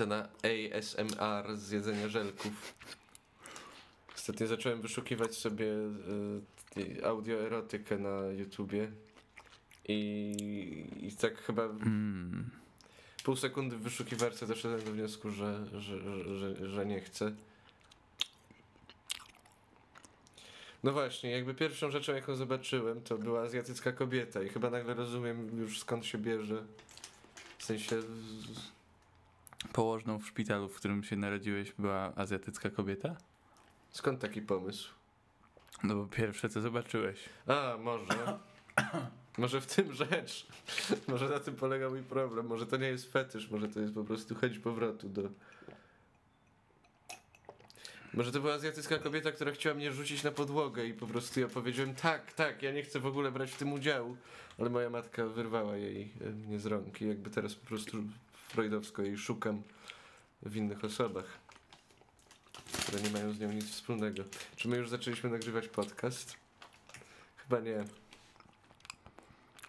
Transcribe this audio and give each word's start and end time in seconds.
scena 0.00 0.28
ASMR 0.42 1.56
z 1.56 1.70
jedzenia 1.70 2.08
żelków. 2.08 2.74
Ostatnio 4.16 4.46
zacząłem 4.46 4.80
wyszukiwać 4.80 5.34
sobie 5.34 5.66
y, 6.76 7.06
audioerotykę 7.06 7.98
na 7.98 8.26
YouTubie 8.26 8.90
i, 9.88 10.86
i 11.02 11.16
tak 11.16 11.38
chyba 11.42 11.64
Mm. 11.64 12.50
pół 13.24 13.36
sekundy 13.36 13.76
w 13.76 13.80
wyszukiwarce 13.80 14.46
doszedłem 14.46 14.84
do 14.84 14.92
wniosku, 14.92 15.30
że, 15.30 15.66
że, 15.80 15.98
że, 16.00 16.38
że, 16.38 16.70
że 16.70 16.86
nie 16.86 17.00
chcę. 17.00 17.32
No 20.84 20.92
właśnie, 20.92 21.30
jakby 21.30 21.54
pierwszą 21.54 21.90
rzeczą 21.90 22.14
jaką 22.14 22.36
zobaczyłem 22.36 23.00
to 23.00 23.18
była 23.18 23.42
azjatycka 23.42 23.92
kobieta 23.92 24.42
i 24.42 24.48
chyba 24.48 24.70
nagle 24.70 24.94
rozumiem 24.94 25.58
już 25.58 25.78
skąd 25.78 26.06
się 26.06 26.18
bierze. 26.18 26.64
W 27.58 27.64
sensie... 27.64 28.02
Położną 29.72 30.18
w 30.18 30.26
szpitalu, 30.26 30.68
w 30.68 30.76
którym 30.76 31.04
się 31.04 31.16
narodziłeś, 31.16 31.72
była 31.78 32.12
azjatycka 32.16 32.70
kobieta? 32.70 33.16
Skąd 33.90 34.20
taki 34.20 34.42
pomysł? 34.42 34.90
No 35.82 35.94
bo 35.94 36.06
pierwsze 36.06 36.48
co 36.48 36.60
zobaczyłeś. 36.60 37.18
A, 37.46 37.76
może. 37.80 38.38
Może 39.38 39.60
w 39.60 39.66
tym 39.66 39.92
rzecz. 39.92 40.46
Może 41.08 41.28
na 41.28 41.40
tym 41.40 41.56
polega 41.56 41.90
mój 41.90 42.02
problem. 42.02 42.46
Może 42.46 42.66
to 42.66 42.76
nie 42.76 42.86
jest 42.86 43.12
fetysz, 43.12 43.50
może 43.50 43.68
to 43.68 43.80
jest 43.80 43.94
po 43.94 44.04
prostu 44.04 44.34
chęć 44.34 44.58
powrotu 44.58 45.08
do. 45.08 45.22
Może 48.14 48.32
to 48.32 48.40
była 48.40 48.54
azjatycka 48.54 48.98
kobieta, 48.98 49.32
która 49.32 49.52
chciała 49.52 49.76
mnie 49.76 49.92
rzucić 49.92 50.22
na 50.22 50.30
podłogę 50.30 50.86
i 50.86 50.94
po 50.94 51.06
prostu 51.06 51.40
ja 51.40 51.48
powiedziałem 51.48 51.94
tak, 51.94 52.32
tak, 52.32 52.62
ja 52.62 52.72
nie 52.72 52.82
chcę 52.82 53.00
w 53.00 53.06
ogóle 53.06 53.32
brać 53.32 53.50
w 53.50 53.56
tym 53.56 53.72
udziału, 53.72 54.16
ale 54.58 54.70
moja 54.70 54.90
matka 54.90 55.26
wyrwała 55.26 55.76
jej 55.76 56.12
mnie 56.46 56.58
z 56.58 56.66
rąk 56.66 57.02
i 57.02 57.08
jakby 57.08 57.30
teraz 57.30 57.54
po 57.54 57.66
prostu 57.66 58.02
freudowsko 58.50 59.02
jej 59.02 59.18
szukam 59.18 59.62
w 60.42 60.56
innych 60.56 60.84
osobach, 60.84 61.38
które 62.72 63.02
nie 63.02 63.10
mają 63.10 63.32
z 63.32 63.40
nią 63.40 63.52
nic 63.52 63.70
wspólnego. 63.70 64.22
Czy 64.56 64.68
my 64.68 64.76
już 64.76 64.88
zaczęliśmy 64.88 65.30
nagrywać 65.30 65.68
podcast? 65.68 66.36
Chyba 67.36 67.60
nie. 67.60 67.84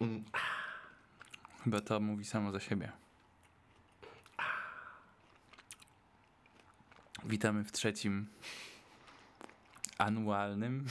Mm, 0.02 0.24
Chyba 1.64 1.82
to 1.82 2.00
mówi 2.00 2.26
samo 2.26 2.52
za 2.52 2.60
siebie. 2.60 2.92
Witamy 7.24 7.64
w 7.64 7.72
trzecim 7.72 8.28
anualnym. 9.98 10.86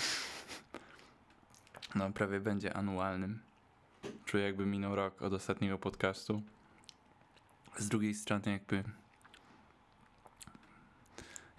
No, 1.95 2.11
prawie 2.11 2.41
będzie 2.41 2.75
anualnym. 2.77 3.39
Czuję, 4.25 4.45
jakby 4.45 4.67
minął 4.67 4.95
rok 4.95 5.23
od 5.23 5.33
ostatniego 5.33 5.79
podcastu. 5.79 6.43
Z 7.79 7.89
drugiej 7.89 8.15
strony, 8.15 8.53
jakby 8.53 8.85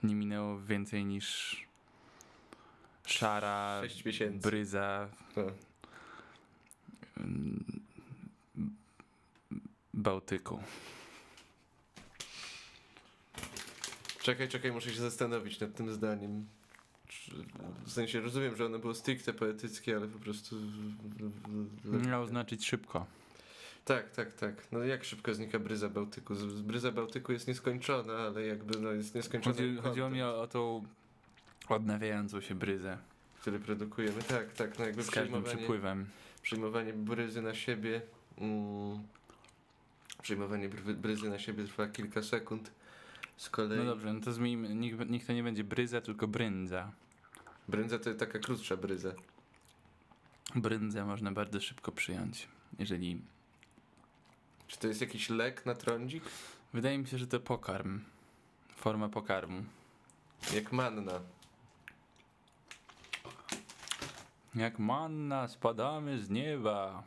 nie 0.04 0.16
minęło 0.16 0.60
więcej 0.62 1.06
niż 1.06 1.58
szara 3.06 3.82
bryza 4.32 5.10
O. 5.36 5.42
mm, 7.18 7.82
Bałtyku. 9.94 10.64
Czekaj, 14.22 14.50
czekaj, 14.50 14.72
muszę 14.72 14.92
się 14.94 15.02
zastanowić 15.02 15.60
nad 15.60 15.76
tym 15.76 15.94
zdaniem. 15.94 16.46
W 17.86 17.92
sensie 17.92 18.22
rozumiem, 18.22 18.56
że 18.56 18.66
ono 18.66 18.80
było 18.80 18.94
stricte 18.94 19.34
poetyckie, 19.34 19.96
ale 19.96 20.08
po 20.08 20.20
prostu. 20.20 20.56
Miał 21.84 22.26
znaczyć 22.28 22.66
szybko. 22.68 23.06
Tak, 23.86 24.12
tak, 24.12 24.34
tak. 24.34 24.72
No 24.72 24.80
jak 24.80 25.04
szybko 25.04 25.34
znika 25.34 25.60
bryza 25.60 25.90
Bałtyku? 25.90 26.34
Bryza 26.64 26.92
Bałtyku 26.92 27.32
jest 27.32 27.48
nieskończona, 27.48 28.14
ale 28.14 28.46
jakby 28.46 28.80
no 28.80 28.92
jest 28.92 29.16
nieskończony 29.16 29.56
Chodzi, 29.56 29.78
chodziło 29.78 30.10
mi 30.10 30.24
o, 30.24 30.42
o 30.42 30.48
tą 30.48 30.84
odnawiającą 31.70 32.42
się 32.42 32.56
bryzę 32.56 32.98
który 33.42 33.60
produkujemy. 33.60 34.24
Tak, 34.24 34.54
tak, 34.54 34.80
no 34.80 34.86
jakby 34.86 35.04
z 35.04 35.12
każdym 35.12 35.44
przypływem. 35.44 36.06
przyjmowanie 36.42 36.94
bryzy 36.94 37.42
na 37.42 37.54
siebie. 37.54 38.02
Mm, 38.38 39.04
przyjmowanie 40.22 40.70
bry- 40.70 40.94
bryzy 40.94 41.30
na 41.30 41.40
siebie 41.40 41.64
trwa 41.64 41.88
kilka 41.88 42.24
sekund. 42.24 42.72
Z 43.38 43.50
kolei. 43.50 43.78
No 43.78 43.86
dobrze, 43.86 44.14
no 44.14 44.20
to 44.20 44.32
zmieńmy. 44.32 44.76
Niech, 44.76 45.10
niech 45.10 45.26
to 45.26 45.34
nie 45.34 45.44
będzie 45.44 45.64
bryza, 45.64 46.02
tylko 46.02 46.28
bryndza. 46.28 46.92
Brędza 47.68 48.00
to 48.00 48.14
taka 48.14 48.40
krótsza 48.40 48.78
bryza. 48.78 49.14
Bryndzę 50.56 51.06
można 51.06 51.32
bardzo 51.32 51.62
szybko 51.62 51.92
przyjąć. 51.92 52.48
Jeżeli. 52.80 53.22
Czy 54.72 54.78
to 54.80 54.88
jest 54.88 55.02
jakiś 55.02 55.30
lek 55.30 55.66
na 55.66 55.76
trądzik? 55.76 56.24
Wydaje 56.74 56.98
mi 56.98 57.08
się, 57.08 57.18
że 57.18 57.28
to 57.28 57.40
pokarm. 57.40 58.00
Forma 58.76 59.10
pokarmu. 59.10 59.64
Jak 60.54 60.72
manna. 60.72 61.20
Jak 64.56 64.80
manna 64.80 65.48
spadamy 65.48 66.20
z 66.20 66.30
nieba. 66.30 67.04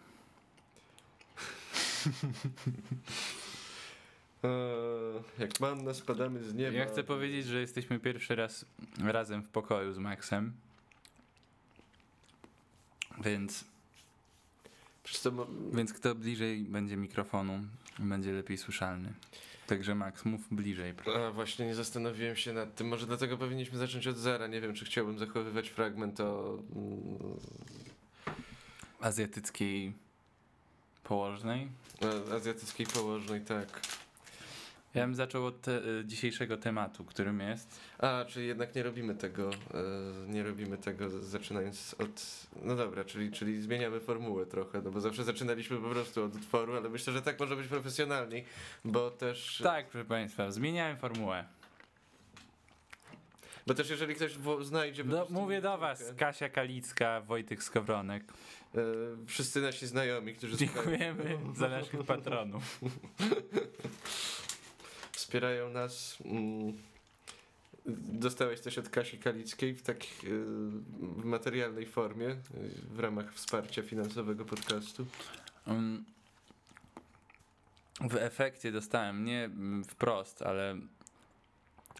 Eee, 4.42 5.22
jak 5.44 5.60
manna 5.60 5.94
spadamy 5.94 6.44
z 6.44 6.54
nieba. 6.54 6.76
Ja 6.76 6.86
chcę 6.86 7.04
powiedzieć, 7.04 7.46
że 7.46 7.60
jesteśmy 7.60 7.98
pierwszy 7.98 8.36
raz 8.36 8.64
razem 8.98 9.42
w 9.42 9.48
pokoju 9.48 9.92
z 9.92 9.98
Maxem. 9.98 10.52
Więc, 13.20 13.64
to 15.24 15.46
więc 15.72 15.92
kto 15.92 16.14
bliżej 16.14 16.60
będzie 16.64 16.96
mikrofonu, 16.96 17.58
będzie 17.98 18.32
lepiej 18.32 18.58
słyszalny. 18.58 19.12
Także 19.66 19.94
Max, 19.94 20.24
mów 20.24 20.40
bliżej. 20.50 20.94
proszę. 20.94 21.26
A 21.26 21.30
właśnie 21.30 21.66
nie 21.66 21.74
zastanowiłem 21.74 22.36
się 22.36 22.52
nad 22.52 22.74
tym. 22.74 22.88
Może 22.88 23.06
dlatego 23.06 23.38
powinniśmy 23.38 23.78
zacząć 23.78 24.06
od 24.06 24.16
zera. 24.16 24.46
Nie 24.46 24.60
wiem, 24.60 24.74
czy 24.74 24.84
chciałbym 24.84 25.18
zachowywać 25.18 25.68
fragment 25.68 26.20
o. 26.20 26.58
mm, 26.76 27.00
Azjatyckiej 29.00 29.92
położnej. 31.04 31.68
o 32.30 32.34
azjatyckiej 32.34 32.86
położnej, 32.86 33.40
tak. 33.40 33.80
Ja 34.94 35.02
bym 35.02 35.14
zaczął 35.14 35.46
od 35.46 35.60
te, 35.60 35.84
y, 35.86 36.04
dzisiejszego 36.04 36.56
tematu, 36.56 37.04
którym 37.04 37.40
jest. 37.40 37.80
A, 37.98 38.24
czyli 38.28 38.46
jednak 38.46 38.74
nie 38.74 38.82
robimy 38.82 39.14
tego. 39.14 39.50
e, 39.50 39.52
nie 40.28 40.42
robimy 40.42 40.78
tego 40.78 41.10
zaczynając 41.10 41.94
od. 41.98 42.46
No 42.62 42.76
dobra, 42.76 43.04
czyli, 43.04 43.32
czyli 43.32 43.62
zmieniamy 43.62 44.00
formułę 44.00 44.46
trochę, 44.46 44.82
no 44.82 44.90
bo 44.90 45.00
zawsze 45.00 45.24
zaczynaliśmy 45.24 45.76
po 45.76 45.88
prostu 45.88 46.24
od 46.24 46.36
utworu, 46.36 46.76
ale 46.76 46.88
myślę, 46.88 47.12
że 47.12 47.22
tak 47.22 47.40
może 47.40 47.56
być 47.56 47.66
profesjonalniej, 47.66 48.44
bo 48.84 49.10
też. 49.10 49.60
Tak, 49.62 49.88
proszę 49.88 50.04
Państwa, 50.04 50.50
zmieniałem 50.50 50.96
formułę. 50.96 51.44
Bo 53.66 53.74
też 53.74 53.90
jeżeli 53.90 54.14
ktoś 54.14 54.32
znajdzie. 54.60 55.04
Do, 55.04 55.16
prostu 55.16 55.34
mówię 55.34 55.60
do 55.60 55.78
Was, 55.78 56.12
Kasia 56.16 56.48
Kalicka, 56.48 57.20
Wojtek 57.20 57.62
Skowronek. 57.62 58.24
E, 58.74 58.80
wszyscy 59.26 59.60
nasi 59.60 59.86
znajomi, 59.86 60.34
którzy 60.34 60.56
Dziękujemy 60.56 61.38
za 61.56 61.68
naszych 61.68 62.04
patronów. 62.04 62.80
wspierają 65.14 65.70
nas. 65.70 66.18
Mm, 66.24 66.78
Dostałeś 68.08 68.60
coś 68.60 68.78
od 68.78 68.88
Kasi 68.88 69.18
Kalickiej 69.18 69.74
w 69.74 69.82
tak 69.82 69.96
y, 70.02 70.06
w 71.00 71.24
materialnej 71.24 71.86
formie 71.86 72.28
y, 72.28 72.36
w 72.94 72.98
ramach 73.00 73.34
wsparcia 73.34 73.82
finansowego 73.82 74.44
podcastu. 74.44 75.06
Mm, 75.66 76.04
W 78.00 78.16
efekcie 78.16 78.72
dostałem, 78.72 79.24
nie 79.24 79.50
wprost, 79.88 80.42
ale 80.42 80.76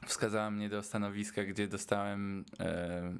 wskazała 0.07 0.51
mnie 0.51 0.69
do 0.69 0.83
stanowiska, 0.83 1.45
gdzie 1.45 1.69
dostałem 1.69 2.45
e, 2.61 3.15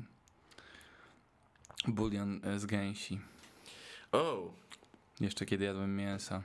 bulion 1.89 2.41
e, 2.45 2.59
z 2.59 2.67
gęsi. 2.67 3.21
O, 4.13 4.53
Jeszcze 5.21 5.47
kiedy 5.47 5.65
jadłem 5.65 5.97
mięso. 5.97 6.43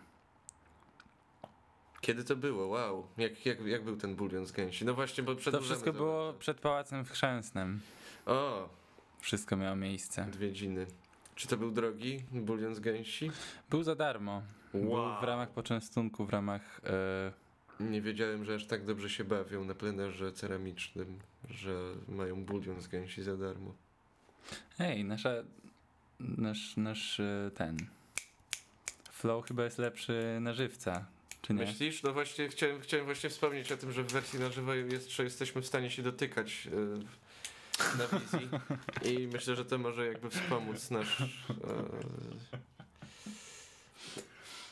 Kiedy 2.01 2.23
to 2.23 2.35
było? 2.35 2.67
Wow. 2.67 3.07
Jak, 3.17 3.45
jak, 3.45 3.65
jak 3.65 3.83
był 3.83 3.97
ten 3.97 4.15
bulion 4.15 4.45
z 4.45 4.51
gęsi? 4.51 4.85
No 4.85 4.93
właśnie, 4.93 5.23
bo 5.23 5.35
To 5.35 5.41
przedłużamy 5.41 5.65
wszystko 5.65 5.93
było 5.93 6.33
przed 6.33 6.59
Pałacem 6.59 7.05
w 7.05 7.11
Chrzęsnym. 7.11 7.79
O, 8.25 8.69
Wszystko 9.19 9.57
miało 9.57 9.75
miejsce. 9.75 10.23
odwiedziny. 10.23 10.85
Czy 11.35 11.47
to 11.47 11.57
był 11.57 11.71
drogi 11.71 12.23
bulion 12.31 12.75
z 12.75 12.79
gęsi? 12.79 13.31
Był 13.69 13.83
za 13.83 13.95
darmo. 13.95 14.41
Był 14.73 14.91
Wow. 14.91 15.21
w 15.21 15.23
ramach 15.23 15.49
poczęstunku, 15.49 16.25
w 16.25 16.29
ramach... 16.29 16.81
E, 17.79 17.83
Nie 17.83 18.01
wiedziałem, 18.01 18.45
że 18.45 18.55
aż 18.55 18.65
tak 18.65 18.85
dobrze 18.85 19.09
się 19.09 19.23
bawią 19.23 19.63
na 19.65 19.75
plenerze 19.75 20.33
ceramicznym, 20.33 21.19
że 21.49 21.73
mają 22.07 22.43
bulion 22.45 22.81
z 22.81 22.87
gęsi 22.87 23.23
za 23.23 23.37
darmo. 23.37 23.73
Hej, 24.77 25.03
nasza... 25.03 25.29
Nasz, 26.19 26.77
nasz 26.77 27.19
e, 27.19 27.51
ten... 27.55 27.77
Flow 29.11 29.45
chyba 29.45 29.63
jest 29.63 29.77
lepszy 29.77 30.37
na 30.41 30.53
żywca, 30.53 31.05
czy 31.41 31.53
nie? 31.53 31.65
Myślisz? 31.65 32.03
No 32.03 32.13
właśnie 32.13 32.49
chciałem, 32.49 32.81
chciałem 32.81 33.05
właśnie 33.05 33.29
wspomnieć 33.29 33.71
o 33.71 33.77
tym, 33.77 33.91
że 33.91 34.03
w 34.03 34.11
wersji 34.11 34.39
na 34.39 34.49
żywo 34.49 34.73
jest, 34.73 35.11
że 35.11 35.23
jesteśmy 35.23 35.61
w 35.61 35.67
stanie 35.67 35.91
się 35.91 36.03
dotykać 36.03 36.65
yy, 36.65 36.99
na 37.97 38.19
wizji 38.19 38.49
i 39.11 39.27
myślę, 39.27 39.55
że 39.55 39.65
to 39.65 39.77
może 39.77 40.05
jakby 40.05 40.29
wspomóc 40.29 40.91
nasz 40.91 41.19
yy, 41.19 42.59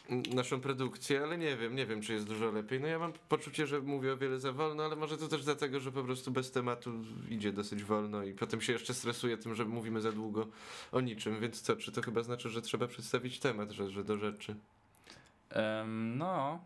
naszą 0.09 0.61
produkcję, 0.61 1.23
ale 1.23 1.37
nie 1.37 1.57
wiem, 1.57 1.75
nie 1.75 1.85
wiem, 1.85 2.01
czy 2.01 2.13
jest 2.13 2.27
dużo 2.27 2.51
lepiej. 2.51 2.79
No 2.79 2.87
ja 2.87 2.99
mam 2.99 3.13
poczucie, 3.29 3.67
że 3.67 3.81
mówię 3.81 4.13
o 4.13 4.17
wiele 4.17 4.39
za 4.39 4.51
wolno, 4.51 4.83
ale 4.83 4.95
może 4.95 5.17
to 5.17 5.27
też 5.27 5.43
dlatego, 5.43 5.79
że 5.79 5.91
po 5.91 6.03
prostu 6.03 6.31
bez 6.31 6.51
tematu 6.51 6.91
idzie 7.29 7.51
dosyć 7.51 7.83
wolno 7.83 8.23
i 8.23 8.33
potem 8.33 8.61
się 8.61 8.73
jeszcze 8.73 8.93
stresuje 8.93 9.37
tym, 9.37 9.55
że 9.55 9.65
mówimy 9.65 10.01
za 10.01 10.11
długo 10.11 10.47
o 10.91 11.01
niczym, 11.01 11.39
więc 11.39 11.61
co, 11.61 11.75
czy 11.75 11.91
to 11.91 12.01
chyba 12.01 12.23
znaczy, 12.23 12.49
że 12.49 12.61
trzeba 12.61 12.87
przedstawić 12.87 13.39
temat, 13.39 13.71
że, 13.71 13.89
że 13.89 14.03
do 14.03 14.17
rzeczy? 14.17 14.55
Em, 15.49 16.17
no, 16.17 16.59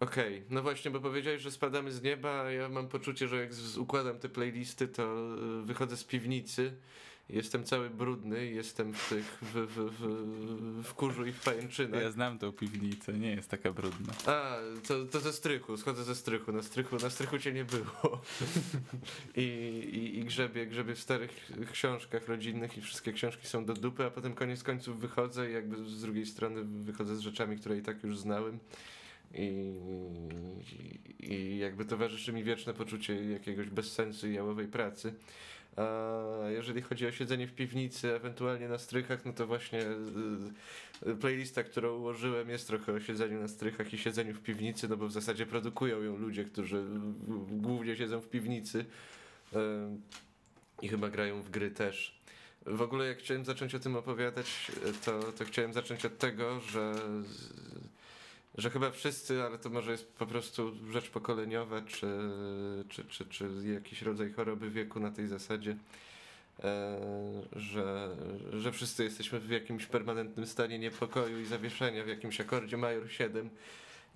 Okej, 0.00 0.42
no 0.50 0.62
właśnie, 0.62 0.90
bo 0.90 1.00
powiedziałeś, 1.00 1.42
że 1.42 1.50
spadamy 1.50 1.92
z 1.92 2.02
nieba, 2.02 2.42
a 2.42 2.50
ja 2.50 2.68
mam 2.68 2.88
poczucie, 2.88 3.28
że 3.28 3.36
jak 3.40 3.54
z- 3.54 3.78
układam 3.78 4.18
te 4.18 4.28
playlisty, 4.28 4.88
to 4.88 5.02
y, 5.62 5.62
wychodzę 5.66 5.96
z 5.96 6.04
piwnicy, 6.04 6.72
jestem 7.28 7.64
cały 7.64 7.90
brudny, 7.90 8.46
jestem 8.46 8.92
w 8.92 9.08
tych, 9.08 9.38
w, 9.42 9.54
w, 9.54 9.90
w, 9.98 10.88
w 10.88 10.94
kurzu 10.94 11.26
i 11.26 11.32
w 11.32 11.40
pajęczynach. 11.40 12.02
ja 12.02 12.10
znam 12.10 12.38
tą 12.38 12.52
piwnicę, 12.52 13.12
nie 13.12 13.30
jest 13.30 13.50
taka 13.50 13.72
brudna. 13.72 14.12
A, 14.26 14.56
to, 14.88 15.04
to 15.04 15.20
ze 15.20 15.32
strychu, 15.32 15.76
schodzę 15.76 16.04
ze 16.04 16.14
strychu, 16.14 16.52
na 16.52 16.62
strychu, 16.62 16.96
na 16.96 17.10
strychu 17.10 17.38
cię 17.38 17.52
nie 17.52 17.64
było. 17.64 18.22
I, 19.36 19.42
i, 19.92 20.18
I 20.18 20.24
grzebie, 20.24 20.66
grzebie 20.66 20.94
w 20.94 21.00
starych 21.00 21.52
książkach 21.72 22.28
rodzinnych 22.28 22.78
i 22.78 22.80
wszystkie 22.80 23.12
książki 23.12 23.46
są 23.46 23.64
do 23.64 23.74
dupy, 23.74 24.04
a 24.04 24.10
potem 24.10 24.34
koniec 24.34 24.62
końców 24.62 25.00
wychodzę 25.00 25.50
i 25.50 25.52
jakby 25.52 25.84
z 25.84 26.00
drugiej 26.00 26.26
strony 26.26 26.64
wychodzę 26.64 27.16
z 27.16 27.20
rzeczami, 27.20 27.56
które 27.56 27.78
i 27.78 27.82
tak 27.82 28.04
już 28.04 28.18
znałem. 28.18 28.58
I, 29.34 29.74
I 31.18 31.58
jakby 31.58 31.84
towarzyszy 31.84 32.32
mi 32.32 32.44
wieczne 32.44 32.74
poczucie 32.74 33.24
jakiegoś 33.24 33.68
bezsensu 33.68 34.28
i 34.28 34.34
jałowej 34.34 34.68
pracy. 34.68 35.14
Jeżeli 36.48 36.82
chodzi 36.82 37.06
o 37.06 37.12
siedzenie 37.12 37.46
w 37.46 37.54
piwnicy, 37.54 38.14
ewentualnie 38.14 38.68
na 38.68 38.78
strychach, 38.78 39.24
no 39.24 39.32
to 39.32 39.46
właśnie 39.46 39.82
y, 39.82 41.10
y, 41.10 41.16
playlista, 41.16 41.62
którą 41.62 41.96
ułożyłem 41.96 42.50
jest 42.50 42.66
trochę 42.66 42.92
o 42.92 43.00
siedzeniu 43.00 43.40
na 43.40 43.48
strychach 43.48 43.94
i 43.94 43.98
siedzeniu 43.98 44.34
w 44.34 44.40
piwnicy, 44.40 44.88
no 44.88 44.96
bo 44.96 45.08
w 45.08 45.12
zasadzie 45.12 45.46
produkują 45.46 46.02
ją 46.02 46.16
ludzie, 46.16 46.44
którzy 46.44 46.84
głównie 47.48 47.96
siedzą 47.96 48.20
w 48.20 48.28
piwnicy 48.28 48.78
y, 48.78 49.56
i 50.82 50.88
chyba 50.88 51.08
grają 51.08 51.42
w 51.42 51.50
gry 51.50 51.70
też. 51.70 52.20
W 52.66 52.82
ogóle 52.82 53.06
jak 53.06 53.18
chciałem 53.18 53.44
zacząć 53.44 53.74
o 53.74 53.78
tym 53.78 53.96
opowiadać, 53.96 54.72
to, 55.04 55.32
to 55.32 55.44
chciałem 55.44 55.72
zacząć 55.72 56.04
od 56.04 56.18
tego, 56.18 56.60
że 56.60 56.94
że 58.58 58.70
chyba 58.70 58.90
wszyscy, 58.90 59.42
ale 59.42 59.58
to 59.58 59.70
może 59.70 59.92
jest 59.92 60.12
po 60.12 60.26
prostu 60.26 60.72
rzecz 60.92 61.10
pokoleniowa, 61.10 61.80
czy, 61.82 62.06
czy, 62.88 63.04
czy, 63.04 63.24
czy 63.24 63.48
jakiś 63.74 64.02
rodzaj 64.02 64.32
choroby 64.32 64.70
wieku 64.70 65.00
na 65.00 65.10
tej 65.10 65.28
zasadzie, 65.28 65.76
e, 66.64 67.00
że, 67.52 68.16
że 68.52 68.72
wszyscy 68.72 69.04
jesteśmy 69.04 69.40
w 69.40 69.50
jakimś 69.50 69.86
permanentnym 69.86 70.46
stanie 70.46 70.78
niepokoju 70.78 71.40
i 71.40 71.44
zawieszenia 71.44 72.04
w 72.04 72.08
jakimś 72.08 72.40
akordzie 72.40 72.76
major 72.76 73.10
7. 73.10 73.50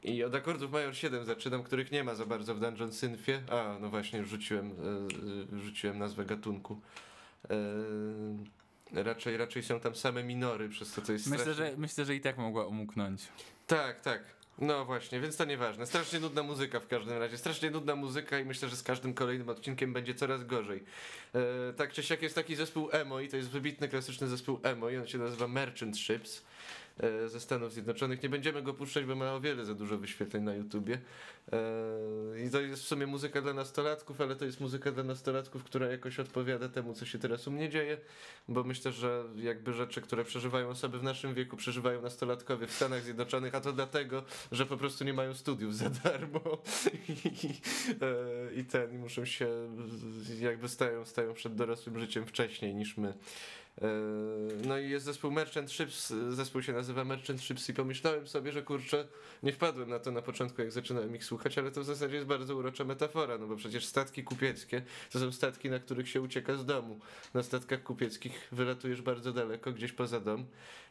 I 0.02 0.24
od 0.24 0.34
akordów 0.34 0.72
major 0.72 0.96
7 0.96 1.24
zaczynam, 1.24 1.62
których 1.62 1.92
nie 1.92 2.04
ma 2.04 2.14
za 2.14 2.26
bardzo 2.26 2.54
w 2.54 2.60
Dungeon 2.60 2.92
Synthie. 2.92 3.42
A, 3.50 3.78
no 3.80 3.88
właśnie, 3.88 4.24
rzuciłem, 4.24 4.66
e, 4.66 5.56
e, 5.56 5.60
rzuciłem 5.60 5.98
nazwę 5.98 6.24
gatunku. 6.24 6.80
Raczej, 8.92 9.36
raczej 9.36 9.62
są 9.62 9.80
tam 9.80 9.94
same 9.94 10.22
minory, 10.24 10.68
przez 10.68 10.92
to 10.92 11.02
to 11.02 11.12
jest 11.12 11.26
Myślę, 11.26 11.44
strasznie- 11.44 11.66
że, 11.70 11.76
myślę, 11.76 12.04
że 12.04 12.14
i 12.14 12.20
tak 12.20 12.38
mogła 12.38 12.66
umknąć. 12.66 13.22
tak, 13.66 14.00
tak. 14.00 14.22
No 14.58 14.84
właśnie, 14.84 15.20
więc 15.20 15.36
to 15.36 15.44
nieważne. 15.44 15.86
Strasznie 15.86 16.20
nudna 16.20 16.42
muzyka 16.42 16.80
w 16.80 16.86
każdym 16.86 17.18
razie. 17.18 17.38
Strasznie 17.38 17.70
nudna 17.70 17.96
muzyka 17.96 18.38
i 18.38 18.44
myślę, 18.44 18.68
że 18.68 18.76
z 18.76 18.82
każdym 18.82 19.14
kolejnym 19.14 19.48
odcinkiem 19.48 19.92
będzie 19.92 20.14
coraz 20.14 20.44
gorzej. 20.44 20.84
E, 21.34 21.72
tak 21.72 21.92
czy 21.92 22.02
siak 22.02 22.22
jest 22.22 22.34
taki 22.34 22.56
zespół 22.56 22.88
emo 22.92 23.20
i 23.20 23.28
to 23.28 23.36
jest 23.36 23.48
wybitny, 23.50 23.88
klasyczny 23.88 24.28
zespół 24.28 24.60
emo 24.62 24.90
i 24.90 24.96
on 24.98 25.06
się 25.06 25.18
nazywa 25.18 25.48
Merchant 25.48 25.98
Ships 25.98 26.42
ze 27.26 27.40
Stanów 27.40 27.72
Zjednoczonych. 27.72 28.22
Nie 28.22 28.28
będziemy 28.28 28.62
go 28.62 28.74
puszczać, 28.74 29.04
bo 29.04 29.14
ma 29.14 29.32
o 29.32 29.40
wiele 29.40 29.64
za 29.64 29.74
dużo 29.74 29.98
wyświetleń 29.98 30.42
na 30.42 30.54
YouTubie. 30.54 30.98
E, 31.52 32.46
I 32.46 32.50
to 32.50 32.60
jest 32.60 32.82
w 32.82 32.86
sumie 32.86 33.06
muzyka 33.06 33.42
dla 33.42 33.54
nastolatków, 33.54 34.20
ale 34.20 34.36
to 34.36 34.44
jest 34.44 34.60
muzyka 34.60 34.92
dla 34.92 35.02
nastolatków, 35.02 35.64
która 35.64 35.86
jakoś 35.86 36.20
odpowiada 36.20 36.68
temu, 36.68 36.94
co 36.94 37.06
się 37.06 37.18
teraz 37.18 37.48
u 37.48 37.50
mnie 37.50 37.68
dzieje, 37.68 37.98
bo 38.48 38.64
myślę, 38.64 38.92
że 38.92 39.24
jakby 39.36 39.72
rzeczy, 39.72 40.00
które 40.00 40.24
przeżywają 40.24 40.68
osoby 40.68 40.98
w 40.98 41.02
naszym 41.02 41.34
wieku, 41.34 41.56
przeżywają 41.56 42.02
nastolatkowie 42.02 42.66
w 42.66 42.72
Stanach 42.72 43.02
Zjednoczonych, 43.02 43.54
a 43.54 43.60
to 43.60 43.72
dlatego, 43.72 44.22
że 44.52 44.66
po 44.66 44.76
prostu 44.76 45.04
nie 45.04 45.14
mają 45.14 45.34
studiów 45.34 45.76
za 45.76 45.90
darmo 45.90 46.40
i, 47.08 47.48
e, 48.74 48.94
i 48.94 48.98
muszą 48.98 49.24
się, 49.24 49.48
jakby 50.40 50.68
stają, 50.68 51.04
stają 51.04 51.34
przed 51.34 51.54
dorosłym 51.54 52.00
życiem 52.00 52.26
wcześniej 52.26 52.74
niż 52.74 52.96
my. 52.96 53.14
E, 53.82 53.86
No 54.66 54.78
i 54.78 54.90
jest 54.90 55.04
zespół 55.04 55.30
Merchant 55.30 55.72
Ships, 55.72 56.12
zespół 56.28 56.62
się 56.62 56.72
nazywa 56.72 57.04
Merchant 57.04 57.40
Ships 57.40 57.68
i 57.68 57.74
pomyślałem 57.74 58.26
sobie, 58.28 58.52
że 58.52 58.62
kurczę, 58.62 59.06
nie 59.42 59.52
wpadłem 59.52 59.90
na 59.90 59.98
to 59.98 60.10
na 60.10 60.22
początku, 60.22 60.62
jak 60.62 60.72
zaczynałem 60.72 61.16
ich 61.16 61.24
słuchać, 61.24 61.58
ale 61.58 61.70
to 61.70 61.80
w 61.80 61.84
zasadzie 61.84 62.14
jest 62.14 62.26
bardzo 62.26 62.56
urocza 62.56 62.84
metafora, 62.84 63.38
no 63.38 63.46
bo 63.46 63.56
przecież 63.56 63.86
statki 63.86 64.24
kupieckie 64.24 64.82
to 65.10 65.18
są 65.18 65.32
statki, 65.32 65.70
na 65.70 65.78
których 65.78 66.08
się 66.08 66.20
ucieka 66.20 66.56
z 66.56 66.66
domu. 66.66 67.00
Na 67.34 67.42
statkach 67.42 67.82
kupieckich 67.82 68.48
wylatujesz 68.52 69.02
bardzo 69.02 69.32
daleko, 69.32 69.72
gdzieś 69.72 69.92
poza 69.92 70.20
dom 70.20 70.46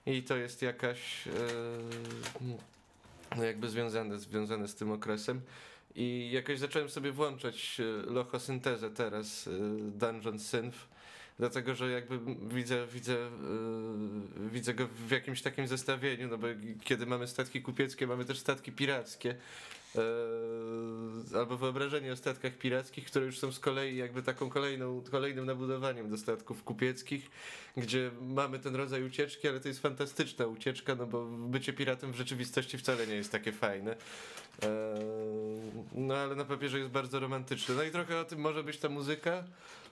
i 0.06 0.24
to 0.24 0.38
jest 0.38 0.62
jakaś 0.62 1.28
e, 1.28 1.32
no 3.38 3.44
jakby 3.44 3.70
związane, 3.70 4.20
związane 4.20 4.68
z 4.68 4.76
tym 4.76 4.92
okresem. 4.92 5.42
I 5.96 6.30
jakoś 6.32 6.60
zacząłem 6.60 6.90
sobie 6.90 7.12
włączać 7.12 7.78
e, 7.80 8.12
lochosyntezę 8.12 8.90
teraz, 8.90 9.50
Dungeon 9.80 10.40
Synth, 10.40 10.78
dlatego 11.40 11.76
że 11.76 11.92
jakby 11.92 12.20
widzę, 12.56 12.88
widzę, 12.94 13.14
e, 13.14 13.30
widzę 14.52 14.74
go 14.74 14.88
w 15.08 15.12
jakimś 15.12 15.42
takim 15.42 15.68
zestawieniu, 15.68 16.28
no 16.28 16.38
bo 16.38 16.48
kiedy 16.84 17.06
mamy 17.06 17.28
statki 17.28 17.62
kupieckie, 17.62 18.08
mamy 18.08 18.26
też 18.26 18.40
statki 18.40 18.72
pirackie. 18.72 19.36
e, 19.96 20.02
Albo 21.40 21.58
wyobrażenie 21.58 22.14
o 22.14 22.16
statkach 22.16 22.54
pirackich, 22.58 23.06
które 23.06 23.26
już 23.26 23.40
są 23.40 23.52
z 23.52 23.60
kolei 23.60 23.98
jakby 23.98 24.24
taką 24.24 24.50
kolejną, 24.50 25.04
kolejnym 25.12 25.46
nabudowaniem 25.46 26.10
do 26.10 26.18
statków 26.18 26.64
kupieckich, 26.64 27.30
gdzie 27.78 28.12
mamy 28.22 28.60
ten 28.60 28.76
rodzaj 28.76 29.04
ucieczki, 29.04 29.48
ale 29.48 29.60
to 29.60 29.68
jest 29.68 29.82
fantastyczna 29.82 30.46
ucieczka, 30.48 30.96
no 30.96 31.06
bo 31.06 31.26
bycie 31.26 31.74
piratem 31.74 32.12
w 32.12 32.16
rzeczywistości 32.16 32.78
wcale 32.78 33.08
nie 33.08 33.16
jest 33.16 33.32
takie 33.32 33.52
fajne. 33.52 33.96
Eee, 34.64 34.70
No 35.94 36.16
ale 36.16 36.36
na 36.36 36.46
papierze 36.46 36.80
jest 36.80 36.92
bardzo 36.92 37.20
romantyczne. 37.20 37.76
No 37.76 37.84
i 37.84 37.92
trochę 37.92 38.20
o 38.20 38.26
tym 38.26 38.40
może 38.40 38.64
być 38.64 38.78
ta 38.78 38.90
muzyka. 38.90 39.44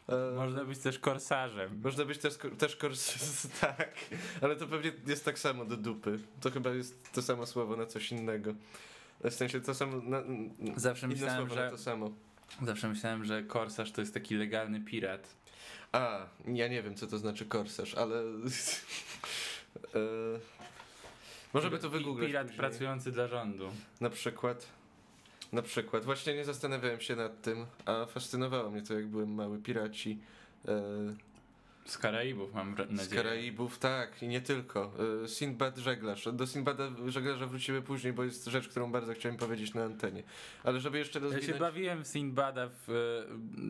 Eee, 0.09 0.35
Można 0.35 0.65
być 0.65 0.79
też 0.79 0.99
korsarzem. 0.99 1.81
Można 1.83 2.05
być 2.05 2.17
też, 2.17 2.37
też 2.57 2.75
kors... 2.75 3.17
tak, 3.61 3.97
ale 4.41 4.55
to 4.55 4.67
pewnie 4.67 4.91
jest 5.07 5.25
tak 5.25 5.39
samo 5.39 5.65
do 5.65 5.77
dupy. 5.77 6.19
To 6.41 6.51
chyba 6.51 6.69
jest 6.69 7.11
to 7.13 7.21
samo 7.21 7.45
słowo 7.45 7.75
na 7.75 7.85
coś 7.85 8.11
innego. 8.11 8.53
W 9.23 9.33
sensie 9.33 9.61
to 9.61 9.73
samo, 9.73 10.01
na, 10.03 10.23
Zawsze 10.75 11.07
myślałem, 11.07 11.49
że, 11.49 11.69
to 11.71 11.77
samo. 11.77 12.11
zawsze 12.65 12.89
myślałem, 12.89 13.25
że 13.25 13.43
korsarz 13.43 13.91
to 13.91 14.01
jest 14.01 14.13
taki 14.13 14.35
legalny 14.35 14.81
pirat. 14.81 15.35
A, 15.91 16.25
ja 16.47 16.67
nie 16.67 16.83
wiem 16.83 16.95
co 16.95 17.07
to 17.07 17.17
znaczy 17.17 17.45
korsarz, 17.45 17.95
ale... 17.95 18.15
eee, 19.95 20.39
możemy 21.53 21.79
to 21.79 21.87
I 21.87 21.89
wygooglać 21.91 22.27
Pirat 22.27 22.47
później. 22.47 22.59
pracujący 22.59 23.11
dla 23.11 23.27
rządu. 23.27 23.69
Na 24.01 24.09
przykład. 24.09 24.67
Na 25.51 25.61
przykład. 25.61 26.05
Właśnie 26.05 26.33
nie 26.35 26.45
zastanawiałem 26.45 26.99
się 27.01 27.15
nad 27.15 27.41
tym, 27.41 27.65
a 27.85 28.05
fascynowało 28.05 28.71
mnie 28.71 28.81
to, 28.81 28.93
jak 28.93 29.07
byłem 29.07 29.33
mały. 29.33 29.57
Piraci 29.59 30.19
e, 30.67 30.81
Z 31.85 31.97
Karaibów 31.97 32.53
mam 32.53 32.75
wra- 32.75 32.87
z 32.87 32.91
nadzieję. 32.91 33.23
Karaibów, 33.23 33.79
tak, 33.79 34.23
i 34.23 34.27
nie 34.27 34.41
tylko. 34.41 34.91
E, 35.23 35.27
Sinbad 35.27 35.77
żeglarz. 35.77 36.27
Do 36.33 36.47
Sinbada 36.47 36.89
żeglarza 37.07 37.47
wrócimy 37.47 37.81
później, 37.81 38.13
bo 38.13 38.23
jest 38.23 38.45
rzecz, 38.45 38.67
którą 38.67 38.91
bardzo 38.91 39.13
chciałem 39.13 39.37
powiedzieć 39.37 39.73
na 39.73 39.83
antenie. 39.83 40.23
Ale 40.63 40.79
żeby 40.79 40.97
jeszcze 40.97 41.19
Ja 41.19 41.25
się 41.25 41.33
rozwinąć... 41.33 41.59
bawiłem 41.59 42.03
w 42.03 42.07
Sinbada 42.07 42.69
w 42.87 42.89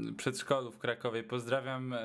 e, 0.09 0.13
przedszkolu 0.13 0.71
w 0.71 0.77
Krakowie. 0.77 1.23
Pozdrawiam 1.23 1.95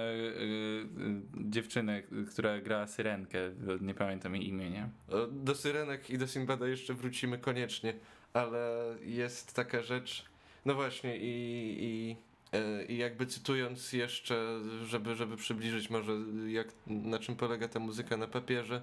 dziewczynę, 1.37 2.03
która 2.31 2.61
grała 2.61 2.87
syrenkę. 2.87 3.39
Nie 3.81 3.95
pamiętam 3.95 4.35
jej 4.37 4.49
imienia. 4.49 4.89
Do 5.31 5.55
Syrenek 5.55 6.11
i 6.11 6.19
do 6.19 6.29
Sinbada 6.29 6.69
jeszcze 6.69 6.95
wrócimy 6.95 7.39
koniecznie, 7.39 7.95
ale 8.33 8.95
jest 9.05 9.53
taka 9.53 9.83
rzecz, 9.83 10.25
no 10.65 10.75
właśnie 10.75 11.17
i, 11.17 11.77
i, 11.81 12.17
e, 12.53 12.85
i 12.85 12.97
jakby 12.97 13.27
cytując 13.27 13.93
jeszcze, 13.93 14.61
żeby, 14.87 15.15
żeby 15.17 15.37
przybliżyć 15.37 15.91
może 15.91 16.13
jak, 16.49 16.69
na 16.87 17.19
czym 17.19 17.37
polega 17.37 17.69
ta 17.69 17.79
muzyka 17.79 18.17
na 18.17 18.27
papierze. 18.27 18.83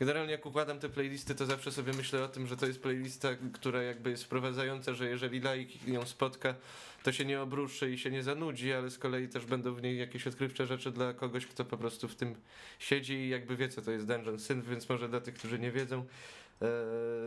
Generalnie 0.00 0.32
jak 0.32 0.46
układam 0.46 0.78
te 0.78 0.88
playlisty, 0.88 1.34
to 1.34 1.46
zawsze 1.46 1.72
sobie 1.72 1.92
myślę 1.92 2.24
o 2.24 2.28
tym, 2.28 2.46
że 2.46 2.56
to 2.56 2.66
jest 2.66 2.82
playlista, 2.82 3.28
która 3.52 3.82
jakby 3.82 4.10
jest 4.10 4.24
wprowadzająca, 4.24 4.94
że 4.94 5.08
jeżeli 5.08 5.40
laik 5.40 5.88
ją 5.88 6.06
spotka, 6.06 6.54
to 7.02 7.12
się 7.12 7.24
nie 7.24 7.40
obruszy 7.40 7.90
i 7.90 7.98
się 7.98 8.10
nie 8.10 8.22
zanudzi, 8.22 8.72
ale 8.72 8.90
z 8.90 8.98
kolei 8.98 9.28
też 9.28 9.46
będą 9.46 9.74
w 9.74 9.82
niej 9.82 9.98
jakieś 9.98 10.26
odkrywcze 10.26 10.66
rzeczy 10.66 10.90
dla 10.90 11.14
kogoś, 11.14 11.46
kto 11.46 11.64
po 11.64 11.76
prostu 11.76 12.08
w 12.08 12.14
tym 12.14 12.34
siedzi 12.78 13.14
i 13.14 13.28
jakby 13.28 13.56
wie, 13.56 13.68
co 13.68 13.82
to 13.82 13.90
jest 13.90 14.06
Dungeon 14.06 14.38
Synth, 14.38 14.68
więc 14.68 14.88
może 14.88 15.08
dla 15.08 15.20
tych, 15.20 15.34
którzy 15.34 15.58
nie 15.58 15.72
wiedzą, 15.72 16.06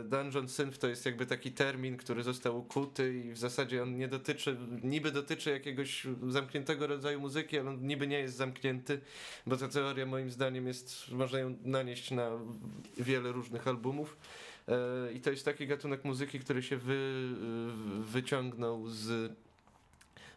Dungeon 0.04 0.48
Synth 0.48 0.78
to 0.78 0.88
jest 0.88 1.06
jakby 1.06 1.26
taki 1.26 1.52
termin, 1.52 1.96
który 1.96 2.22
został 2.22 2.58
ukuty 2.58 3.22
i 3.24 3.32
w 3.32 3.38
zasadzie 3.38 3.82
on 3.82 3.96
nie 3.96 4.08
dotyczy, 4.08 4.56
niby 4.82 5.10
dotyczy 5.10 5.50
jakiegoś 5.50 6.06
zamkniętego 6.28 6.86
rodzaju 6.86 7.20
muzyki, 7.20 7.58
ale 7.58 7.70
on 7.70 7.86
niby 7.86 8.06
nie 8.06 8.18
jest 8.18 8.36
zamknięty, 8.36 9.00
bo 9.46 9.56
ta 9.56 9.68
teoria 9.68 10.06
moim 10.06 10.30
zdaniem 10.30 10.66
jest, 10.66 11.10
można 11.10 11.38
ją 11.38 11.56
nanieść 11.64 12.10
na 12.10 12.30
wiele 12.96 13.32
różnych 13.32 13.68
albumów. 13.68 14.16
E, 14.68 15.12
I 15.12 15.20
to 15.20 15.30
jest 15.30 15.44
taki 15.44 15.66
gatunek 15.66 16.04
muzyki, 16.04 16.40
który 16.40 16.62
się 16.62 16.76
wy, 16.76 17.28
wyciągnął 18.00 18.88
z, 18.88 19.32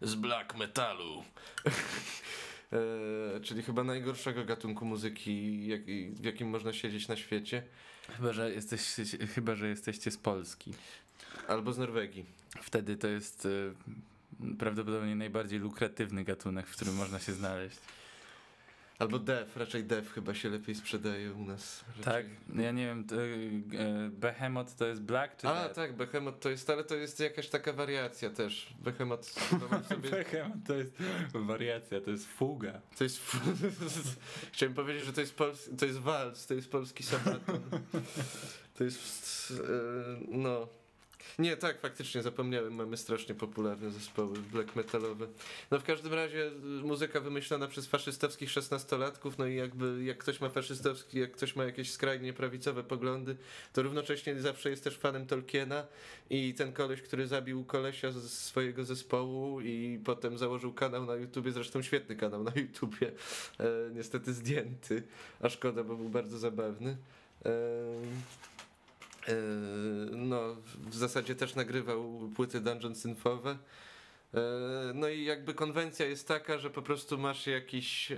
z 0.01 0.15
black 0.15 0.57
metalu. 0.57 1.23
E, 2.73 3.39
czyli 3.39 3.63
chyba 3.63 3.83
najgorszego 3.83 4.45
gatunku 4.45 4.85
muzyki, 4.85 5.67
jak, 5.67 5.81
w 6.13 6.23
jakim 6.23 6.49
można 6.49 6.73
siedzieć 6.73 7.07
na 7.07 7.15
świecie. 7.15 7.63
Chyba, 8.15 8.33
że 8.33 8.53
jesteś, 8.53 8.95
chyba, 9.35 9.55
że 9.55 9.67
jesteście 9.67 10.11
z 10.11 10.17
Polski. 10.17 10.73
Albo 11.47 11.73
z 11.73 11.77
Norwegii. 11.77 12.25
Wtedy 12.61 12.97
to 12.97 13.07
jest 13.07 13.45
y, 13.45 13.73
prawdopodobnie 14.59 15.15
najbardziej 15.15 15.59
lukratywny 15.59 16.23
gatunek, 16.23 16.67
w 16.67 16.75
którym 16.75 16.95
można 16.95 17.19
się 17.19 17.33
znaleźć. 17.33 17.77
Albo 18.99 19.19
Def, 19.19 19.57
raczej 19.57 19.83
Def 19.83 20.13
chyba 20.13 20.33
się 20.33 20.49
lepiej 20.49 20.75
sprzedaje 20.75 21.33
u 21.33 21.43
nas. 21.43 21.85
Raczej. 21.87 22.03
Tak, 22.03 22.25
ja 22.55 22.71
nie 22.71 22.85
wiem, 22.85 23.05
to, 23.07 23.15
y, 23.21 24.09
Behemoth 24.11 24.75
to 24.75 24.87
jest 24.87 25.01
Black 25.01 25.37
czy 25.37 25.47
A, 25.47 25.53
Death? 25.53 25.75
tak, 25.75 25.93
Behemoth 25.93 26.39
to 26.39 26.49
jest, 26.49 26.69
ale 26.69 26.83
to 26.83 26.95
jest 26.95 27.19
jakaś 27.19 27.49
taka 27.49 27.73
wariacja 27.73 28.29
też. 28.29 28.73
Behemoth 28.79 29.25
sobie... 29.89 30.09
Behemoth 30.09 30.57
to 30.67 30.73
jest 30.73 30.91
wariacja, 31.33 32.01
to 32.01 32.11
jest 32.11 32.27
fuga. 32.27 32.81
To 32.97 33.03
jest... 33.03 33.21
Chciałem 34.53 34.73
powiedzieć, 34.73 35.05
że 35.05 35.13
to 35.13 35.21
jest, 35.21 35.35
pols... 35.35 35.69
to 35.77 35.85
jest 35.85 35.99
wals, 35.99 36.47
to 36.47 36.53
jest 36.53 36.71
polski 36.71 37.03
sabaton. 37.03 37.59
To 38.77 38.83
jest... 38.83 39.53
e, 39.69 40.17
no... 40.27 40.67
Nie, 41.39 41.57
tak, 41.57 41.79
faktycznie 41.79 42.21
zapomniałem, 42.21 42.75
mamy 42.75 42.97
strasznie 42.97 43.35
popularne 43.35 43.91
zespoły 43.91 44.39
black 44.51 44.75
metalowe. 44.75 45.27
No 45.71 45.79
w 45.79 45.83
każdym 45.83 46.13
razie 46.13 46.47
y, 46.47 46.51
muzyka 46.83 47.19
wymyślona 47.19 47.67
przez 47.67 47.87
faszystowskich 47.87 48.51
szesnastolatków, 48.51 49.37
no 49.37 49.45
i 49.45 49.55
jakby 49.55 50.03
jak 50.03 50.17
ktoś 50.17 50.41
ma 50.41 50.49
faszystowski, 50.49 51.19
jak 51.19 51.31
ktoś 51.31 51.55
ma 51.55 51.63
jakieś 51.63 51.91
skrajnie 51.91 52.33
prawicowe 52.33 52.83
poglądy, 52.83 53.37
to 53.73 53.83
równocześnie 53.83 54.41
zawsze 54.41 54.69
jest 54.69 54.83
też 54.83 54.97
fanem 54.97 55.25
Tolkiena 55.25 55.87
i 56.29 56.53
ten 56.53 56.73
koleś, 56.73 57.01
który 57.01 57.27
zabił 57.27 57.65
kolesia 57.65 58.11
z 58.11 58.31
swojego 58.31 58.85
zespołu 58.85 59.61
i 59.61 59.99
potem 60.05 60.37
założył 60.37 60.73
kanał 60.73 61.05
na 61.05 61.15
YouTubie, 61.15 61.51
zresztą 61.51 61.81
świetny 61.81 62.15
kanał 62.15 62.43
na 62.43 62.51
YouTubie, 62.55 63.11
e, 63.59 63.65
niestety 63.93 64.33
zdjęty, 64.33 65.03
a 65.41 65.49
szkoda, 65.49 65.83
bo 65.83 65.95
był 65.95 66.09
bardzo 66.09 66.37
zabawny. 66.37 66.97
E, 67.45 67.51
no, 70.11 70.55
w 70.79 70.95
zasadzie 70.95 71.35
też 71.35 71.55
nagrywał 71.55 72.29
płyty 72.35 72.61
dungeon 72.61 72.95
synfowe. 72.95 73.57
E, 74.33 74.39
No 74.93 75.09
i 75.09 75.23
jakby 75.23 75.53
konwencja 75.53 76.05
jest 76.05 76.27
taka, 76.27 76.57
że 76.57 76.69
po 76.69 76.81
prostu 76.81 77.17
masz 77.17 77.47
jakiś 77.47 78.11
e, 78.11 78.17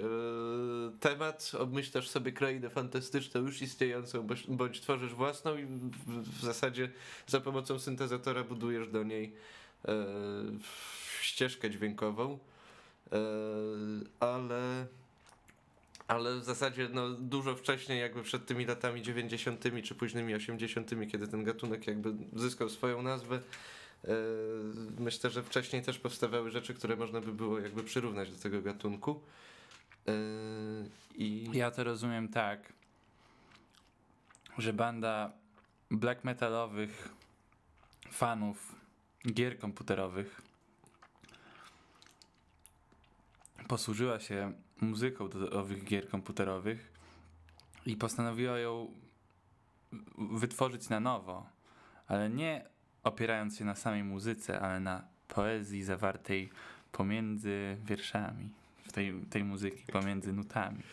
temat, 0.99 1.51
obmyślasz 1.59 2.09
sobie 2.09 2.31
krainę 2.31 2.69
fantastyczną 2.69 3.41
już 3.41 3.61
istniejącą, 3.61 4.27
bądź, 4.47 4.81
tworzysz 4.81 5.13
własną 5.13 5.57
i 5.57 5.65
w, 5.65 6.41
zasadzie 6.41 6.91
za 7.27 7.41
pomocą 7.41 7.79
syntezatora 7.79 8.43
budujesz 8.43 8.87
do 8.87 9.03
niej 9.03 9.33
e, 9.87 10.05
ścieżkę 11.21 11.69
dźwiękową. 11.69 12.39
E, 13.11 13.17
ale 14.19 14.87
ale 16.09 16.39
w 16.39 16.43
zasadzie 16.43 16.89
no, 16.93 17.09
dużo 17.09 17.55
wcześniej, 17.55 17.99
jakby 17.99 18.23
przed 18.23 18.45
tymi 18.45 18.65
latami 18.65 19.01
90. 19.01 19.63
czy 19.83 19.95
późnymi 19.95 20.35
80., 20.35 20.91
kiedy 21.11 21.27
ten 21.27 21.43
gatunek 21.43 21.87
jakby 21.87 22.13
zyskał 22.33 22.69
swoją 22.69 23.01
nazwę, 23.01 23.35
e, 23.35 24.09
myślę, 24.99 25.29
że 25.29 25.43
wcześniej 25.43 25.81
też 25.81 25.99
powstawały 25.99 26.51
rzeczy, 26.51 26.73
które 26.73 26.95
można 26.95 27.21
by 27.21 27.33
było 27.33 27.59
jakby 27.59 27.83
przyrównać 27.83 28.31
do 28.31 28.37
tego 28.37 28.61
gatunku. 28.61 29.21
E, 30.07 30.11
I 31.15 31.49
Ja 31.53 31.71
to 31.71 31.83
rozumiem 31.83 32.27
tak, 32.27 32.73
że 34.57 34.73
banda 34.73 35.31
black 35.91 36.23
metalowych 36.23 37.09
fanów 38.11 38.75
gier 39.33 39.59
komputerowych 39.59 40.41
posłużyła 43.67 44.19
się 44.19 44.53
muzyką 44.81 45.29
do 45.29 45.51
owych 45.51 45.83
gier 45.83 46.09
komputerowych 46.09 46.91
i 47.85 47.97
postanowiła 47.97 48.59
ją 48.59 48.93
wytworzyć 50.17 50.89
na 50.89 50.99
nowo, 50.99 51.45
ale 52.07 52.29
nie 52.29 52.65
opierając 53.03 53.57
się 53.57 53.65
na 53.65 53.75
samej 53.75 54.03
muzyce, 54.03 54.59
ale 54.59 54.79
na 54.79 55.03
poezji 55.27 55.83
zawartej 55.83 56.49
pomiędzy 56.91 57.77
wierszami 57.85 58.49
w 58.87 58.91
tej, 58.91 59.13
tej 59.29 59.43
muzyki, 59.43 59.91
pomiędzy 59.91 60.33
nutami. 60.33 60.83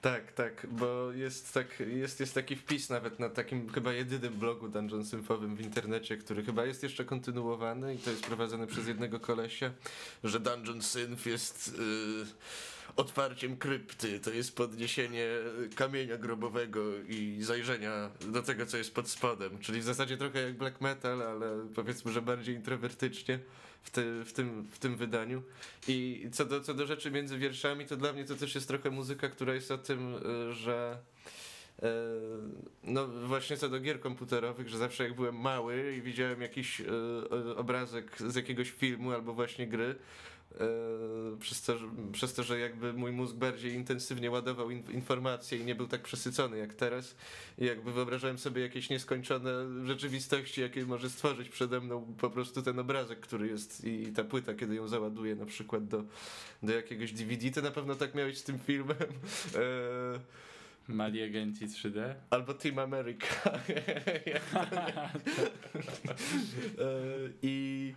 Tak, 0.00 0.32
tak, 0.32 0.66
bo 0.70 1.12
jest, 1.12 1.54
tak, 1.54 1.80
jest, 1.80 2.20
jest 2.20 2.34
taki 2.34 2.56
wpis 2.56 2.90
nawet 2.90 3.18
na 3.18 3.28
takim 3.28 3.68
chyba 3.68 3.92
jedynym 3.92 4.34
blogu 4.34 4.68
Dungeon 4.68 5.04
Symfowym 5.04 5.56
w 5.56 5.60
internecie, 5.60 6.16
który 6.16 6.44
chyba 6.44 6.64
jest 6.64 6.82
jeszcze 6.82 7.04
kontynuowany 7.04 7.94
i 7.94 7.98
to 7.98 8.10
jest 8.10 8.26
prowadzony 8.26 8.66
przez 8.66 8.88
jednego 8.88 9.20
kolesia, 9.20 9.70
że 10.24 10.40
Dungeon 10.40 10.82
Synth 10.82 11.26
jest 11.26 11.68
y, 11.68 11.72
otwarciem 12.96 13.56
krypty, 13.56 14.20
to 14.20 14.30
jest 14.30 14.56
podniesienie 14.56 15.26
kamienia 15.74 16.16
grobowego 16.16 16.80
i 17.08 17.38
zajrzenia 17.40 18.10
do 18.20 18.42
tego, 18.42 18.66
co 18.66 18.76
jest 18.76 18.94
pod 18.94 19.08
spodem, 19.08 19.58
czyli 19.58 19.80
w 19.80 19.84
zasadzie 19.84 20.16
trochę 20.16 20.42
jak 20.42 20.56
black 20.56 20.80
metal, 20.80 21.22
ale 21.22 21.66
powiedzmy, 21.74 22.12
że 22.12 22.22
bardziej 22.22 22.54
introwertycznie 22.54 23.38
w, 23.82 23.90
ty, 23.90 24.24
w, 24.24 24.32
tym, 24.32 24.64
w 24.64 24.78
tym 24.78 24.96
wydaniu. 24.96 25.42
I 25.88 26.26
co 26.32 26.44
do, 26.44 26.60
co 26.60 26.74
do 26.74 26.86
rzeczy 26.86 27.10
między 27.10 27.38
wierszami, 27.38 27.86
to 27.86 27.96
dla 27.96 28.12
mnie 28.12 28.24
to 28.24 28.36
też 28.36 28.54
jest 28.54 28.68
trochę 28.68 28.90
muzyka, 28.90 29.28
która 29.28 29.54
jest 29.54 29.70
o 29.70 29.78
tym, 29.78 30.14
y, 30.14 30.54
że 30.54 30.98
y, 31.78 31.84
no 32.84 33.08
właśnie 33.08 33.56
co 33.56 33.68
do 33.68 33.80
gier 33.80 34.00
komputerowych, 34.00 34.68
że 34.68 34.78
zawsze 34.78 35.04
jak 35.04 35.14
byłem 35.14 35.40
mały 35.40 35.94
i 35.98 36.02
widziałem 36.02 36.42
jakiś 36.42 36.80
y, 36.80 36.86
obrazek 37.56 38.16
z 38.26 38.34
jakiegoś 38.34 38.70
filmu 38.70 39.12
albo 39.12 39.34
właśnie 39.34 39.66
gry, 39.66 39.94
przez 41.40 41.62
to, 41.62 41.78
że, 41.78 41.86
przez 42.12 42.34
to, 42.34 42.42
że 42.42 42.58
jakby 42.58 42.92
mój 42.92 43.12
mózg 43.12 43.34
bardziej 43.34 43.74
intensywnie 43.74 44.30
ładował 44.30 44.70
in, 44.70 44.82
informacje 44.92 45.58
i 45.58 45.64
nie 45.64 45.74
był 45.74 45.88
tak 45.88 46.02
przesycony 46.02 46.58
jak 46.58 46.74
teraz 46.74 47.16
i 47.58 47.64
jakby 47.64 47.92
wyobrażałem 47.92 48.38
sobie 48.38 48.62
jakieś 48.62 48.90
nieskończone 48.90 49.50
rzeczywistości, 49.86 50.60
jakie 50.60 50.86
może 50.86 51.10
stworzyć 51.10 51.48
przede 51.48 51.80
mną 51.80 52.14
po 52.18 52.30
prostu 52.30 52.62
ten 52.62 52.78
obrazek, 52.78 53.20
który 53.20 53.46
jest 53.46 53.84
i 53.84 54.12
ta 54.12 54.24
płyta, 54.24 54.54
kiedy 54.54 54.74
ją 54.74 54.88
załaduję 54.88 55.36
na 55.36 55.46
przykład 55.46 55.86
do, 55.86 56.04
do 56.62 56.72
jakiegoś 56.72 57.12
DVD, 57.12 57.50
to 57.50 57.62
na 57.62 57.70
pewno 57.70 57.94
tak 57.94 58.14
miałeś 58.14 58.38
z 58.38 58.44
tym 58.44 58.58
filmem. 58.58 58.96
Mali 60.88 61.22
agenci 61.22 61.66
3D? 61.66 62.14
albo 62.30 62.54
Team 62.54 62.78
America. 62.78 63.50
e, 66.78 66.98
I 67.42 67.94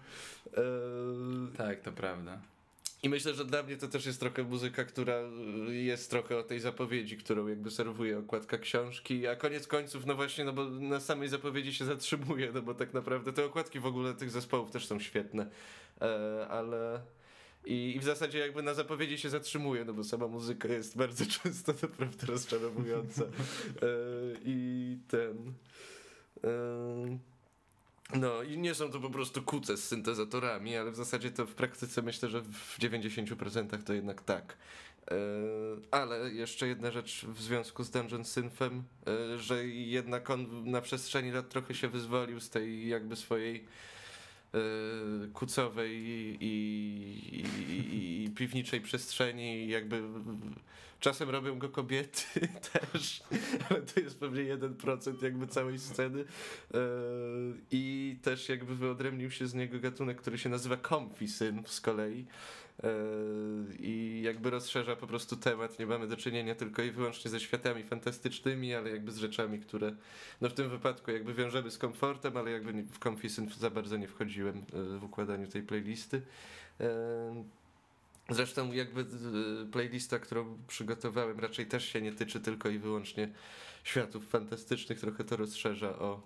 e, 0.58 0.62
Tak, 1.58 1.82
to 1.82 1.92
prawda. 1.92 2.42
I 3.04 3.10
myślę, 3.10 3.34
że 3.34 3.46
dla 3.46 3.64
mnie 3.64 3.78
to 3.78 3.88
też 3.88 4.06
jest 4.06 4.20
trochę 4.20 4.44
muzyka, 4.44 4.84
która 4.84 5.16
jest 5.68 6.10
trochę 6.10 6.38
o 6.38 6.44
tej 6.44 6.60
zapowiedzi, 6.60 7.18
którą 7.18 7.48
jakby 7.48 7.72
serwuje 7.72 8.20
okładka 8.20 8.58
książki, 8.58 9.28
a 9.28 9.36
koniec 9.36 9.68
końców, 9.68 10.06
no 10.06 10.16
właśnie, 10.16 10.46
no 10.46 10.54
bo 10.54 10.66
na 10.70 11.00
samej 11.00 11.30
zapowiedzi 11.30 11.74
się 11.74 11.86
zatrzymuje, 11.86 12.52
no 12.54 12.62
bo 12.62 12.74
tak 12.74 12.94
naprawdę 12.94 13.34
te 13.34 13.46
okładki 13.46 13.80
w 13.80 13.86
ogóle 13.86 14.14
tych 14.14 14.32
zespołów 14.32 14.72
też 14.72 14.86
są 14.86 15.00
świetne, 15.00 15.50
e, 16.02 16.48
ale... 16.48 17.02
I, 17.66 17.96
I 17.96 18.00
w 18.00 18.04
zasadzie 18.04 18.40
jakby 18.40 18.64
na 18.64 18.74
zapowiedzi 18.74 19.18
się 19.18 19.30
zatrzymuje, 19.30 19.86
no 19.86 19.94
bo 19.94 20.04
sama 20.04 20.28
muzyka 20.28 20.68
jest 20.68 20.98
bardzo 20.98 21.26
często 21.44 21.74
naprawdę 21.82 22.28
rozczarowująca. 22.28 23.24
E, 23.24 23.28
I 24.46 24.98
ten... 25.08 25.54
E, 26.44 27.32
no 28.16 28.44
i 28.44 28.58
nie 28.58 28.76
są 28.76 28.92
to 28.92 29.00
po 29.00 29.10
prostu 29.10 29.42
kuce 29.42 29.78
z 29.78 29.84
syntezatorami, 29.88 30.78
ale 30.78 30.92
w 30.92 30.96
zasadzie 30.96 31.32
to 31.32 31.46
w 31.46 31.54
praktyce 31.54 32.02
myślę, 32.02 32.30
że 32.30 32.42
w 32.42 32.80
90% 32.80 33.84
to 33.84 33.94
jednak 33.94 34.22
tak. 34.22 34.58
E, 35.12 35.16
Ale 35.92 36.32
jeszcze 36.32 36.68
jedna 36.68 36.92
rzecz 36.92 37.26
w 37.26 37.42
związku 37.42 37.84
z 37.84 37.92
Dungeon 37.92 38.26
Synthem, 38.26 38.84
e, 39.08 39.38
że 39.38 39.68
jednak 39.68 40.30
on 40.30 40.72
na 40.72 40.82
przestrzeni 40.82 41.32
lat 41.32 41.50
trochę 41.50 41.74
się 41.74 41.90
wyzwolił 41.90 42.40
z 42.40 42.50
tej 42.50 42.88
jakby 42.88 43.16
swojej 43.16 43.66
kucowej 45.34 45.92
i, 45.92 46.38
i, 46.42 47.40
i, 47.72 48.24
i 48.24 48.30
piwniczej 48.30 48.82
przestrzeni. 48.82 49.68
Jakby 49.70 50.02
czasem 51.00 51.30
robią 51.30 51.60
go 51.60 51.70
kobiety 51.70 52.48
też, 52.74 53.24
ale 53.70 53.82
to 53.82 54.00
jest 54.00 54.20
pewnie 54.20 54.58
1% 54.58 55.24
jakby 55.24 55.48
całej 55.48 55.80
sceny. 55.80 56.26
E, 56.74 56.78
i 57.72 58.16
też 58.22 58.50
jakby 58.50 58.76
wyodrębnił 58.76 59.32
się 59.32 59.48
z 59.48 59.54
niego 59.54 59.80
gatunek, 59.80 60.22
który 60.22 60.38
się 60.38 60.50
nazywa 60.50 60.78
Comfy 60.78 61.28
Synth 61.28 61.72
z 61.72 61.82
kolei 61.82 62.26
i 63.80 64.22
jakby 64.26 64.50
rozszerza 64.50 64.96
po 64.96 65.08
prostu 65.08 65.36
temat, 65.36 65.80
nie 65.80 65.86
mamy 65.86 66.08
do 66.08 66.18
czynienia 66.18 66.56
tylko 66.56 66.82
i 66.82 66.92
wyłącznie 66.92 67.32
ze 67.32 67.40
światami 67.40 67.84
fantastycznymi, 67.84 68.76
ale 68.76 68.90
jakby 68.90 69.12
z 69.12 69.18
rzeczami, 69.18 69.60
które 69.60 69.96
no 70.42 70.50
w 70.50 70.54
tym 70.54 70.70
wypadku 70.70 71.12
jakby 71.12 71.34
wiążemy 71.34 71.72
z 71.72 71.78
komfortem, 71.78 72.38
ale 72.38 72.52
jakby 72.52 72.84
w 72.84 73.30
Synth 73.30 73.58
za 73.58 73.70
bardzo 73.70 73.98
nie 73.98 74.08
wchodziłem 74.08 74.58
e, 74.58 74.98
w 75.00 75.04
układaniu 75.04 75.48
tej 75.48 75.64
playlisty. 75.64 76.22
E, 76.80 77.44
Zresztą 78.30 78.72
jakby 78.72 79.06
playlista, 79.72 80.20
którą 80.20 80.58
przygotowałem 80.68 81.40
raczej 81.40 81.66
też 81.66 81.86
się 81.86 82.02
nie 82.02 82.12
tyczy 82.12 82.40
tylko 82.40 82.70
i 82.70 82.80
wyłącznie 82.80 83.30
światów 83.84 84.30
fantastycznych, 84.30 85.00
trochę 85.00 85.24
to 85.24 85.38
rozszerza 85.38 86.00
o, 86.00 86.22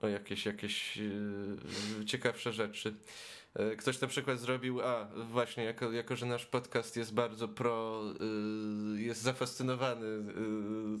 o 0.00 0.08
jakieś, 0.08 0.46
jakieś 0.46 0.96
yy, 0.96 2.04
ciekawsze 2.06 2.52
rzeczy. 2.52 2.94
Yy, 3.58 3.76
Ktoś 3.76 4.00
na 4.00 4.08
przykład 4.08 4.38
zrobił, 4.38 4.80
a 4.82 5.04
właśnie, 5.30 5.64
jako, 5.64 5.92
jako 5.92 6.16
że 6.16 6.26
nasz 6.26 6.46
podcast 6.46 6.96
jest 6.96 7.14
bardzo 7.14 7.48
pro, 7.48 8.02
yy, 8.94 9.02
jest 9.02 9.22
zafascynowany 9.22 10.06
yy, 10.06 10.98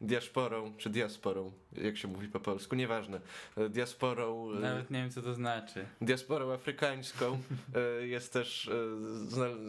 diasporą, 0.00 0.72
czy 0.76 0.90
diasporą, 0.90 1.52
jak 1.72 1.96
się 1.96 2.08
mówi 2.08 2.28
po 2.28 2.40
polsku, 2.40 2.76
nieważne, 2.76 3.20
diasporą, 3.70 4.50
Nawet 4.50 4.90
nie 4.90 4.98
wiem, 5.02 5.10
co 5.10 5.22
to 5.22 5.34
znaczy. 5.34 5.86
diasporą 6.00 6.52
afrykańską. 6.52 7.38
E, 8.00 8.06
Jest 8.06 8.32
też, 8.32 8.70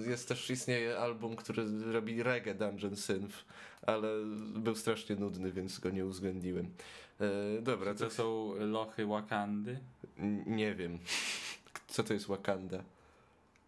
e, 0.06 0.10
jest 0.10 0.28
też 0.28 0.50
istnieje 0.50 1.00
album, 1.00 1.36
który 1.36 1.64
robi 1.92 2.24
reggae 2.24 2.56
Dungeon 2.56 2.96
Synth, 2.96 3.46
ale 3.82 4.08
był 4.56 4.76
strasznie 4.76 5.16
nudny, 5.16 5.52
więc 5.52 5.80
go 5.80 5.90
nie 5.90 6.06
uwzględniłem. 6.06 6.70
E, 7.22 7.62
Dobra, 7.62 7.94
Czy 7.94 8.00
to 8.00 8.06
to 8.06 8.12
są 8.12 8.54
lochy 8.60 9.06
Wakandy? 9.06 9.80
nie 10.46 10.76
wiem. 10.76 11.00
Co 11.88 12.04
to 12.04 12.14
jest 12.14 12.28
Wakanda? 12.28 12.84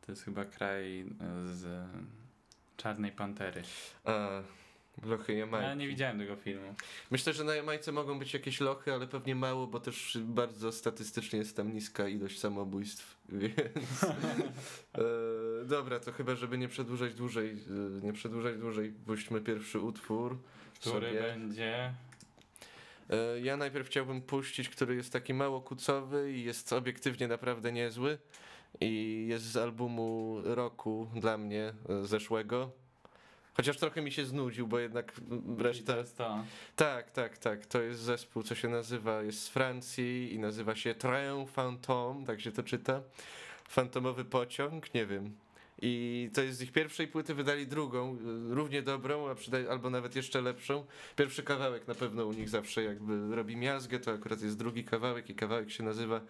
To 0.05 0.11
jest 0.11 0.23
chyba 0.23 0.45
kraj 0.45 1.01
e, 1.01 1.05
z 1.47 1.87
Czarnej 2.77 3.11
Pantery. 3.11 3.61
A, 4.05 4.41
lochy 5.03 5.33
Jamajki. 5.33 5.67
Ja 5.67 5.75
nie 5.75 5.87
widziałem 5.87 6.19
tego 6.19 6.35
filmu. 6.35 6.75
Myślę, 7.11 7.33
że 7.33 7.43
na 7.43 7.55
Jamajce 7.55 7.91
mogą 7.91 8.19
być 8.19 8.33
jakieś 8.33 8.59
lochy, 8.59 8.93
ale 8.93 9.07
pewnie 9.07 9.35
mało, 9.35 9.67
bo 9.67 9.79
też 9.79 10.17
bardzo 10.21 10.71
statystycznie 10.71 11.39
jest 11.39 11.57
tam 11.57 11.73
niska 11.73 12.07
ilość 12.07 12.39
samobójstw, 12.39 13.17
więc... 13.29 14.03
e, 14.03 15.65
dobra, 15.65 15.99
to 15.99 16.11
chyba, 16.11 16.35
żeby 16.35 16.57
nie 16.57 16.67
przedłużać 16.67 17.13
dłużej, 17.13 17.51
e, 17.99 18.05
nie 18.05 18.13
przedłużać 18.13 18.57
dłużej, 18.57 18.93
puśćmy 19.05 19.41
pierwszy 19.41 19.79
utwór. 19.79 20.37
Który 20.79 21.07
sobie. 21.07 21.21
będzie. 21.21 21.93
E, 23.11 23.39
ja 23.39 23.57
najpierw 23.57 23.87
chciałbym 23.87 24.21
puścić, 24.21 24.69
który 24.69 24.95
jest 24.95 25.13
taki 25.13 25.33
mało 25.33 25.61
kucowy 25.61 26.31
i 26.31 26.43
jest 26.43 26.73
obiektywnie 26.73 27.27
naprawdę 27.27 27.71
niezły 27.71 28.17
i 28.81 29.25
jest 29.29 29.45
z 29.45 29.57
albumu 29.57 30.41
roku 30.43 31.07
dla 31.15 31.37
mnie 31.37 31.73
e, 31.89 32.05
zeszłego. 32.05 32.71
Chociaż 33.53 33.77
trochę 33.77 34.01
mi 34.01 34.11
się 34.11 34.25
znudził, 34.25 34.67
bo 34.67 34.79
jednak 34.79 35.13
reszta... 35.57 35.93
To 35.93 35.99
jest 35.99 36.17
to. 36.17 36.43
Tak, 36.75 37.11
tak, 37.11 37.37
tak. 37.37 37.65
To 37.65 37.81
jest 37.81 37.99
zespół, 37.99 38.43
co 38.43 38.55
się 38.55 38.69
nazywa, 38.69 39.21
jest 39.21 39.41
z 39.43 39.49
Francji 39.49 40.33
i 40.33 40.39
nazywa 40.39 40.75
się 40.75 40.95
Train 40.95 41.45
Fantôme, 41.45 42.25
tak 42.25 42.41
się 42.41 42.51
to 42.51 42.63
czyta. 42.63 43.01
Fantomowy 43.67 44.25
pociąg, 44.25 44.93
nie 44.93 45.05
wiem. 45.05 45.35
I 45.81 46.29
to 46.33 46.41
jest 46.41 46.57
z 46.57 46.61
ich 46.61 46.71
pierwszej 46.71 47.07
płyty, 47.07 47.33
wydali 47.35 47.67
drugą, 47.67 48.15
y, 48.51 48.55
równie 48.55 48.81
dobrą, 48.81 49.25
albo 49.69 49.89
nawet 49.89 50.15
jeszcze 50.15 50.41
lepszą. 50.41 50.85
Pierwszy 51.15 51.43
kawałek 51.43 51.87
na 51.87 51.95
pewno 51.95 52.25
u 52.25 52.33
nich 52.33 52.49
zawsze 52.49 52.83
jakby 52.83 53.35
robi 53.35 53.55
miazgę, 53.55 53.99
to 53.99 54.11
akurat 54.11 54.41
jest 54.41 54.57
drugi 54.57 54.83
kawałek 54.83 55.29
i 55.29 55.35
kawałek 55.35 55.71
się 55.71 55.83
nazywa 55.83 56.21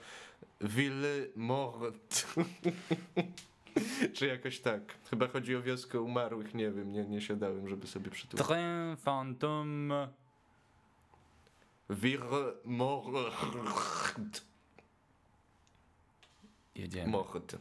Ville 0.62 1.28
Mort. 1.36 2.26
Czy 4.14 4.28
jakoś 4.28 4.60
tak. 4.60 4.82
Chyba 5.10 5.28
chodzi 5.28 5.56
o 5.56 5.62
wioskę 5.62 6.02
umarłych, 6.02 6.54
nie 6.54 6.72
wiem, 6.72 6.94
nie, 6.94 7.06
nie 7.06 7.22
siadałem, 7.22 7.68
żeby 7.68 7.88
sobie 7.88 8.12
przytłumaczyć. 8.12 8.48
Train 8.48 8.96
Fantôme. 9.06 10.08
Wir 11.90 12.22
mord. 12.66 13.06
Jedziemy. 16.76 17.12
Mord. 17.12 17.56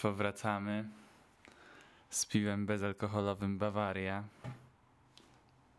Państwo, 0.00 0.18
wracamy 0.18 0.84
z 2.10 2.26
piwem 2.26 2.66
bezalkoholowym 2.66 3.58
Bawaria. 3.58 4.24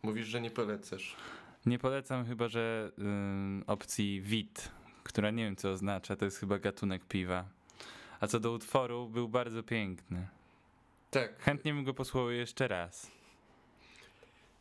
Mówisz, 0.04 0.28
że 0.28 0.42
nie 0.42 0.52
polecasz. 0.52 1.16
Nie 1.66 1.80
polecam 1.80 2.26
chyba, 2.26 2.48
że 2.48 2.92
ym, 3.00 3.64
opcji 3.68 4.22
wit, 4.22 4.72
która 5.04 5.32
nie 5.32 5.44
wiem 5.44 5.56
co 5.56 5.72
oznacza, 5.72 6.16
to 6.16 6.26
jest 6.26 6.38
chyba 6.38 6.60
gatunek 6.60 7.06
piwa. 7.06 7.46
A 8.20 8.28
co 8.28 8.40
do 8.40 8.52
utworu, 8.52 9.08
był 9.08 9.30
bardzo 9.30 9.64
piękny. 9.64 10.28
Tak. 11.12 11.40
Chętnie 11.40 11.74
bym 11.74 11.84
go 11.84 11.94
posłuchał 11.94 12.32
jeszcze 12.32 12.68
raz. 12.68 13.12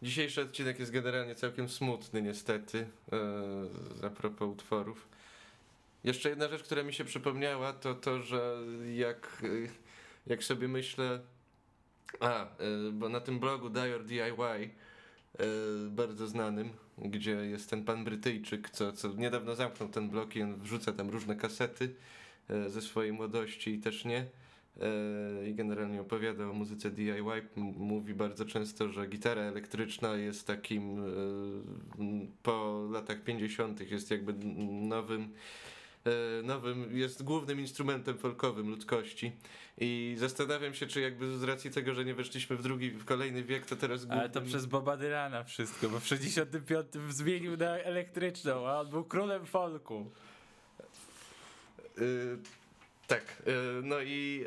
Dzisiejszy 0.02 0.42
odcinek 0.42 0.78
jest 0.78 0.92
generalnie 0.92 1.34
całkiem 1.34 1.68
smutny, 1.68 2.22
niestety, 2.22 2.86
e, 4.02 4.06
a 4.06 4.10
propos 4.10 4.48
utworów. 4.48 5.09
Jeszcze 6.04 6.28
jedna 6.28 6.48
rzecz, 6.48 6.62
która 6.62 6.82
mi 6.82 6.92
się 6.92 7.04
przypomniała, 7.04 7.72
to 7.72 7.94
to, 7.94 8.22
że 8.22 8.56
jak, 8.94 9.42
jak 10.26 10.44
sobie 10.44 10.68
myślę. 10.68 11.20
A, 12.20 12.42
e, 12.44 12.46
bo 12.92 13.08
na 13.08 13.20
tym 13.20 13.38
blogu 13.38 13.70
Dior 13.70 14.04
DIY, 14.04 14.20
e, 14.20 14.70
bardzo 15.90 16.26
znanym, 16.26 16.70
gdzie 16.98 17.30
jest 17.30 17.70
ten 17.70 17.84
pan 17.84 18.04
Brytyjczyk, 18.04 18.70
co, 18.70 18.92
co 18.92 19.08
niedawno 19.08 19.54
zamknął 19.54 19.88
ten 19.88 20.10
blog 20.10 20.36
i 20.36 20.42
on 20.42 20.56
wrzuca 20.56 20.92
tam 20.92 21.10
różne 21.10 21.36
kasety 21.36 21.94
e, 22.50 22.70
ze 22.70 22.82
swojej 22.82 23.12
młodości 23.12 23.70
i 23.74 23.78
też 23.78 24.04
nie. 24.04 24.26
I 25.46 25.54
generalnie 25.54 26.00
opowiada 26.00 26.44
o 26.50 26.52
muzyce 26.52 26.90
DIY. 26.90 27.48
Mówi 27.56 28.14
bardzo 28.14 28.44
często, 28.44 28.88
że 28.88 29.06
gitara 29.06 29.42
elektryczna 29.42 30.16
jest 30.16 30.46
takim 30.46 31.02
po 32.42 32.88
latach 32.90 33.22
50. 33.24 33.90
jest 33.90 34.10
jakby 34.10 34.34
nowym. 34.88 35.28
E, 36.04 36.42
Nowym 36.42 36.96
jest 36.96 37.22
głównym 37.22 37.60
instrumentem 37.60 38.18
folkowym 38.18 38.70
ludzkości. 38.70 39.32
I 39.78 40.14
zastanawiam 40.18 40.74
się, 40.74 40.86
czy 40.86 41.00
jakby 41.00 41.38
z 41.38 41.42
racji 41.42 41.70
tego, 41.70 41.94
że 41.94 42.04
nie 42.04 42.14
weszliśmy 42.14 42.56
w 42.56 42.62
drugi, 42.62 42.90
w 42.90 43.04
kolejny 43.04 43.42
wiek, 43.44 43.66
to 43.66 43.76
teraz 43.76 44.06
Ale 44.10 44.22
to 44.22 44.40
głównym- 44.40 44.44
przez 44.44 44.66
Boba 44.66 44.96
Dylana 44.96 45.44
wszystko, 45.44 45.88
bo 45.88 46.00
w 46.00 46.06
65 46.06 46.86
zmienił 47.08 47.56
na 47.56 47.78
elektryczną, 47.78 48.68
a 48.68 48.80
on 48.80 48.90
był 48.90 49.04
królem 49.04 49.46
folku. 49.46 50.10
Y, 51.98 52.38
tak, 53.06 53.42
y, 53.46 53.82
no 53.82 54.00
i. 54.00 54.44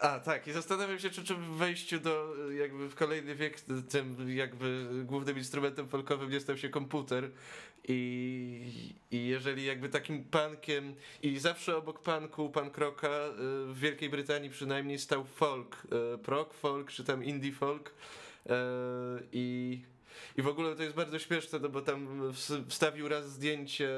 a, 0.00 0.20
tak, 0.20 0.46
i 0.46 0.52
zastanawiam 0.52 0.98
się, 0.98 1.10
czy, 1.10 1.24
czy 1.24 1.34
w 1.34 1.38
wejściu 1.40 2.00
do 2.00 2.34
jakby 2.50 2.88
w 2.88 2.94
kolejny 2.94 3.34
wiek 3.34 3.60
tym 3.88 4.30
jakby 4.36 4.86
głównym 5.04 5.38
instrumentem 5.38 5.88
folkowym 5.88 6.30
nie 6.30 6.40
stał 6.40 6.56
się 6.56 6.68
komputer 6.68 7.30
i, 7.88 8.94
i 9.10 9.26
jeżeli 9.26 9.64
jakby 9.64 9.88
takim 9.88 10.24
punkiem 10.24 10.94
i 11.22 11.38
zawsze 11.38 11.76
obok 11.76 12.02
punku, 12.02 12.50
punk 12.50 12.78
rocka 12.78 13.08
y, 13.08 13.32
w 13.66 13.78
Wielkiej 13.78 14.10
Brytanii 14.10 14.50
przynajmniej 14.50 14.98
stał 14.98 15.24
folk, 15.24 15.86
y, 16.14 16.18
prog 16.18 16.54
folk 16.54 16.90
czy 16.90 17.04
tam 17.04 17.24
indie 17.24 17.52
folk 17.52 17.94
y, 18.46 18.50
i 19.32 19.80
i 20.36 20.42
w 20.42 20.48
ogóle 20.48 20.76
to 20.76 20.82
jest 20.82 20.96
bardzo 20.96 21.18
śmieszne, 21.18 21.58
no 21.58 21.68
bo 21.68 21.82
tam 21.82 22.20
ws- 22.32 22.64
wstawił 22.68 23.08
raz 23.08 23.30
zdjęcie, 23.30 23.88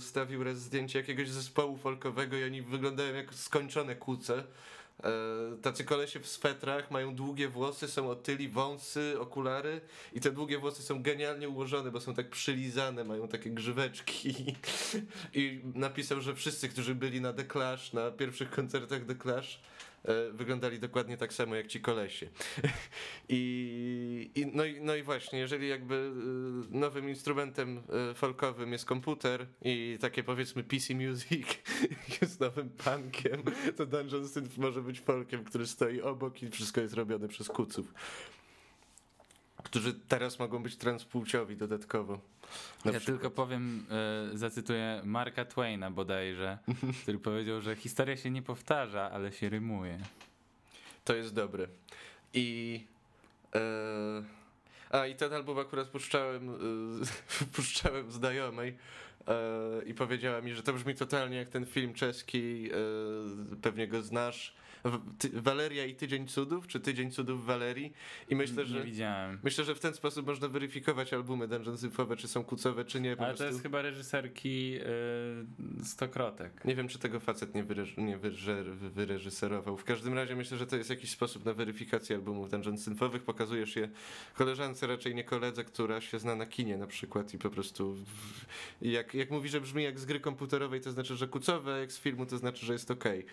wstawił 0.00 0.44
raz 0.44 0.58
zdjęcie 0.58 0.98
jakiegoś 0.98 1.28
zespołu 1.28 1.76
folkowego 1.76 2.36
i 2.36 2.44
oni 2.44 2.62
wyglądają 2.62 3.14
jak 3.14 3.34
skończone 3.34 3.96
kuce. 3.96 4.44
E, 5.02 5.56
Tacy 5.62 5.84
kolesie 5.84 6.20
w 6.20 6.26
swetrach, 6.28 6.90
mają 6.90 7.14
długie 7.14 7.48
włosy, 7.48 7.88
są 7.88 8.10
otyli, 8.10 8.48
wąsy, 8.48 9.16
okulary 9.20 9.80
i 10.12 10.20
te 10.20 10.30
długie 10.30 10.58
włosy 10.58 10.82
są 10.82 11.02
genialnie 11.02 11.48
ułożone, 11.48 11.90
bo 11.90 12.00
są 12.00 12.14
tak 12.14 12.30
przylizane, 12.30 13.04
mają 13.04 13.28
takie 13.28 13.50
grzyweczki. 13.50 14.34
I 15.34 15.60
napisał, 15.74 16.20
że 16.20 16.34
wszyscy, 16.34 16.68
którzy 16.68 16.94
byli 16.94 17.20
na 17.20 17.32
The 17.32 17.44
Clash, 17.44 17.92
na 17.92 18.10
pierwszych 18.10 18.50
koncertach 18.50 19.04
The 19.04 19.14
Clash, 19.14 19.60
wyglądali 20.32 20.78
dokładnie 20.78 21.16
tak 21.16 21.32
samo 21.32 21.54
jak 21.54 21.66
ci 21.66 21.80
kolesie. 21.80 22.28
I, 23.28 24.30
i, 24.34 24.46
no, 24.46 24.64
i, 24.64 24.80
no 24.80 24.96
i 24.96 25.02
właśnie, 25.02 25.38
jeżeli 25.38 25.68
jakby 25.68 25.94
y, 25.94 26.76
nowym 26.78 27.08
instrumentem 27.08 27.82
y, 28.10 28.14
folkowym 28.14 28.72
jest 28.72 28.84
komputer 28.84 29.46
i 29.62 29.98
takie 30.00 30.22
powiedzmy 30.22 30.64
PC 30.64 30.94
Music 30.94 31.46
jest 32.22 32.40
nowym 32.40 32.70
punkiem, 32.70 33.42
to 33.76 33.86
Dungeon 33.86 34.28
Synth 34.28 34.58
może 34.58 34.82
być 34.82 35.00
folkiem, 35.00 35.44
który 35.44 35.66
stoi 35.66 36.00
obok 36.00 36.42
i 36.42 36.50
wszystko 36.50 36.80
jest 36.80 36.94
robione 36.94 37.28
przez 37.28 37.48
kuców. 37.48 37.94
Którzy 39.64 39.94
teraz 39.94 40.38
mogą 40.38 40.62
być 40.62 40.76
transpłciowi 40.76 41.56
dodatkowo. 41.56 42.20
Na 42.84 42.92
ja 42.92 43.00
przykład. 43.00 43.04
tylko 43.04 43.30
powiem, 43.30 43.86
e, 44.32 44.38
zacytuję 44.38 45.00
Marka 45.04 45.44
Twaina 45.44 45.90
bodajże, 45.90 46.58
który 47.02 47.18
powiedział, 47.18 47.60
że 47.60 47.76
historia 47.76 48.16
się 48.16 48.30
nie 48.30 48.42
powtarza, 48.42 49.10
ale 49.10 49.32
się 49.32 49.48
rymuje. 49.48 49.98
To 51.04 51.14
jest 51.14 51.34
dobre. 51.34 51.66
I. 52.34 52.80
E, 53.54 53.60
a 54.90 55.06
i 55.06 55.14
ten 55.14 55.32
album 55.32 55.58
akurat 55.58 55.88
puszczałem, 55.88 56.48
e, 56.50 57.46
puszczałem 57.56 58.12
znajomej 58.12 58.76
i 59.86 59.94
powiedziała 59.94 60.40
mi, 60.40 60.54
że 60.54 60.62
to 60.62 60.72
brzmi 60.72 60.94
totalnie 60.94 61.36
jak 61.36 61.48
ten 61.48 61.66
film 61.66 61.94
czeski, 61.94 62.70
pewnie 63.62 63.88
go 63.88 64.02
znasz. 64.02 64.54
Waleria 65.32 65.84
i 65.86 65.94
Tydzień 65.94 66.26
Cudów, 66.28 66.66
czy 66.66 66.80
Tydzień 66.80 67.10
Cudów 67.10 67.46
Walerii. 67.46 67.92
I 68.28 68.36
myślę, 68.36 68.62
nie 68.62 68.68
że. 68.68 68.84
widziałem. 68.84 69.38
Myślę, 69.42 69.64
że 69.64 69.74
w 69.74 69.80
ten 69.80 69.94
sposób 69.94 70.26
można 70.26 70.48
weryfikować 70.48 71.12
albumy 71.12 71.48
Dungeon 71.48 71.78
Synthowe, 71.78 72.16
czy 72.16 72.28
są 72.28 72.44
kucowe, 72.44 72.84
czy 72.84 73.00
nie. 73.00 73.10
Ale 73.10 73.16
to 73.18 73.24
prostu. 73.26 73.44
jest 73.44 73.62
chyba 73.62 73.82
reżyserki 73.82 74.76
y, 75.80 75.84
Stokrotek. 75.84 76.64
Nie 76.64 76.74
wiem, 76.74 76.88
czy 76.88 76.98
tego 76.98 77.20
facet 77.20 77.54
nie, 77.54 77.64
wyreż- 77.64 77.98
nie 77.98 78.18
wyreż- 78.18 78.64
wyreżyserował. 78.76 79.76
W 79.76 79.84
każdym 79.84 80.14
razie 80.14 80.36
myślę, 80.36 80.58
że 80.58 80.66
to 80.66 80.76
jest 80.76 80.90
jakiś 80.90 81.10
sposób 81.10 81.44
na 81.44 81.52
weryfikację 81.54 82.16
albumów 82.16 82.50
dungeon 82.50 82.78
synthowych. 82.78 83.22
Pokazujesz 83.22 83.76
je 83.76 83.88
koleżance, 84.34 84.86
raczej 84.86 85.14
nie 85.14 85.24
koledze, 85.24 85.64
która 85.64 86.00
się 86.00 86.18
zna 86.18 86.34
na 86.36 86.46
kinie 86.46 86.76
na 86.78 86.86
przykład 86.86 87.34
i 87.34 87.38
po 87.38 87.50
prostu 87.50 87.96
jak, 88.82 89.14
jak 89.14 89.30
mówi, 89.30 89.48
że 89.48 89.60
brzmi 89.60 89.82
jak 89.82 89.98
z 90.00 90.04
gry 90.04 90.20
komputerowej, 90.20 90.80
to 90.80 90.92
znaczy, 90.92 91.16
że 91.16 91.28
kucowe, 91.28 91.74
a 91.74 91.78
jak 91.78 91.92
z 91.92 91.98
filmu, 92.00 92.26
to 92.26 92.38
znaczy, 92.38 92.66
że 92.66 92.72
jest 92.72 92.90
okej. 92.90 93.20
E, 93.20 93.24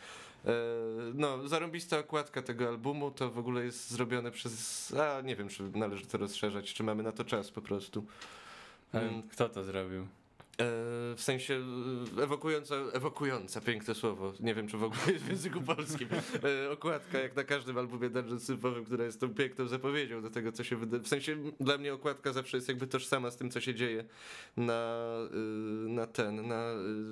No, 1.13 1.47
zarąbista 1.47 1.99
okładka 1.99 2.41
tego 2.41 2.67
albumu 2.67 3.11
to 3.11 3.31
w 3.31 3.37
ogóle 3.37 3.63
jest 3.63 3.91
zrobione 3.91 4.31
przez... 4.31 4.93
A, 4.93 5.21
nie 5.21 5.35
wiem, 5.35 5.49
czy 5.49 5.63
należy 5.63 6.05
to 6.05 6.17
rozszerzać, 6.17 6.73
czy 6.73 6.83
mamy 6.83 7.03
na 7.03 7.11
to 7.11 7.25
czas 7.25 7.51
po 7.51 7.61
prostu. 7.61 8.05
Kto 9.31 9.49
to 9.49 9.63
zrobił? 9.63 10.07
E, 10.61 11.15
w 11.15 11.21
sensie 11.21 11.61
e, 12.17 12.23
ewokująca, 12.23 12.75
ewokująca, 12.93 13.61
piękne 13.61 13.95
słowo. 13.95 14.33
Nie 14.39 14.55
wiem, 14.55 14.67
czy 14.67 14.77
w 14.77 14.83
ogóle 14.83 15.01
jest 15.13 15.25
w 15.25 15.29
języku 15.29 15.61
polskim. 15.61 16.07
E, 16.67 16.71
okładka, 16.71 17.19
jak 17.19 17.35
na 17.35 17.43
każdym 17.43 17.77
albumie 17.77 18.09
Dungeon 18.09 18.39
Sympowym, 18.39 18.85
która 18.85 19.05
jest 19.05 19.19
tą 19.19 19.33
piękną 19.33 19.67
zapowiedzią 19.67 20.21
do 20.21 20.29
tego, 20.29 20.51
co 20.51 20.63
się 20.63 20.75
wydarzy. 20.75 21.03
W 21.03 21.07
sensie 21.07 21.37
dla 21.59 21.77
mnie 21.77 21.93
okładka 21.93 22.33
zawsze 22.33 22.57
jest 22.57 22.67
jakby 22.67 22.87
tożsama 22.87 23.31
z 23.31 23.37
tym, 23.37 23.51
co 23.51 23.61
się 23.61 23.75
dzieje 23.75 24.05
na, 24.57 24.97
na 25.87 26.07
ten, 26.07 26.47
na, 26.47 26.63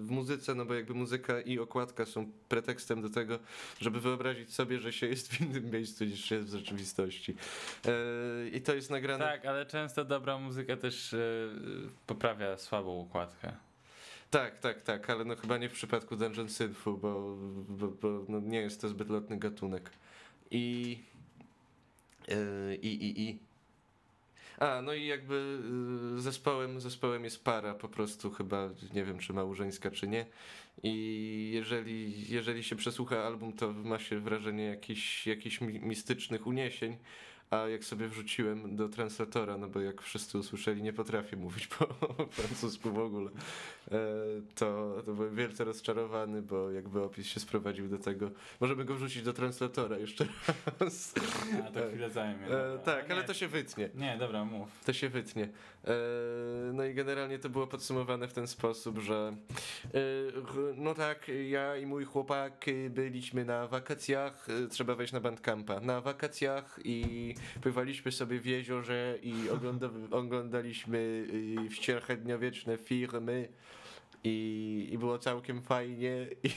w 0.02 0.08
muzyce, 0.10 0.56
no 0.56 0.66
bo 0.66 0.74
jakby 0.74 0.94
muzyka 0.94 1.42
i 1.42 1.60
okładka 1.60 2.06
są 2.06 2.32
pretekstem 2.50 3.02
do 3.02 3.10
tego, 3.10 3.40
żeby 3.82 4.00
wyobrazić 4.00 4.54
sobie, 4.54 4.80
że 4.80 4.94
się 4.94 5.08
jest 5.08 5.34
w 5.34 5.42
innym 5.42 5.72
miejscu 5.72 6.06
niż 6.06 6.26
się 6.26 6.36
jest 6.36 6.48
w 6.48 6.52
rzeczywistości. 6.52 7.36
I 8.54 8.62
to 8.62 8.76
jest 8.76 8.90
nagrane. 8.90 9.26
Tak, 9.26 9.46
ale 9.46 9.66
często 9.66 10.06
dobra 10.06 10.38
muzyka 10.38 10.78
też 10.78 11.16
poprawia 12.08 12.58
słabą 12.58 13.10
Tak, 14.30 14.60
tak, 14.60 14.82
tak, 14.82 15.10
ale 15.10 15.26
no 15.26 15.36
chyba 15.36 15.58
nie 15.58 15.70
w 15.70 15.74
przypadku 15.74 16.16
Dungeon 16.16 16.50
Synthu, 16.50 16.98
bo, 16.98 17.38
bo, 17.70 17.88
bo 17.88 18.26
no 18.28 18.40
nie 18.40 18.60
jest 18.60 18.82
to 18.82 18.90
zbyt 18.90 19.10
lotny 19.10 19.38
gatunek. 19.38 19.90
I. 20.52 20.98
Yy, 22.28 22.76
I, 22.76 22.88
i, 22.88 23.30
i. 23.30 23.40
A, 24.60 24.82
no 24.82 24.94
i 24.94 25.06
jakby 25.06 25.60
yy, 26.16 26.22
zespołem, 26.22 26.82
zespołem 26.82 27.24
jest 27.24 27.44
para 27.44 27.74
po 27.74 27.90
prostu 27.90 28.32
chyba, 28.32 28.70
nie 28.94 29.04
wiem 29.04 29.20
czy 29.20 29.34
małżeńska 29.34 29.92
czy 29.92 30.08
nie. 30.08 30.26
I 30.84 31.52
jeżeli, 31.54 32.30
jeżeli 32.30 32.64
się 32.64 32.76
przesłucha 32.76 33.24
album, 33.24 33.54
to 33.54 33.74
ma 33.74 34.00
się 34.00 34.20
wrażenie 34.20 34.64
jakichś, 34.64 35.28
jakichś 35.28 35.62
mi- 35.62 35.80
mistycznych 35.80 36.48
uniesień, 36.48 36.98
a 37.52 37.58
jak 37.68 37.86
sobie 37.86 38.08
wrzuciłem 38.08 38.76
do 38.76 38.90
translatora, 38.90 39.58
no 39.58 39.68
bo 39.68 39.82
jak 39.82 40.02
wszyscy 40.02 40.38
usłyszeli, 40.38 40.84
nie 40.84 40.94
potrafię 40.94 41.38
mówić 41.38 41.68
po 41.78 41.86
francusku 42.30 42.92
w 42.92 43.00
ogóle, 43.00 43.32
e, 43.92 43.98
to, 44.56 44.96
to 45.06 45.14
byłem 45.14 45.36
wielce 45.36 45.64
rozczarowany, 45.64 46.42
bo 46.42 46.72
jakby 46.72 47.04
opis 47.04 47.28
się 47.28 47.40
sprowadził 47.40 47.88
do 47.88 47.98
tego, 47.98 48.32
możemy 48.60 48.86
go 48.86 48.96
wrzucić 48.96 49.24
do 49.24 49.34
translatora 49.34 49.98
jeszcze 49.98 50.26
raz. 50.80 51.14
A 51.68 51.72
to 51.72 51.88
chwilę 51.90 52.10
zajmie. 52.10 52.48
E, 52.48 52.80
tak, 52.80 53.12
ale 53.12 53.22
nie, 53.22 53.28
to 53.28 53.34
się 53.34 53.48
wytnie. 53.48 53.90
Nie, 53.96 54.18
dobra, 54.18 54.46
mów. 54.46 54.70
To 54.86 54.94
się 54.94 55.10
wytnie. 55.10 55.50
E, 55.88 55.94
No 56.74 56.86
i 56.86 56.94
generalnie 56.94 57.40
to 57.40 57.50
było 57.50 57.68
podsumowane 57.68 58.28
w 58.28 58.34
ten 58.34 58.48
sposób, 58.48 59.00
że 59.00 59.36
e, 59.86 60.00
no 60.76 60.94
tak, 60.94 61.32
ja 61.50 61.78
i 61.78 61.86
mój 61.86 62.06
chłopak 62.06 62.66
e, 62.68 62.90
byliśmy 62.90 63.46
na 63.46 63.68
wakacjach, 63.68 64.48
trzeba 64.70 64.96
wejść 64.96 65.14
na 65.14 65.20
bandcampa, 65.20 65.80
na 65.80 66.02
wakacjach 66.02 66.80
i 66.84 67.36
pływaliśmy 67.62 68.12
sobie 68.12 68.40
w 68.40 68.46
jeziorze 68.46 69.18
i 69.24 69.50
ogląda, 69.50 69.90
oglądaliśmy 70.12 71.28
średniowieczne 71.70 72.78
filmy 72.78 73.50
i, 74.24 74.88
i 74.92 74.98
było 74.98 75.20
całkiem 75.20 75.62
fajnie 75.62 76.28
i, 76.44 76.50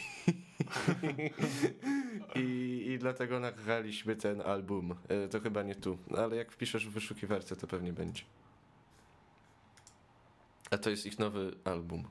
i, 2.41 2.85
i 2.87 2.99
dlatego 2.99 3.41
nagraliśmy 3.41 4.17
ten 4.17 4.41
album. 4.41 4.95
To 5.31 5.41
chyba 5.41 5.63
nie 5.63 5.75
tu, 5.75 5.99
ale 6.17 6.37
jak 6.37 6.53
wpiszesz 6.53 6.87
w 6.87 6.91
wyszukiwarce 6.91 7.57
to 7.57 7.67
pewnie 7.67 7.93
będzie. 7.93 8.23
A 10.73 10.79
to 10.79 10.91
jest 10.91 11.07
ich 11.07 11.19
nowy 11.19 11.55
album. 11.65 12.05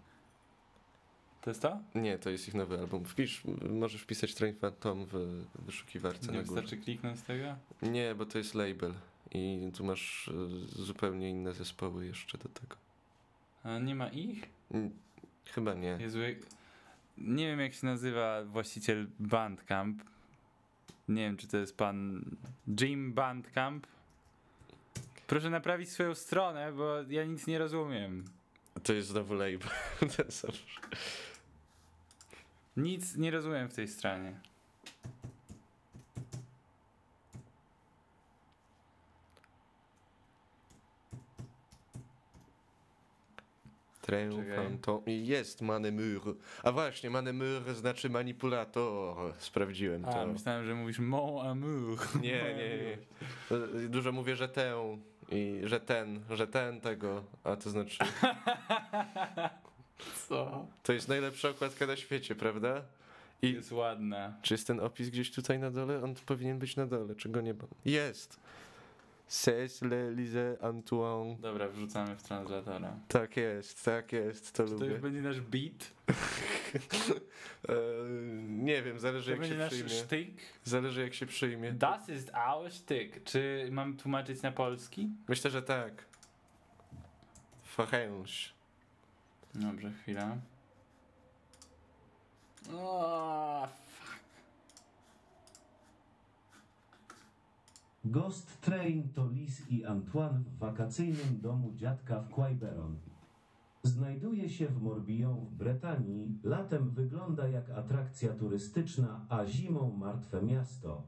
To 1.41 1.50
jest 1.50 1.62
to? 1.62 1.80
Nie, 1.95 2.19
to 2.19 2.30
jest 2.30 2.47
ich 2.47 2.54
nowy 2.54 2.80
album. 2.80 3.06
Wpisz, 3.06 3.43
możesz 3.69 4.02
wpisać 4.02 4.36
Train 4.36 4.56
Phantom 4.56 5.06
w 5.06 5.43
wyszukiwarce 5.60 6.32
Nie 6.32 6.38
na 6.38 6.43
górze. 6.43 6.62
wystarczy 6.62 6.78
kliknąć 6.78 7.19
z 7.19 7.24
tego? 7.24 7.56
Nie, 7.82 8.15
bo 8.15 8.26
to 8.26 8.38
jest 8.38 8.54
label 8.56 8.93
i 9.32 9.71
tu 9.78 9.84
masz 9.86 10.28
e, 10.28 10.32
zupełnie 10.84 11.30
inne 11.30 11.54
zespoły 11.54 12.06
jeszcze 12.06 12.38
do 12.38 12.50
tego. 12.50 12.76
A 13.63 13.80
nie 13.80 13.95
ma 13.95 14.10
ich? 14.10 14.50
Chyba 15.45 15.74
nie. 15.74 15.97
Jezu, 16.00 16.19
jak... 16.19 16.38
nie 17.17 17.47
wiem 17.47 17.60
jak 17.60 17.74
się 17.74 17.86
nazywa 17.86 18.43
właściciel 18.43 19.08
Bandcamp. 19.19 20.04
Nie 21.08 21.21
wiem, 21.21 21.38
czy 21.38 21.47
to 21.47 21.58
jest 21.58 21.78
pan 21.78 22.26
Jim 22.82 23.13
Bandcamp. 23.13 23.88
Proszę 25.28 25.50
naprawić 25.50 25.89
swoją 25.89 26.15
stronę, 26.15 26.74
bo 26.74 27.02
ja 27.10 27.26
nic 27.26 27.47
nie 27.47 27.60
rozumiem. 27.60 28.24
To 28.84 28.93
jest 28.93 29.07
znowu 29.07 29.34
label. 29.34 29.69
Nic 32.77 33.15
nie 33.15 33.31
rozumiem 33.31 33.69
w 33.69 33.73
tej 33.73 33.88
stronie. 33.88 34.39
I 45.05 45.27
jest 45.27 45.62
Manemur. 45.62 46.38
A 46.63 46.71
właśnie, 46.71 47.10
Manemur 47.10 47.73
znaczy 47.73 48.10
manipulator. 48.10 49.34
Sprawdziłem 49.38 50.05
A, 50.05 50.12
to. 50.13 50.27
myślałem, 50.27 50.65
że 50.65 50.75
mówisz 50.75 50.99
Mon 50.99 51.47
Amour. 51.47 51.97
Nie, 52.21 52.43
nie, 52.55 52.77
nie. 52.77 52.97
Dużo 53.89 54.12
mówię, 54.12 54.36
że 54.36 54.47
tę 54.49 54.97
i 55.32 55.62
że 55.63 55.80
ten, 55.80 56.20
że 56.30 56.48
ten 56.48 56.82
tego, 56.82 57.24
a 57.44 57.56
to 57.56 57.70
znaczy 57.70 57.98
Co? 60.28 60.65
to 60.84 60.94
jest 60.94 61.08
najlepsza 61.08 61.50
okładka 61.50 61.88
na 61.88 61.96
świecie, 61.96 62.36
prawda? 62.36 62.82
I 63.41 63.54
Jest 63.54 63.72
ładna. 63.72 64.34
czy 64.41 64.54
jest 64.54 64.67
ten 64.67 64.80
opis 64.80 65.10
gdzieś 65.10 65.32
tutaj 65.32 65.60
na 65.60 65.72
dole? 65.72 66.04
On 66.04 66.15
powinien 66.26 66.60
być 66.60 66.76
na 66.76 66.86
dole, 66.88 67.15
czego 67.15 67.41
nie 67.41 67.54
ma. 67.54 67.63
Jest! 67.86 68.39
C'est 69.34 69.82
le 69.82 70.12
Lise 70.12 70.58
Antoine. 70.62 71.38
Dobra, 71.41 71.67
wrzucamy 71.70 72.15
w 72.15 72.24
translatora. 72.24 72.96
Tak 73.08 73.38
jest, 73.38 73.86
tak 73.86 74.12
jest, 74.12 74.52
to 74.54 74.63
Czy 74.63 74.70
to 74.70 74.76
lubię. 74.76 74.88
już 74.88 75.00
będzie 75.00 75.22
nasz 75.22 75.41
beat? 75.41 75.91
E, 77.70 77.74
nie 78.48 78.84
wiem, 78.84 79.00
zależy 79.00 79.26
To 79.26 79.32
jak 79.32 79.39
będzie 79.39 79.56
się 79.56 79.60
nasz 79.60 79.70
przyjmie. 79.74 79.89
sztyk? 79.89 80.30
Zależy 80.63 81.02
jak 81.02 81.13
się 81.13 81.26
przyjmie. 81.26 81.72
Das 81.72 82.10
ist 82.10 82.32
our 82.34 82.70
Stück. 82.70 83.24
Czy 83.24 83.67
mam 83.72 83.98
tłumaczyć 83.98 84.41
na 84.41 84.52
polski? 84.52 85.10
Myślę, 85.28 85.52
że 85.52 85.62
tak. 85.62 86.06
Fachęż. 87.63 88.54
Dobrze, 89.56 89.91
chwila. 89.91 90.38
O, 92.74 93.67
Ghost 98.06 98.62
Train 98.62 99.10
to 99.14 99.28
Liz 99.28 99.72
i 99.72 99.86
Antoine 99.86 100.40
w 100.40 100.58
wakacyjnym 100.58 101.42
domu 101.42 101.74
dziadka 101.76 102.22
w 102.22 102.30
Quiberon. 102.30 102.98
Znajduje 103.84 104.50
się 104.50 104.68
w 104.68 104.82
Morbihan 104.82 105.46
w 105.46 105.56
Bretanii, 105.56 106.40
latem 106.44 106.90
wygląda 106.90 107.48
jak 107.48 107.70
atrakcja 107.70 108.34
turystyczna, 108.34 109.26
a 109.30 109.46
zimą 109.46 109.92
martwe 109.98 110.42
miasto. 110.42 111.04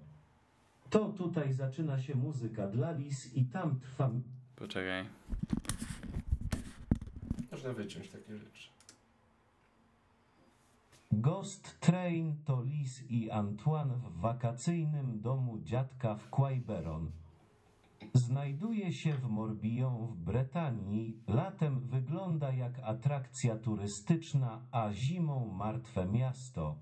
To 0.90 1.10
tutaj 1.10 1.54
zaczyna 1.54 2.00
się 2.00 2.16
muzyka 2.16 2.68
dla 2.68 2.92
Liz 2.92 3.36
i 3.36 3.46
tam 3.46 3.80
trwa 3.80 4.12
Poczekaj. 4.56 5.06
Można 7.52 7.74
wyciąć 7.74 8.10
takie 8.10 8.38
rzeczy. 8.38 8.73
Ghost 11.22 11.80
Train 11.80 12.38
to 12.46 12.62
Liz 12.62 13.04
i 13.10 13.32
Antoine 13.32 13.96
w 13.96 14.20
wakacyjnym 14.20 15.22
domu 15.22 15.60
dziadka 15.60 16.16
w 16.16 16.30
Quiberon. 16.30 17.12
Znajduje 18.14 18.94
się 18.94 19.14
w 19.14 19.30
Morbihan 19.30 20.08
w 20.08 20.16
Bretanii, 20.16 21.18
latem 21.28 21.80
wygląda 21.80 22.54
jak 22.54 22.80
atrakcja 22.80 23.58
turystyczna, 23.58 24.62
a 24.72 24.94
zimą 24.94 25.54
martwe 25.54 26.06
miasto. 26.06 26.76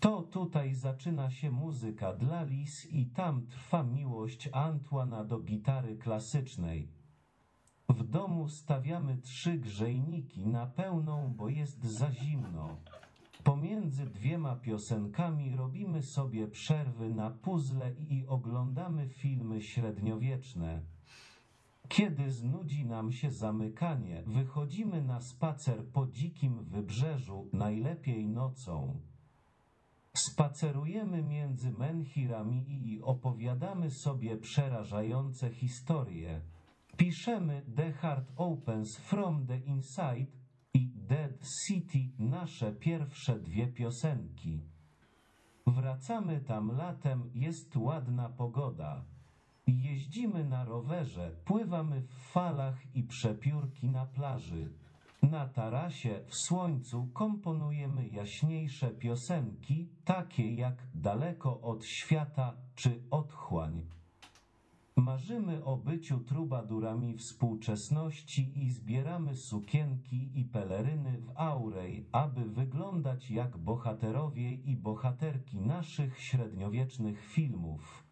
To 0.00 0.22
tutaj 0.22 0.74
zaczyna 0.74 1.30
się 1.30 1.50
muzyka 1.50 2.12
dla 2.12 2.42
Liz 2.42 2.86
i 2.92 3.06
tam 3.06 3.46
trwa 3.46 3.82
miłość 3.82 4.48
Antoana 4.52 5.24
do 5.24 5.38
gitary 5.40 5.96
klasycznej. 5.96 6.88
W 7.88 8.04
domu 8.04 8.48
stawiamy 8.48 9.16
trzy 9.16 9.58
grzejniki 9.58 10.46
na 10.46 10.66
pełną, 10.66 11.34
bo 11.36 11.48
jest 11.48 11.84
za 11.84 12.12
zimno. 12.12 12.76
Pomiędzy 13.44 14.06
dwiema 14.06 14.56
piosenkami 14.56 15.56
robimy 15.56 16.02
sobie 16.02 16.48
przerwy 16.48 17.14
na 17.14 17.30
puzzle 17.30 17.94
i 18.10 18.26
oglądamy 18.26 19.08
filmy 19.08 19.62
średniowieczne. 19.62 20.82
Kiedy 21.88 22.30
znudzi 22.30 22.86
nam 22.86 23.12
się 23.12 23.30
zamykanie, 23.30 24.22
wychodzimy 24.26 25.02
na 25.02 25.20
spacer 25.20 25.86
po 25.86 26.06
dzikim 26.06 26.64
wybrzeżu, 26.64 27.48
najlepiej 27.52 28.28
nocą. 28.28 29.00
Spacerujemy 30.14 31.22
między 31.22 31.70
menhirami 31.70 32.64
i 32.68 33.02
opowiadamy 33.02 33.90
sobie 33.90 34.36
przerażające 34.36 35.50
historie. 35.50 36.40
Piszemy 36.96 37.62
The 37.76 37.92
Heart 37.92 38.32
Opens 38.36 38.96
from 38.96 39.46
the 39.46 39.58
Inside 39.58 40.26
i 40.74 40.88
Dead 40.94 41.32
City 41.66 41.98
nasze 42.18 42.72
pierwsze 42.72 43.40
dwie 43.40 43.66
piosenki. 43.66 44.60
Wracamy 45.66 46.40
tam 46.40 46.76
latem, 46.76 47.30
jest 47.34 47.76
ładna 47.76 48.28
pogoda. 48.28 49.04
Jeździmy 49.66 50.44
na 50.44 50.64
rowerze, 50.64 51.30
pływamy 51.44 52.02
w 52.02 52.14
falach 52.32 52.96
i 52.96 53.02
przepiórki 53.02 53.88
na 53.88 54.06
plaży. 54.06 54.72
Na 55.22 55.48
tarasie 55.48 56.20
w 56.26 56.34
słońcu 56.34 57.08
komponujemy 57.12 58.08
jaśniejsze 58.08 58.90
piosenki, 58.90 59.88
takie 60.04 60.54
jak 60.54 60.86
Daleko 60.94 61.60
od 61.60 61.84
świata 61.84 62.56
czy 62.74 63.02
Otchłań. 63.10 63.97
Marzymy 64.98 65.64
o 65.64 65.76
byciu 65.76 66.20
trubadurami 66.20 67.16
współczesności 67.16 68.52
i 68.62 68.70
zbieramy 68.70 69.36
sukienki 69.36 70.40
i 70.40 70.44
peleryny 70.44 71.18
w 71.18 71.30
aurej, 71.34 72.06
aby 72.12 72.44
wyglądać 72.44 73.30
jak 73.30 73.56
bohaterowie 73.56 74.52
i 74.52 74.76
bohaterki 74.76 75.60
naszych 75.60 76.20
średniowiecznych 76.20 77.24
filmów. 77.24 78.04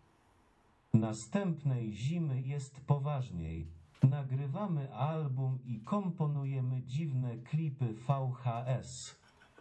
Następnej 0.94 1.92
zimy 1.92 2.42
jest 2.42 2.80
poważniej. 2.80 3.66
Nagrywamy 4.02 4.94
album 4.94 5.58
i 5.64 5.80
komponujemy 5.80 6.82
dziwne 6.82 7.36
klipy 7.38 7.94
VHS. 7.94 9.20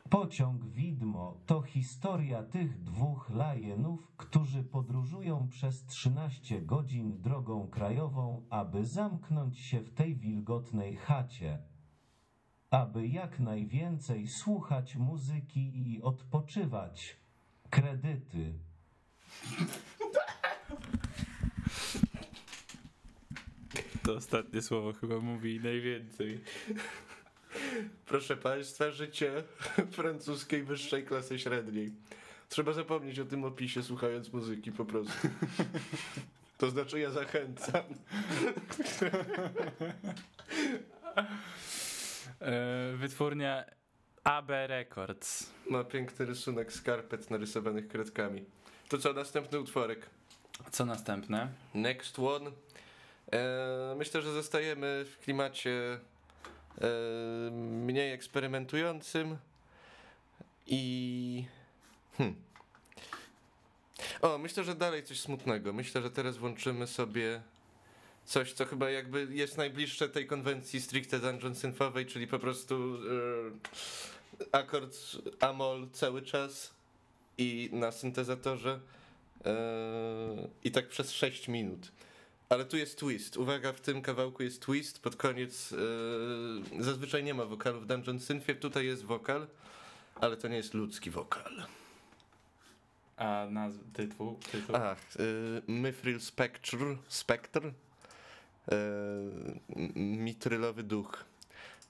Pociąg 0.10 0.65
Widmo 0.65 1.41
to 1.46 1.62
historia 1.62 2.44
tych 2.44 2.84
dwóch 2.84 3.30
lajenów, 3.30 4.12
którzy 4.18 4.63
podróżują 4.63 5.48
przez 5.48 5.86
13 5.86 6.62
godzin 6.62 7.22
drogą 7.22 7.68
krajową, 7.68 8.46
aby 8.50 8.86
zamknąć 8.86 9.60
się 9.60 9.82
w 9.82 9.94
tej 9.94 10.15
wilgotnej 10.15 10.96
chacie. 10.96 11.60
Aby 12.70 13.08
jak 13.08 13.39
najwięcej 13.39 14.28
słuchać 14.28 14.96
muzyki 14.96 15.91
i 15.91 16.02
odpoczywać. 16.02 17.18
Kredyty. 17.70 18.54
To 24.04 24.13
ostatnie 24.13 24.62
słowo 24.62 24.94
chyba 24.94 25.20
mówi 25.20 25.60
najwięcej. 25.60 26.39
Proszę 28.06 28.38
Państwa, 28.38 28.91
życie 28.91 29.44
francuskiej 29.91 30.63
wyższej 30.63 31.06
klasy 31.06 31.39
średniej. 31.39 31.91
Trzeba 32.50 32.74
zapomnieć 32.74 33.20
o 33.20 33.26
tym 33.26 33.44
opisie, 33.44 33.84
słuchając 33.84 34.34
muzyki 34.34 34.72
po 34.72 34.86
prostu. 34.86 35.28
To 36.58 36.70
znaczy 36.70 37.00
ja 37.00 37.12
zachęcam. 37.12 37.84
E, 42.41 42.94
wytwórnia 42.96 43.65
AB 44.24 44.50
Records. 44.50 45.52
Ma 45.70 45.84
piękny 45.84 46.26
rysunek 46.26 46.74
skarpet 46.74 47.32
narysowanych 47.32 47.88
kredkami. 47.88 48.46
To 48.89 48.98
co, 48.98 49.13
następny 49.13 49.60
utworek? 49.60 50.10
Co 50.72 50.86
następne? 50.86 51.48
Next 51.74 52.20
one. 52.20 52.52
E, 53.34 53.96
myślę, 53.98 54.22
że 54.22 54.34
zostajemy 54.34 55.06
w 55.12 55.24
klimacie 55.24 56.00
mniej 57.52 58.14
eksperymentującym 58.14 59.38
i. 60.68 61.46
Hmm. 62.18 62.36
O, 64.22 64.38
myślę, 64.38 64.64
że 64.64 64.76
dalej 64.76 65.04
coś 65.04 65.20
smutnego. 65.20 65.74
Myślę, 65.74 66.02
że 66.02 66.12
teraz 66.12 66.38
włączymy 66.38 66.88
sobie 66.88 67.42
coś, 68.26 68.54
co 68.54 68.66
chyba 68.66 68.90
jakby 68.90 69.28
jest 69.32 69.58
najbliższe 69.58 70.10
tej 70.10 70.28
konwencji 70.28 70.82
stricte 70.82 71.20
dungeon 71.20 71.56
synthowej, 71.56 72.06
czyli 72.06 72.28
po 72.28 72.40
prostu 72.40 72.98
e, 74.42 74.48
akord 74.52 74.98
amol 75.40 75.90
cały 75.94 76.22
czas 76.22 76.74
i 77.38 77.70
na 77.74 77.92
syntezatorze 77.92 78.80
e, 79.46 79.56
i 80.64 80.72
tak 80.72 80.88
przez 80.88 81.12
6 81.12 81.48
minut. 81.48 81.92
Ale 82.49 82.65
tu 82.65 82.77
jest 82.77 82.99
twist. 82.99 83.38
Uwaga, 83.38 83.73
w 83.73 83.81
tym 83.81 84.01
kawałku 84.01 84.43
jest 84.43 84.62
twist. 84.62 84.99
Pod 84.99 85.15
koniec 85.15 85.73
e, 85.73 86.84
zazwyczaj 86.84 87.23
nie 87.23 87.34
ma 87.34 87.45
wokalu 87.45 87.81
w 87.81 87.86
Dungeon 87.86 88.19
Synthie. 88.19 88.55
Tutaj 88.55 88.86
jest 88.86 89.03
wokal, 89.03 89.47
ale 90.15 90.38
to 90.38 90.47
nie 90.47 90.55
jest 90.58 90.73
ludzki 90.73 91.10
wokal. 91.12 91.65
A 93.17 93.47
nazw 93.49 93.79
tytuł? 93.93 94.39
tytuł? 94.51 94.75
Ach, 94.75 94.97
y, 95.19 95.62
Mithril 95.67 96.19
Spectre, 96.21 96.95
Spectre, 97.08 97.67
y, 97.67 97.71
m- 99.75 99.91
mitrylowy 99.95 100.84
duch. 100.84 101.25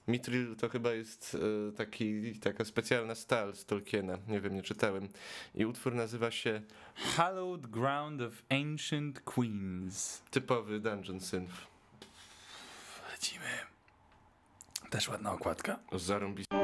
Mithril 0.08 0.56
to 0.56 0.68
chyba 0.68 0.92
jest 0.92 1.34
y, 1.68 1.72
taki, 1.72 2.40
taka 2.40 2.64
specjalna 2.64 3.14
stal 3.14 3.54
z 3.54 3.64
Tolkiena, 3.64 4.18
nie 4.28 4.40
wiem, 4.40 4.54
nie 4.54 4.62
czytałem. 4.62 5.08
I 5.54 5.66
utwór 5.66 5.94
nazywa 5.94 6.30
się 6.30 6.62
Hallowed 6.94 7.66
Ground 7.66 8.22
of 8.22 8.32
Ancient 8.50 9.20
Queens. 9.20 10.22
typowy 10.30 10.80
Dungeon 10.80 11.20
Synth. 11.20 11.54
Lecimy. 13.12 13.44
Też 14.90 15.08
ładna 15.08 15.32
okładka. 15.32 15.78
Zarąbisty. 15.92 16.56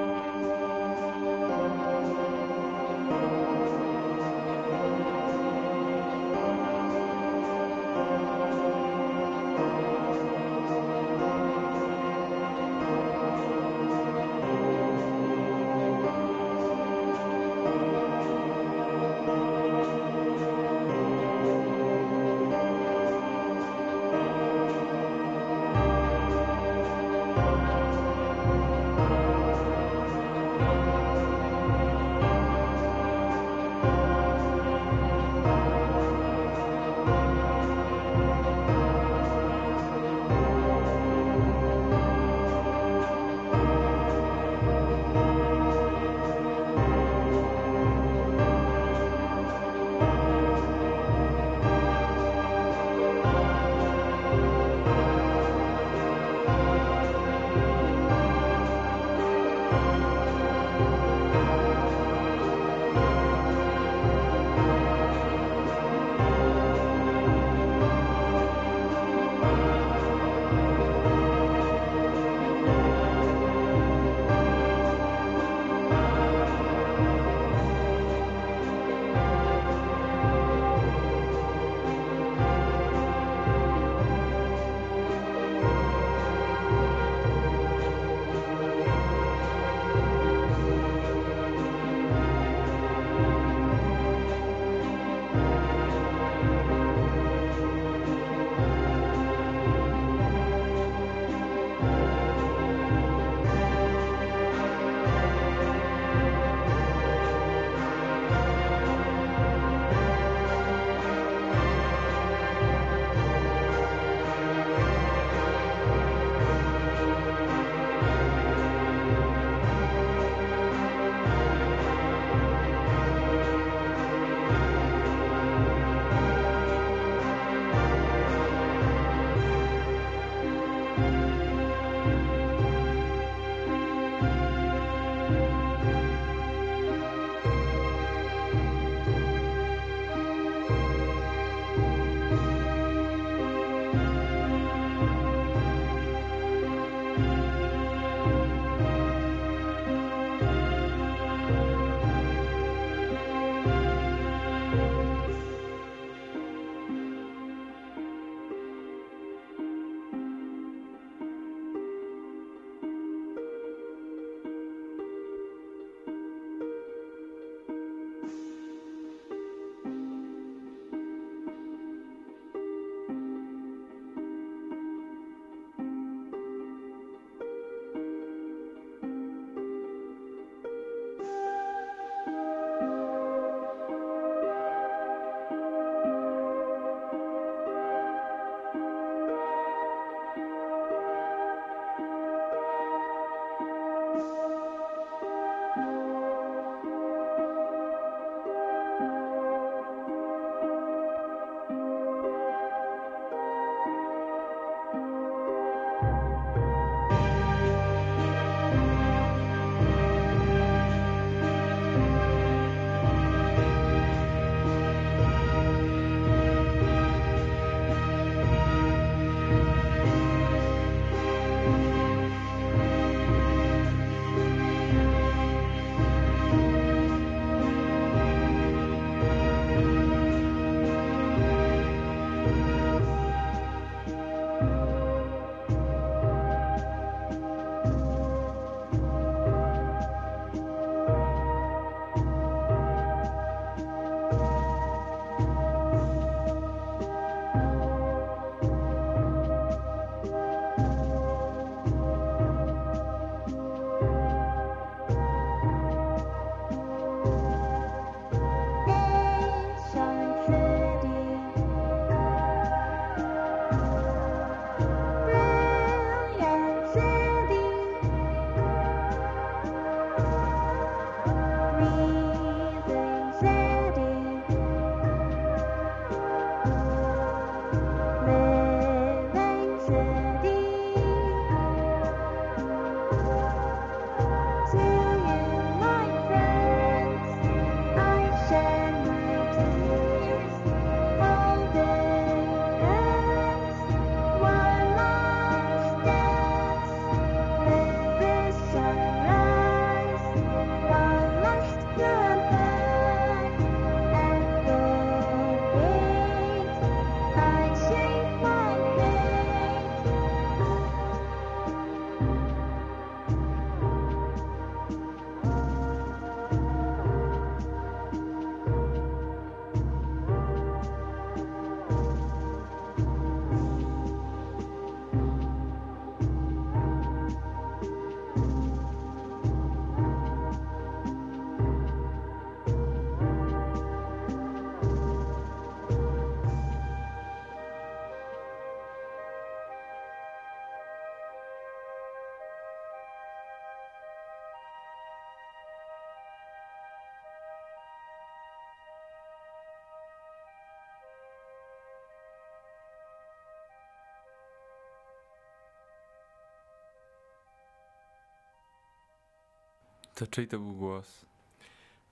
To 360.23 360.27
czyj 360.27 360.49
to 360.49 360.59
był 360.59 360.73
głos? 360.73 361.27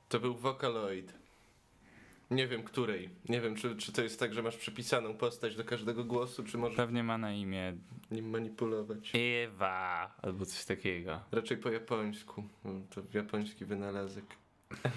To 0.08 0.20
był 0.20 0.34
Vocaloid. 0.34 1.14
Nie 2.30 2.48
wiem 2.48 2.62
której. 2.62 3.08
Nie 3.28 3.40
wiem, 3.40 3.56
czy, 3.56 3.76
czy 3.76 3.92
to 3.92 4.02
jest 4.02 4.20
tak, 4.20 4.34
że 4.34 4.42
masz 4.42 4.56
przypisaną 4.56 5.14
postać 5.14 5.56
do 5.56 5.64
każdego 5.64 6.04
głosu, 6.04 6.44
czy 6.44 6.58
możesz 6.58 6.76
Pewnie 6.76 7.02
ma 7.04 7.18
na 7.18 7.32
imię 7.32 7.76
nim 8.10 8.30
manipulować. 8.30 9.12
Ewa 9.44 10.14
albo 10.22 10.46
coś 10.46 10.64
takiego. 10.64 11.20
Raczej 11.32 11.56
po 11.56 11.70
japońsku. 11.70 12.44
To 12.90 13.02
japoński 13.14 13.64
wynalazek. 13.64 14.24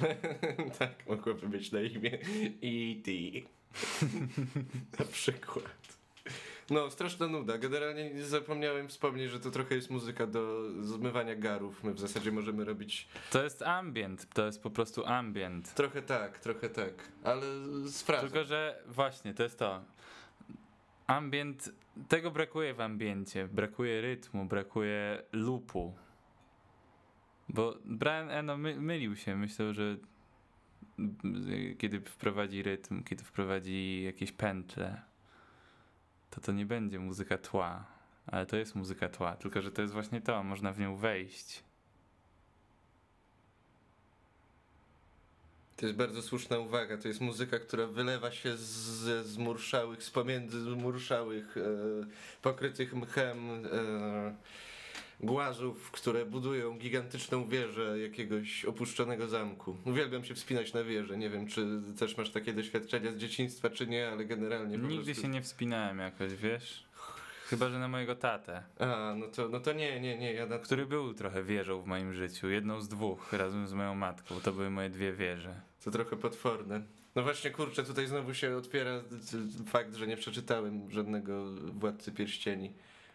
tak, 0.80 1.07
mogłoby 1.09 1.47
być 1.49 1.72
na 1.72 1.82
imię 1.82 2.20
E.T. 2.64 3.11
na 4.99 5.05
przykład. 5.05 5.92
No, 6.74 6.89
straszna 6.91 7.28
nuda. 7.28 7.57
Generalnie 7.57 8.24
zapomniałem 8.24 8.88
wspomnieć, 8.88 9.32
że 9.32 9.39
to 9.39 9.51
trochę 9.51 9.76
jest 9.76 9.89
muzyka 9.89 10.28
do 10.28 10.69
zmywania 10.84 11.36
garów. 11.36 11.84
My 11.84 11.93
w 11.93 11.99
zasadzie 11.99 12.32
możemy 12.32 12.65
robić 12.65 13.07
To 13.32 13.43
jest 13.43 13.61
ambient, 13.61 14.28
to 14.34 14.45
jest 14.45 14.63
po 14.63 14.69
prostu 14.69 15.05
ambient. 15.05 15.74
trochę 15.74 16.01
tak, 16.01 16.39
trochę 16.39 16.69
tak, 16.69 16.93
ale 17.24 17.41
z 17.86 18.01
frazą. 18.01 18.28
Tylko, 18.28 18.43
że 18.43 18.84
właśnie, 18.88 19.34
to 19.34 19.43
jest 19.43 19.59
to. 19.59 19.84
Ambient, 21.07 21.71
tego 22.07 22.32
brakuje 22.32 22.74
w 22.74 22.82
ambiencie. 22.82 23.47
Brakuje 23.47 24.01
rytmu, 24.01 24.45
brakuje 24.45 25.24
loopu. 25.32 25.93
Bo 27.49 27.78
Brian 27.86 28.30
Eno 28.30 28.57
my, 28.57 28.82
mylił 28.82 29.15
się. 29.15 29.36
Myślał, 29.36 29.74
że 29.74 29.97
kiedy 31.78 32.01
wprowadzi 32.01 32.63
rytm, 32.63 33.03
kiedy 33.03 33.24
wprowadzi 33.24 34.03
jakieś 34.03 34.32
pętle, 34.32 35.01
to 36.36 36.41
to 36.41 36.51
nie 36.51 36.65
będzie 36.65 36.99
muzyka 36.99 37.38
tła. 37.38 37.86
Ale 38.27 38.45
to 38.45 38.57
jest 38.57 38.75
muzyka 38.75 39.09
tła, 39.09 39.36
tylko 39.36 39.61
że 39.61 39.71
to 39.71 39.81
jest 39.81 39.93
właśnie 39.93 40.21
to, 40.21 40.43
można 40.43 40.71
w 40.71 40.79
nią 40.79 40.95
wejść. 40.95 41.63
To 45.75 45.86
jest 45.86 45.97
bardzo 45.97 46.21
słuszna 46.21 46.59
uwaga. 46.59 46.97
To 46.97 47.07
jest 47.07 47.21
muzyka, 47.21 47.59
która 47.59 47.88
wylewa 47.88 48.31
się 48.31 48.57
z 48.57 49.25
zmurszałych, 49.27 50.03
z 50.03 50.09
pomiędzy 50.09 50.61
zmurszałych, 50.61 51.57
e, 51.57 51.61
pokrytych 52.41 52.93
mchem 52.93 53.65
e, 53.65 54.36
głazów, 55.24 55.91
które 55.91 56.26
budują 56.26 56.78
gigantyczną 56.78 57.47
wieżę 57.47 57.99
jakiegoś 57.99 58.65
opuszczonego 58.65 59.28
zamku. 59.28 59.78
Uwielbiam 59.86 60.24
się 60.24 60.36
wspinać 60.36 60.74
na 60.74 60.84
wieżę. 60.84 61.17
Nie 61.17 61.30
wiem, 61.30 61.47
czy 61.47 61.82
też 61.99 62.17
masz 62.17 62.30
takie 62.30 62.53
doświadczenia 62.53 63.11
z 63.11 63.17
dzieciństwa, 63.17 63.69
czy 63.69 63.88
nie, 63.88 64.09
ale 64.09 64.26
generalnie 64.26 64.80
po 64.80 64.88
Nigdy 64.88 65.05
prostu... 65.05 65.21
się 65.21 65.28
nie 65.28 65.41
wspinałem 65.41 65.99
jakoś, 65.99 66.34
wiesz? 66.36 66.84
Chyba, 67.45 67.69
że 67.69 67.80
na 67.80 67.88
mojego 67.88 68.15
tatę. 68.15 68.63
A, 68.80 69.15
no 69.17 69.28
to, 69.28 69.49
no 69.49 69.59
to 69.59 69.74
nie, 69.74 69.99
nie, 70.01 70.17
nie. 70.17 70.34
Ja 70.34 70.45
na... 70.45 70.59
który 70.59 70.86
był 70.86 71.13
trochę 71.13 71.43
wieżą 71.43 71.82
w 71.82 71.86
moim 71.86 72.13
życiu. 72.13 72.49
Jedną 72.49 72.82
z 72.82 72.88
dwóch, 72.88 73.34
razem 73.34 73.67
z 73.67 73.74
moją 73.74 73.95
matką. 73.95 74.36
To 74.41 74.51
były 74.51 74.69
moje 74.69 74.89
dwie 74.89 75.13
wieże. 75.13 75.61
To 75.84 75.91
trochę 75.91 76.15
potworne. 76.15 76.82
No 77.15 77.24
właśnie, 77.24 77.51
kurczę, 77.51 77.84
tutaj 77.84 78.07
znowu 78.07 78.34
się 78.34 78.55
otwiera 78.55 79.01
fakt, 79.67 79.95
że 79.95 80.07
nie 80.07 80.17
przeczytałem 80.17 80.91
żadnego 80.91 81.45
Władcy 81.74 82.11
Pierścieni. 82.11 82.74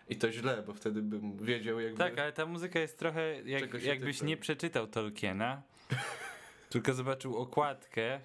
I 0.09 0.17
to 0.17 0.33
źle, 0.33 0.63
bo 0.67 0.75
wtedy 0.75 1.03
bym 1.03 1.37
wiedział 1.45 1.81
jakby... 1.81 1.99
Tak, 1.99 2.19
ale 2.19 2.33
ta 2.33 2.47
muzyka 2.47 2.81
jest 2.81 2.99
trochę 2.99 3.43
jak, 3.43 3.83
jakbyś 3.83 4.23
nie 4.23 4.37
przeczytał 4.37 4.87
Tolkiena, 4.87 5.63
tylko 6.71 6.95
zobaczył 6.95 7.37
okładkę 7.37 8.21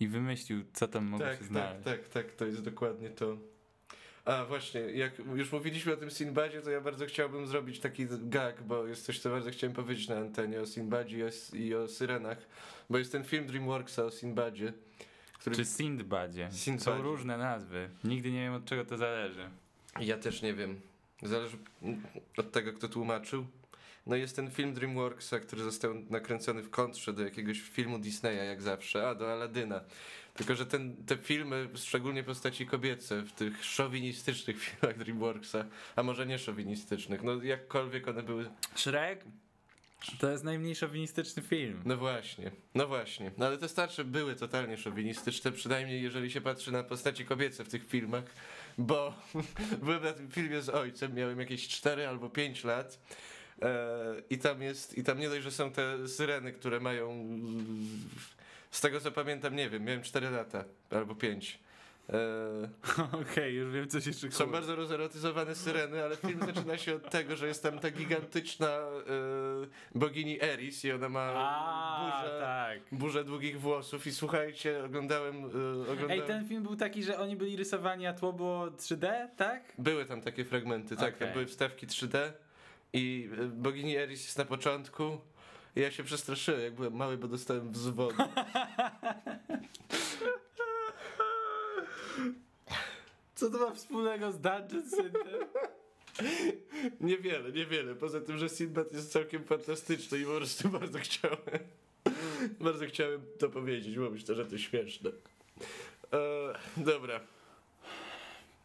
i 0.00 0.08
wymyślił, 0.08 0.64
co 0.72 0.88
tam 0.88 1.04
mogło 1.04 1.26
tak, 1.26 1.34
się 1.34 1.38
tak, 1.38 1.48
znaleźć. 1.48 1.84
tak, 1.84 2.08
tak, 2.08 2.32
to 2.32 2.46
jest 2.46 2.62
dokładnie 2.62 3.10
to. 3.10 3.36
A 4.24 4.44
właśnie, 4.44 4.80
jak 4.80 5.18
już 5.18 5.52
mówiliśmy 5.52 5.92
o 5.92 5.96
tym 5.96 6.10
Sinbadzie, 6.10 6.62
to 6.62 6.70
ja 6.70 6.80
bardzo 6.80 7.06
chciałbym 7.06 7.46
zrobić 7.46 7.80
taki 7.80 8.06
gag, 8.10 8.62
bo 8.62 8.86
jest 8.86 9.04
coś, 9.04 9.18
co 9.18 9.30
bardzo 9.30 9.50
chciałem 9.50 9.74
powiedzieć 9.74 10.08
na 10.08 10.16
antenie 10.16 10.60
o 10.60 10.66
Sinbadzie 10.66 11.18
i 11.18 11.22
o, 11.22 11.56
i 11.56 11.74
o 11.74 11.88
Syrenach, 11.88 12.38
bo 12.90 12.98
jest 12.98 13.12
ten 13.12 13.24
film 13.24 13.46
DreamWorksa 13.46 14.04
o 14.04 14.10
Sinbadzie, 14.10 14.72
który... 15.38 15.56
Czy 15.56 15.64
Sindbadzie. 15.64 16.48
Sindbadzie. 16.52 16.84
Są 16.84 17.02
różne 17.02 17.38
nazwy. 17.38 17.88
Nigdy 18.04 18.30
nie 18.30 18.42
wiem, 18.42 18.54
od 18.54 18.64
czego 18.64 18.84
to 18.84 18.96
zależy. 18.96 19.50
Ja 20.00 20.16
też 20.16 20.42
nie 20.42 20.54
wiem. 20.54 20.80
Zależy 21.22 21.56
od 22.36 22.52
tego, 22.52 22.72
kto 22.72 22.88
tłumaczył. 22.88 23.46
No 24.06 24.16
jest 24.16 24.36
ten 24.36 24.50
film 24.50 24.74
DreamWorksa, 24.74 25.40
który 25.40 25.62
został 25.62 25.94
nakręcony 26.10 26.62
w 26.62 26.70
kontrze 26.70 27.12
do 27.12 27.22
jakiegoś 27.22 27.60
filmu 27.60 27.98
Disneya, 27.98 28.46
jak 28.46 28.62
zawsze, 28.62 29.08
a 29.08 29.14
do 29.14 29.32
Aladyna. 29.32 29.80
Tylko, 30.34 30.54
że 30.54 30.66
ten, 30.66 30.96
te 31.06 31.16
filmy, 31.16 31.68
szczególnie 31.74 32.24
postaci 32.24 32.66
kobiece, 32.66 33.22
w 33.22 33.32
tych 33.32 33.64
szowinistycznych 33.64 34.60
filmach 34.64 34.98
DreamWorksa, 34.98 35.64
a 35.96 36.02
może 36.02 36.26
nie 36.26 36.38
szowinistycznych, 36.38 37.22
no 37.22 37.42
jakkolwiek 37.42 38.08
one 38.08 38.22
były. 38.22 38.50
Shrek? 38.74 39.24
To 40.18 40.30
jest 40.30 40.44
najmniej 40.44 40.74
szowinistyczny 40.74 41.42
film. 41.42 41.82
No 41.84 41.96
właśnie, 41.96 42.50
no 42.74 42.86
właśnie. 42.86 43.30
No 43.38 43.46
ale 43.46 43.58
te 43.58 43.68
starsze 43.68 44.04
były 44.04 44.36
totalnie 44.36 44.76
szowinistyczne, 44.76 45.52
przynajmniej 45.52 46.02
jeżeli 46.02 46.30
się 46.30 46.40
patrzy 46.40 46.72
na 46.72 46.82
postaci 46.82 47.24
kobiece 47.24 47.64
w 47.64 47.68
tych 47.68 47.88
filmach, 47.88 48.24
bo 48.78 49.14
byłem 49.82 50.02
na 50.02 50.12
tym 50.12 50.30
filmie 50.30 50.62
z 50.62 50.68
ojcem, 50.68 51.14
miałem 51.14 51.40
jakieś 51.40 51.68
4 51.68 52.08
albo 52.08 52.30
5 52.30 52.64
lat. 52.64 52.98
E, 53.62 54.14
I 54.30 54.38
tam 54.38 54.62
jest, 54.62 54.98
i 54.98 55.04
tam 55.04 55.18
nie 55.18 55.28
dość, 55.28 55.42
że 55.42 55.50
są 55.50 55.72
te 55.72 56.08
syreny, 56.08 56.52
które 56.52 56.80
mają, 56.80 57.28
z 58.70 58.80
tego 58.80 59.00
co 59.00 59.12
pamiętam, 59.12 59.56
nie 59.56 59.70
wiem, 59.70 59.84
miałem 59.84 60.02
4 60.02 60.30
lata 60.30 60.64
albo 60.90 61.14
5. 61.14 61.58
E, 62.08 62.68
Okej, 63.22 63.54
już 63.54 63.72
wiem, 63.72 63.88
co 63.88 64.00
się 64.00 64.12
szykuje. 64.12 64.32
są 64.32 64.46
bardzo 64.46 64.76
rozerotyzowane 64.76 65.54
syreny, 65.54 66.04
ale 66.04 66.16
film 66.16 66.40
zaczyna 66.46 66.78
się 66.78 66.94
od 66.94 67.10
tego, 67.10 67.36
że 67.36 67.46
jest 67.46 67.62
tam 67.62 67.78
ta 67.78 67.90
gigantyczna 67.90 68.66
e, 68.66 68.90
bogini 69.94 70.42
Eris 70.42 70.84
i 70.84 70.92
ona 70.92 71.08
ma 71.08 71.32
A, 71.36 72.04
burzę, 72.04 72.40
tak. 72.40 72.98
burzę 72.98 73.24
długich 73.24 73.60
włosów 73.60 74.06
i 74.06 74.12
słuchajcie, 74.12 74.84
oglądałem, 74.84 75.44
e, 75.44 75.48
oglądałem... 75.82 76.10
Ej, 76.10 76.22
ten 76.22 76.48
film 76.48 76.62
był 76.62 76.76
taki, 76.76 77.02
że 77.02 77.18
oni 77.18 77.36
byli 77.36 77.56
rysowani, 77.56 78.06
a 78.06 78.12
tło 78.12 78.32
było 78.32 78.66
3D, 78.66 79.28
tak? 79.36 79.72
Były 79.78 80.04
tam 80.04 80.20
takie 80.20 80.44
fragmenty, 80.44 80.96
tak, 80.96 81.16
tam 81.18 81.28
Okej. 81.28 81.32
były 81.32 81.46
wstawki 81.46 81.86
3D 81.86 82.32
i 82.92 83.30
bogini 83.52 83.96
Eris 83.96 84.24
jest 84.24 84.38
na 84.38 84.44
początku 84.44 85.18
ja 85.76 85.90
się 85.90 86.04
przestraszyłem, 86.04 86.60
jak 86.60 86.74
byłem 86.74 86.94
mały, 86.94 87.16
bo 87.16 87.28
dostałem 87.28 87.72
wzwod. 87.72 88.14
Co 93.34 93.50
to 93.50 93.58
ma 93.58 93.74
wspólnego 93.74 94.32
z 94.32 94.40
Dungeon 94.40 94.90
Center? 94.90 95.46
Niewiele, 97.00 97.52
niewiele, 97.52 97.94
poza 97.94 98.20
tym, 98.20 98.38
że 98.38 98.48
Sinbad 98.48 98.92
jest 98.92 99.12
całkiem 99.12 99.44
fantastyczny 99.44 100.18
i 100.18 100.24
po 100.24 100.36
prostu 100.36 100.68
bardzo 100.68 100.98
chciałem, 100.98 101.38
bardzo 102.60 102.86
chciałem 102.86 103.20
to 103.38 103.48
powiedzieć, 103.48 103.98
bo 103.98 104.10
myślę, 104.10 104.34
że 104.34 104.46
to 104.46 104.58
śmieszne. 104.58 105.10
E, 106.12 106.54
dobra, 106.76 107.20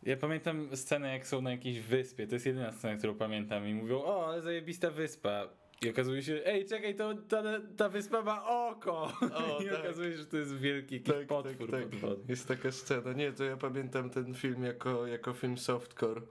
Ja 0.04 0.18
pamiętam 0.18 0.78
scenę, 0.78 1.14
jak 1.14 1.28
są 1.28 1.42
na 1.42 1.52
jakiejś 1.52 1.80
wyspie. 1.80 2.28
To 2.28 2.36
jest 2.36 2.46
jedyna 2.46 2.72
scena, 2.72 2.98
którą 2.98 3.16
pamiętam. 3.16 3.68
I 3.68 3.74
mówią, 3.74 4.04
o, 4.04 4.28
ale 4.28 4.42
zajebista 4.42 4.92
wyspa. 4.92 5.48
I 5.82 5.90
okazuje 5.90 6.24
się, 6.24 6.42
ej, 6.46 6.66
czekaj, 6.66 6.96
to 6.96 7.14
ta, 7.30 7.44
ta 7.78 7.90
wyspa 7.90 8.22
ma 8.22 8.46
oko. 8.48 9.02
O, 9.36 9.60
I 9.64 9.70
tak. 9.70 9.80
okazuje 9.80 10.12
się, 10.12 10.18
że 10.18 10.26
to 10.26 10.38
jest 10.38 10.58
wielki 10.58 10.96
jakiś 10.96 11.14
tak, 11.14 11.28
potwór 11.28 11.72
tak, 11.72 11.84
tak. 12.02 12.30
Jest 12.30 12.48
taka 12.48 12.72
scena. 12.72 13.14
Nie, 13.14 13.32
to 13.32 13.44
ja 13.44 13.58
pamiętam 13.58 14.10
ten 14.10 14.36
film 14.36 14.64
jako, 14.64 15.08
jako 15.08 15.34
film 15.34 15.58
softcore. 15.58 16.22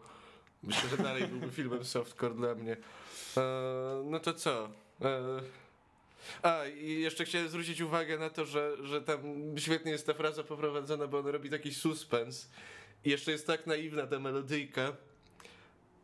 Myślę, 0.62 0.88
że 0.90 0.96
dalej 0.96 1.28
byłby 1.28 1.50
filmem 1.50 1.84
softcore 1.84 2.34
dla 2.34 2.54
mnie. 2.54 2.76
E, 3.36 4.02
no 4.04 4.20
to 4.20 4.34
co? 4.34 4.70
E, 5.02 5.40
a, 6.42 6.66
i 6.66 7.00
jeszcze 7.00 7.24
chciałem 7.24 7.48
zwrócić 7.48 7.80
uwagę 7.80 8.18
na 8.18 8.30
to, 8.30 8.46
że, 8.46 8.76
że 8.82 9.02
tam 9.02 9.20
świetnie 9.58 9.92
jest 9.92 10.06
ta 10.06 10.14
fraza 10.14 10.44
poprowadzona, 10.44 11.06
bo 11.06 11.18
ona 11.18 11.30
robi 11.30 11.50
taki 11.50 11.74
suspens. 11.74 12.50
I 13.04 13.10
jeszcze 13.10 13.32
jest 13.32 13.46
tak 13.46 13.66
naiwna 13.66 14.06
ta 14.06 14.18
melodyjka. 14.18 14.96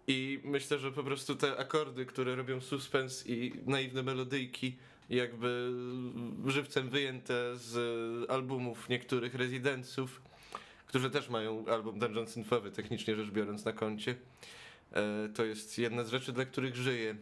I 0.07 0.41
myślę, 0.45 0.79
że 0.79 0.93
po 0.93 1.03
prostu 1.05 1.37
te 1.37 1.57
akordy, 1.57 2.07
które 2.07 2.37
robią 2.37 2.61
suspens 2.61 3.27
i 3.27 3.53
naiwne 3.67 4.03
melodyjki, 4.03 4.77
jakby 5.11 5.71
żywcem 6.47 6.89
wyjęte 6.89 7.57
z 7.57 8.31
albumów 8.31 8.89
niektórych 8.89 9.35
rezydenców, 9.35 10.23
którzy 10.87 11.11
też 11.11 11.29
mają 11.29 11.67
album 11.67 11.99
Dungeon 11.99 12.27
Synthowy, 12.27 12.71
technicznie 12.71 13.17
rzecz 13.17 13.31
biorąc, 13.31 13.65
na 13.65 13.73
koncie. 13.73 14.15
E, 14.93 15.29
To 15.29 15.45
jest 15.45 15.79
jedna 15.79 16.05
z 16.05 16.11
rzeczy, 16.11 16.33
dla 16.33 16.45
których 16.45 16.77
żyję. 16.77 17.17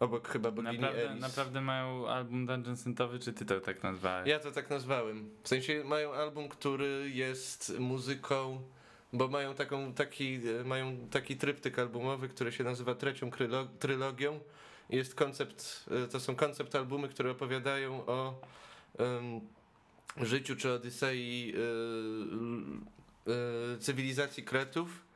Obok 0.00 0.28
chyba 0.28 0.50
bogini 0.50 0.78
Naprawdę, 0.78 1.14
naprawdę 1.14 1.60
mają 1.60 2.08
album 2.08 2.46
Dungeon 2.46 2.76
Syntowy, 2.76 3.18
czy 3.18 3.32
ty 3.32 3.44
to 3.44 3.60
tak 3.60 3.82
nazwałeś? 3.82 4.28
Ja 4.28 4.40
to 4.40 4.52
tak 4.52 4.70
nazwałem. 4.70 5.30
W 5.42 5.48
sensie 5.48 5.84
mają 5.84 6.12
album, 6.14 6.48
który 6.48 7.10
jest 7.14 7.78
muzyką, 7.78 8.62
bo 9.12 9.28
mają 9.28 9.54
taką, 9.54 9.94
taki, 9.94 10.40
e, 10.60 10.64
mają 10.64 10.96
taki 11.10 11.36
tryptyk 11.36 11.78
albumowy, 11.78 12.28
który 12.28 12.52
się 12.52 12.64
nazywa 12.64 12.94
trzecią 12.94 13.30
trylogią. 13.78 14.40
Jest 14.90 15.14
koncept, 15.14 15.84
e, 16.04 16.08
to 16.08 16.20
są 16.20 16.36
koncept 16.36 16.74
albumy, 16.74 17.08
które 17.08 17.30
opowiadają 17.30 18.06
o 18.06 18.40
em, 18.98 19.40
życiu 20.20 20.56
czy 20.56 20.72
Odysei 20.72 21.54
e, 21.56 21.60
e, 23.32 23.78
cywilizacji 23.78 24.42
Kretów. 24.42 25.12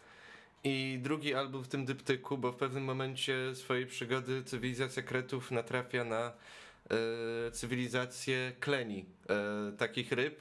I 0.64 0.98
drugi 1.02 1.34
album 1.34 1.64
w 1.64 1.68
tym 1.68 1.84
dyptyku, 1.84 2.38
bo 2.38 2.52
w 2.52 2.56
pewnym 2.56 2.84
momencie 2.84 3.54
swojej 3.54 3.86
przygody 3.86 4.44
cywilizacja 4.44 5.02
Kretów 5.02 5.50
natrafia 5.50 6.04
na 6.04 6.32
e, 7.46 7.50
cywilizację 7.50 8.52
kleni, 8.60 9.04
takich 9.78 10.12
ryb. 10.12 10.40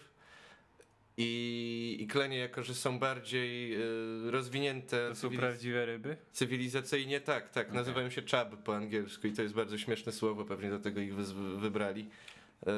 I, 1.18 1.97
I 1.99 2.07
klenie, 2.07 2.38
jako 2.38 2.63
że 2.63 2.74
są 2.74 2.99
bardziej 2.99 3.74
e, 3.76 3.80
rozwinięte 4.32 5.09
To 5.09 5.16
są 5.16 5.28
cywiliz- 5.30 5.39
prawdziwe 5.39 5.86
ryby? 5.86 6.18
cywilizacyjnie, 6.32 7.22
tak, 7.22 7.49
tak. 7.49 7.68
Okej. 7.68 7.76
Nazywają 7.78 8.09
się 8.09 8.22
chub 8.22 8.63
po 8.63 8.76
angielsku 8.76 9.28
i 9.28 9.32
to 9.34 9.41
jest 9.41 9.53
bardzo 9.53 9.78
śmieszne 9.78 10.11
słowo, 10.11 10.45
pewnie 10.45 10.70
dlatego 10.70 11.01
ich 11.01 11.16
wyz- 11.16 11.59
wybrali. 11.59 12.09
E, 12.68 12.72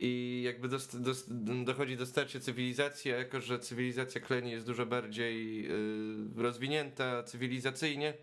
I 0.00 0.42
jakby 0.44 0.68
dost, 0.68 1.02
dost, 1.02 1.28
dochodzi 1.64 1.96
do 1.96 2.06
starcia 2.06 2.40
cywilizacji, 2.40 3.12
a 3.12 3.16
jako 3.16 3.40
że 3.40 3.58
cywilizacja 3.58 4.20
kleni 4.20 4.50
jest 4.50 4.66
dużo 4.66 4.86
bardziej 4.86 5.66
e, 5.66 5.70
rozwinięta 6.36 7.22
cywilizacyjnie, 7.22 8.14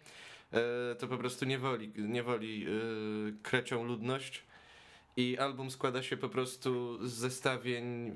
e, 0.54 0.96
to 0.96 1.08
po 1.08 1.18
prostu 1.18 1.46
niewoli, 1.46 1.92
niewoli 1.98 2.66
e, 2.66 2.70
krecią 3.44 3.84
ludność. 3.84 4.44
I 5.20 5.38
album 5.38 5.72
składa 5.72 6.04
się 6.04 6.18
po 6.18 6.30
prostu 6.30 7.00
z 7.08 7.12
zestawień 7.12 8.08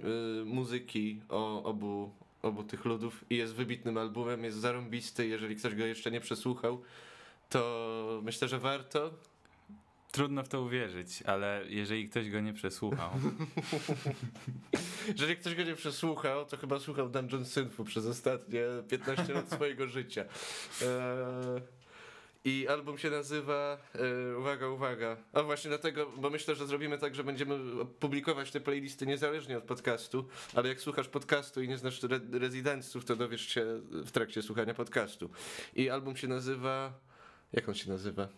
y, 0.41 0.45
muzyki 0.45 1.21
o 1.29 1.63
obu, 1.63 2.11
obu 2.41 2.63
tych 2.63 2.85
ludów 2.85 3.25
i 3.29 3.37
jest 3.37 3.53
wybitnym 3.53 3.97
albumem, 3.97 4.43
jest 4.43 4.57
zarąbisty. 4.57 5.27
Jeżeli 5.27 5.55
ktoś 5.55 5.75
go 5.75 5.85
jeszcze 5.85 6.11
nie 6.11 6.21
przesłuchał, 6.21 6.81
to 7.49 8.21
myślę, 8.23 8.47
że 8.47 8.59
warto. 8.59 9.13
Trudno 10.11 10.43
w 10.43 10.49
to 10.49 10.61
uwierzyć, 10.61 11.21
ale 11.21 11.63
jeżeli 11.67 12.09
ktoś 12.09 12.29
go 12.29 12.39
nie 12.39 12.53
przesłuchał, 12.53 13.11
Jeżeli 15.17 15.37
ktoś 15.37 15.55
go 15.55 15.63
nie 15.63 15.75
przesłuchał, 15.75 16.45
to 16.45 16.57
chyba 16.57 16.79
słuchał 16.79 17.09
Dungeon 17.09 17.45
Synthu 17.45 17.83
przez 17.83 18.05
ostatnie 18.05 18.61
15 18.89 19.33
lat 19.33 19.51
swojego 19.51 19.87
życia. 19.87 20.21
Eee, 20.21 21.82
I 22.45 22.67
album 22.67 22.97
się 22.97 23.09
nazywa, 23.09 23.77
e, 24.33 24.37
uwaga, 24.37 24.67
uwaga, 24.67 25.17
a 25.33 25.43
właśnie 25.43 25.69
dlatego, 25.69 26.11
bo 26.17 26.29
myślę, 26.29 26.55
że 26.55 26.67
zrobimy 26.67 26.97
tak, 26.97 27.15
że 27.15 27.23
będziemy 27.23 27.85
publikować 27.85 28.51
te 28.51 28.59
playlisty 28.59 29.05
niezależnie 29.05 29.57
od 29.57 29.63
podcastu, 29.63 30.27
ale 30.53 30.69
jak 30.69 30.81
słuchasz 30.81 31.07
podcastu 31.07 31.61
i 31.61 31.67
nie 31.67 31.77
znasz 31.77 32.03
re 32.03 32.19
rezydenców, 32.31 33.05
to 33.05 33.15
dowiesz 33.15 33.47
się 33.47 33.65
w 33.91 34.11
trakcie 34.11 34.41
słuchania 34.41 34.73
podcastu. 34.73 35.29
I 35.75 35.89
album 35.89 36.17
się 36.17 36.27
nazywa, 36.27 36.93
jak 37.53 37.69
on 37.69 37.75
się 37.75 37.89
nazywa? 37.89 38.29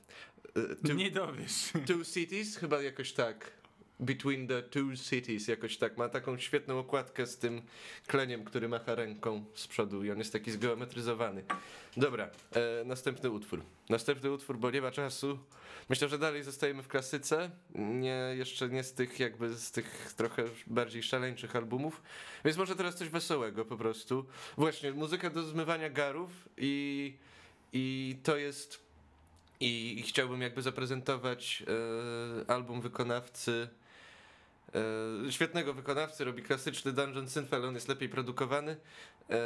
E, 0.55 0.59
Two- 0.75 0.95
nie 0.95 1.11
dowiesz. 1.11 1.71
Two 1.87 2.05
Cities? 2.13 2.57
Chyba 2.57 2.81
jakoś 2.81 3.13
tak. 3.13 3.51
Between 3.99 4.47
the 4.47 4.63
Two 4.63 4.95
Cities, 5.09 5.47
jakoś 5.47 5.77
tak. 5.77 5.97
Ma 5.97 6.09
taką 6.09 6.37
świetną 6.37 6.79
okładkę 6.79 7.27
z 7.27 7.37
tym 7.37 7.61
kleniem, 8.07 8.43
który 8.43 8.69
macha 8.69 8.95
ręką 8.95 9.45
z 9.53 9.67
przodu 9.67 10.03
i 10.03 10.11
on 10.11 10.17
jest 10.17 10.33
taki 10.33 10.51
zgeometryzowany. 10.51 11.43
Dobra, 11.97 12.29
e, 12.51 12.83
następny 12.85 13.29
utwór. 13.29 13.61
Następny 13.89 14.31
utwór, 14.31 14.57
bo 14.57 14.71
nie 14.71 14.81
ma 14.81 14.91
czasu. 14.91 15.39
Myślę, 15.89 16.09
że 16.09 16.19
dalej 16.19 16.43
zostajemy 16.43 16.83
w 16.83 16.87
klasyce. 16.87 17.51
Nie, 17.75 18.33
jeszcze 18.37 18.69
nie 18.69 18.83
z 18.83 18.93
tych 18.93 19.19
jakby 19.19 19.53
z 19.53 19.71
tych 19.71 20.13
trochę 20.17 20.43
bardziej 20.67 21.03
szaleńczych 21.03 21.55
albumów. 21.55 22.01
Więc 22.45 22.57
może 22.57 22.75
teraz 22.75 22.95
coś 22.95 23.09
wesołego 23.09 23.65
po 23.65 23.77
prostu. 23.77 24.25
Właśnie, 24.57 24.91
muzyka 24.91 25.29
do 25.29 25.43
zmywania 25.43 25.89
garów 25.89 26.31
i, 26.57 27.13
i 27.73 28.15
to 28.23 28.37
jest 28.37 28.85
i 29.59 30.03
chciałbym 30.07 30.41
jakby 30.41 30.61
zaprezentować 30.61 31.63
e, 32.47 32.51
album 32.51 32.81
wykonawcy, 32.81 33.67
świetnego 35.29 35.73
wykonawcy, 35.73 36.25
robi 36.25 36.43
klasyczny 36.43 36.91
Dungeon 36.91 37.29
Synth, 37.29 37.53
on 37.53 37.75
jest 37.75 37.87
lepiej 37.87 38.09
produkowany. 38.09 38.77
E, 39.29 39.37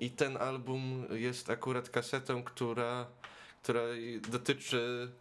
I 0.00 0.10
ten 0.10 0.36
album 0.36 1.06
jest 1.10 1.50
akurat 1.50 1.90
kasetą, 1.90 2.42
która, 2.42 3.06
która 3.62 3.82
dotyczy 4.30 5.12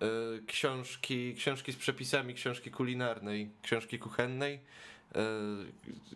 e, 0.00 0.06
książki, 0.46 1.34
książki 1.34 1.72
z 1.72 1.76
przepisami, 1.76 2.34
książki 2.34 2.70
kulinarnej, 2.70 3.50
książki 3.62 3.98
kuchennej. 3.98 4.60
E, 5.14 5.20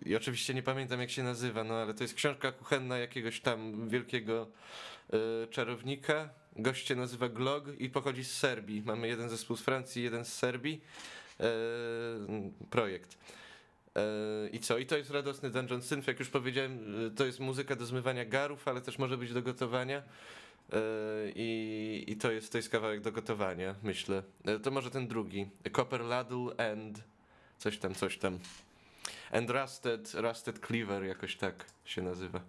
I 0.07 0.17
oczywiście 0.17 0.55
nie 0.55 0.63
pamiętam 0.63 1.01
jak 1.01 1.11
się 1.11 1.23
nazywa, 1.23 1.65
no 1.65 1.75
ale 1.75 1.95
to 1.95 2.05
jest 2.05 2.15
książka 2.15 2.53
kuchenna 2.53 2.99
jakiegoś 2.99 3.41
tam 3.41 3.89
wielkiego 3.89 4.47
e, 5.13 5.47
czarownika. 5.47 6.29
Gość 6.57 6.89
się 6.89 6.95
nazywa 6.95 7.29
Glog 7.29 7.65
i 7.79 7.91
pochodzi 7.91 8.25
z 8.25 8.33
Serbii. 8.39 8.83
Mamy 8.83 9.09
jeden 9.09 9.29
zespół 9.29 9.57
z 9.57 9.63
Francji, 9.63 10.03
jeden 10.03 10.25
z 10.25 10.33
Serbii. 10.33 10.81
E, 11.43 11.47
projekt. 12.71 13.19
E, 13.97 14.49
I 14.53 14.61
co? 14.61 14.79
I 14.79 14.87
to 14.87 14.97
jest 14.97 15.11
radosny 15.11 15.51
Dungeon 15.51 15.83
Synth. 15.83 16.09
Jak 16.09 16.19
już 16.19 16.29
powiedziałem, 16.29 16.95
e, 17.07 17.11
to 17.11 17.27
jest 17.27 17.41
muzyka 17.41 17.77
do 17.77 17.87
zmywania 17.87 18.25
garów, 18.25 18.69
ale 18.69 18.81
też 18.81 18.99
może 18.99 19.19
być 19.19 19.33
do 19.33 19.43
gotowania. 19.43 20.03
I, 21.35 22.05
I 22.09 22.17
to 22.17 22.33
jest 22.33 22.53
to 22.53 22.59
jest 22.59 22.69
kawałek 22.69 23.01
do 23.01 23.13
gotowania, 23.13 23.75
myślę. 23.83 24.23
To 24.63 24.71
może 24.71 24.91
ten 24.91 25.09
drugi. 25.09 25.47
Copper 25.73 26.01
Ladle 26.01 26.73
and 26.73 27.03
coś 27.59 27.79
tam, 27.79 27.95
coś 27.95 28.19
tam. 28.19 28.39
And 29.33 29.51
Rusted, 29.51 30.15
Rusted 30.15 30.67
Cleaver 30.67 31.05
jakoś 31.05 31.37
tak 31.37 31.65
się 31.85 32.03
nazywa. 32.03 32.41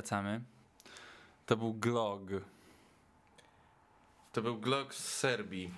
Wracamy. 0.00 0.40
To 1.46 1.56
był 1.56 1.74
Glog. 1.74 2.20
To 4.32 4.42
był 4.42 4.56
Glock 4.58 4.94
z 4.94 5.14
Serbii. 5.18 5.70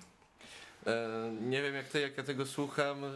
E, 0.87 1.33
nie 1.41 1.63
wiem 1.63 1.75
jak 1.75 1.89
ty, 1.89 2.01
jak 2.01 2.17
ja 2.17 2.23
tego 2.23 2.47
słucham, 2.47 3.05
e, 3.05 3.09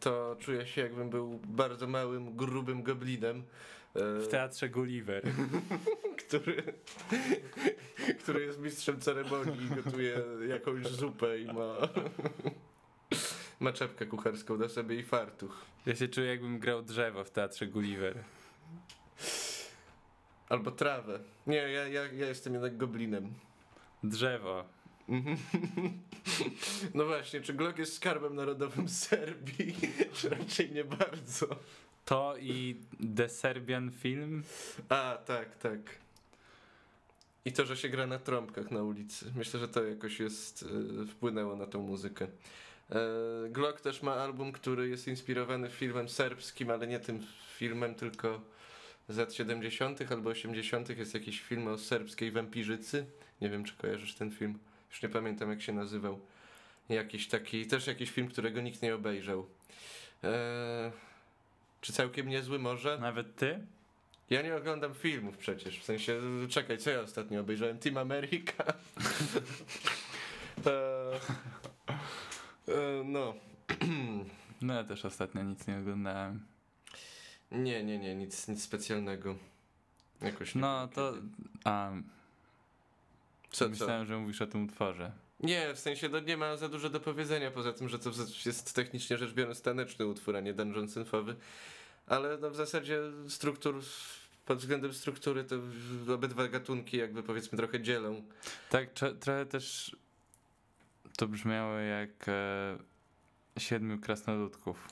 to 0.00 0.36
czuję 0.40 0.66
się 0.66 0.80
jakbym 0.80 1.10
był 1.10 1.40
bardzo 1.44 1.86
małym, 1.86 2.36
grubym 2.36 2.82
goblinem. 2.82 3.42
e, 3.94 4.20
W 4.20 4.28
teatrze 4.30 4.68
Gulliver. 4.68 5.22
który, 6.26 6.62
który 8.18 8.40
jest 8.44 8.58
mistrzem 8.58 9.00
ceremonii 9.00 9.64
i 9.64 9.82
gotuje 9.82 10.22
jakąś 10.48 10.86
zupę 10.86 11.38
i 11.38 11.46
ma, 11.46 11.76
ma 13.60 13.72
czepkę 13.72 14.06
kucharską 14.06 14.56
na 14.56 14.68
sobie 14.68 14.96
i 14.96 15.02
fartuch. 15.02 15.64
Ja 15.86 15.94
się 15.96 16.08
czuję 16.08 16.26
jakbym 16.26 16.58
grał 16.58 16.82
drzewo 16.82 17.24
w 17.24 17.30
teatrze 17.30 17.66
Gulliver. 17.66 18.24
Albo 20.50 20.70
trawę. 20.70 21.20
Nie, 21.46 21.56
ja, 21.56 21.88
ja, 21.88 22.12
ja 22.12 22.26
jestem 22.26 22.52
jednak 22.52 22.76
goblinem. 22.76 23.34
Drzewo. 24.04 24.64
Mhm. 25.08 25.36
No 26.94 27.06
właśnie, 27.06 27.40
czy 27.40 27.54
Glock 27.54 27.78
jest 27.78 27.96
skarbem 27.96 28.34
narodowym 28.34 28.88
Serbii? 29.08 29.74
Czy 30.12 30.28
raczej 30.28 30.72
nie 30.72 30.84
bardzo? 30.84 31.46
To 32.04 32.34
i 32.40 32.76
The 33.16 33.28
Serbian 33.28 33.90
Film. 33.90 34.42
A, 34.88 35.18
tak, 35.26 35.56
tak. 35.56 35.78
I 37.44 37.52
to, 37.52 37.66
że 37.66 37.76
się 37.76 37.88
gra 37.88 38.06
na 38.06 38.18
trąbkach 38.18 38.70
na 38.70 38.82
ulicy. 38.82 39.32
Myślę, 39.36 39.60
że 39.60 39.68
to 39.68 39.84
jakoś 39.84 40.20
jest, 40.20 40.62
y, 41.02 41.06
wpłynęło 41.06 41.56
na 41.56 41.66
tą 41.66 41.82
muzykę. 41.82 42.26
E, 42.90 42.98
Glock 43.48 43.80
też 43.80 44.02
ma 44.02 44.14
album, 44.14 44.52
który 44.52 44.88
jest 44.88 45.08
inspirowany 45.08 45.70
filmem 45.70 46.08
serbskim, 46.08 46.70
ale 46.70 46.86
nie 46.86 47.00
tym 47.00 47.26
filmem, 47.56 47.94
tylko 47.94 48.40
z 49.10 49.16
lat 49.16 49.34
70. 49.34 50.12
albo 50.12 50.30
80. 50.30 50.88
jest 50.88 51.14
jakiś 51.14 51.40
film 51.40 51.68
o 51.68 51.78
serbskiej 51.78 52.32
wampirzycy. 52.32 53.06
Nie 53.40 53.50
wiem, 53.50 53.64
czy 53.64 53.74
kojarzysz 53.76 54.14
ten 54.14 54.30
film. 54.30 54.58
Już 54.90 55.02
nie 55.02 55.08
pamiętam, 55.08 55.50
jak 55.50 55.62
się 55.62 55.72
nazywał. 55.72 56.20
Jakiś 56.88 57.28
taki, 57.28 57.66
też 57.66 57.86
jakiś 57.86 58.10
film, 58.10 58.28
którego 58.28 58.60
nikt 58.60 58.82
nie 58.82 58.94
obejrzał. 58.94 59.46
E, 60.24 60.92
czy 61.80 61.92
całkiem 61.92 62.28
niezły 62.28 62.58
może? 62.58 62.98
Nawet 62.98 63.36
ty? 63.36 63.60
Ja 64.30 64.42
nie 64.42 64.56
oglądam 64.56 64.94
filmów 64.94 65.36
przecież, 65.36 65.80
w 65.80 65.84
sensie, 65.84 66.20
czekaj, 66.48 66.78
co 66.78 66.90
ja 66.90 67.00
ostatnio 67.00 67.40
obejrzałem? 67.40 67.78
Team 67.78 67.96
America? 67.96 68.64
e, 70.66 70.70
e, 72.68 73.04
no. 73.04 73.34
No 74.62 74.74
ja 74.74 74.84
też 74.84 75.04
ostatnio 75.04 75.42
nic 75.42 75.66
nie 75.66 75.78
oglądałem. 75.78 76.40
Nie, 77.52 77.84
nie, 77.84 77.98
nie, 77.98 78.14
nic, 78.14 78.48
nic 78.48 78.62
specjalnego. 78.62 79.36
Jakoś 80.20 80.54
nie 80.54 80.60
No 80.60 80.88
to... 80.88 81.14
A, 81.64 81.90
Co, 83.50 83.64
co? 83.64 83.68
myślałem, 83.70 84.06
że 84.06 84.18
mówisz 84.18 84.42
o 84.42 84.46
tym 84.46 84.64
utworze. 84.64 85.12
Nie, 85.40 85.74
w 85.74 85.78
sensie 85.78 86.08
no, 86.08 86.20
nie 86.20 86.36
ma 86.36 86.56
za 86.56 86.68
dużo 86.68 86.90
do 86.90 87.00
powiedzenia, 87.00 87.50
poza 87.50 87.72
tym, 87.72 87.88
że 87.88 87.98
to 87.98 88.10
jest 88.46 88.74
technicznie 88.74 89.18
rzecz 89.18 89.32
biorąc 89.32 89.62
taneczny 89.62 90.06
utwór, 90.06 90.36
a 90.36 90.40
nie 90.40 90.54
dungeon 90.54 90.88
synthowy. 90.88 91.36
Ale 92.06 92.38
no, 92.38 92.50
w 92.50 92.56
zasadzie 92.56 93.00
struktur, 93.28 93.82
pod 94.46 94.58
względem 94.58 94.94
struktury 94.94 95.44
to 95.44 95.56
obydwa 96.14 96.48
gatunki 96.48 96.96
jakby 96.96 97.22
powiedzmy 97.22 97.58
trochę 97.58 97.80
dzielą. 97.80 98.22
Tak, 98.70 98.90
trochę 99.20 99.46
też 99.46 99.96
to 101.16 101.28
brzmiało 101.28 101.74
jak 101.74 102.28
e, 102.28 102.78
Siedmiu 103.58 103.98
Krasnoludków. 103.98 104.88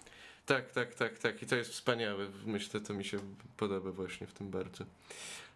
Tak, 0.48 0.70
tak, 0.70 0.94
tak, 0.94 1.18
tak. 1.18 1.42
I 1.42 1.46
to 1.46 1.56
jest 1.56 1.70
wspaniałe. 1.70 2.26
Myślę, 2.46 2.80
to 2.80 2.94
mi 2.94 3.04
się 3.04 3.18
podoba 3.56 3.92
właśnie 3.92 4.26
w 4.26 4.32
tym 4.32 4.50
bardzo. 4.50 4.84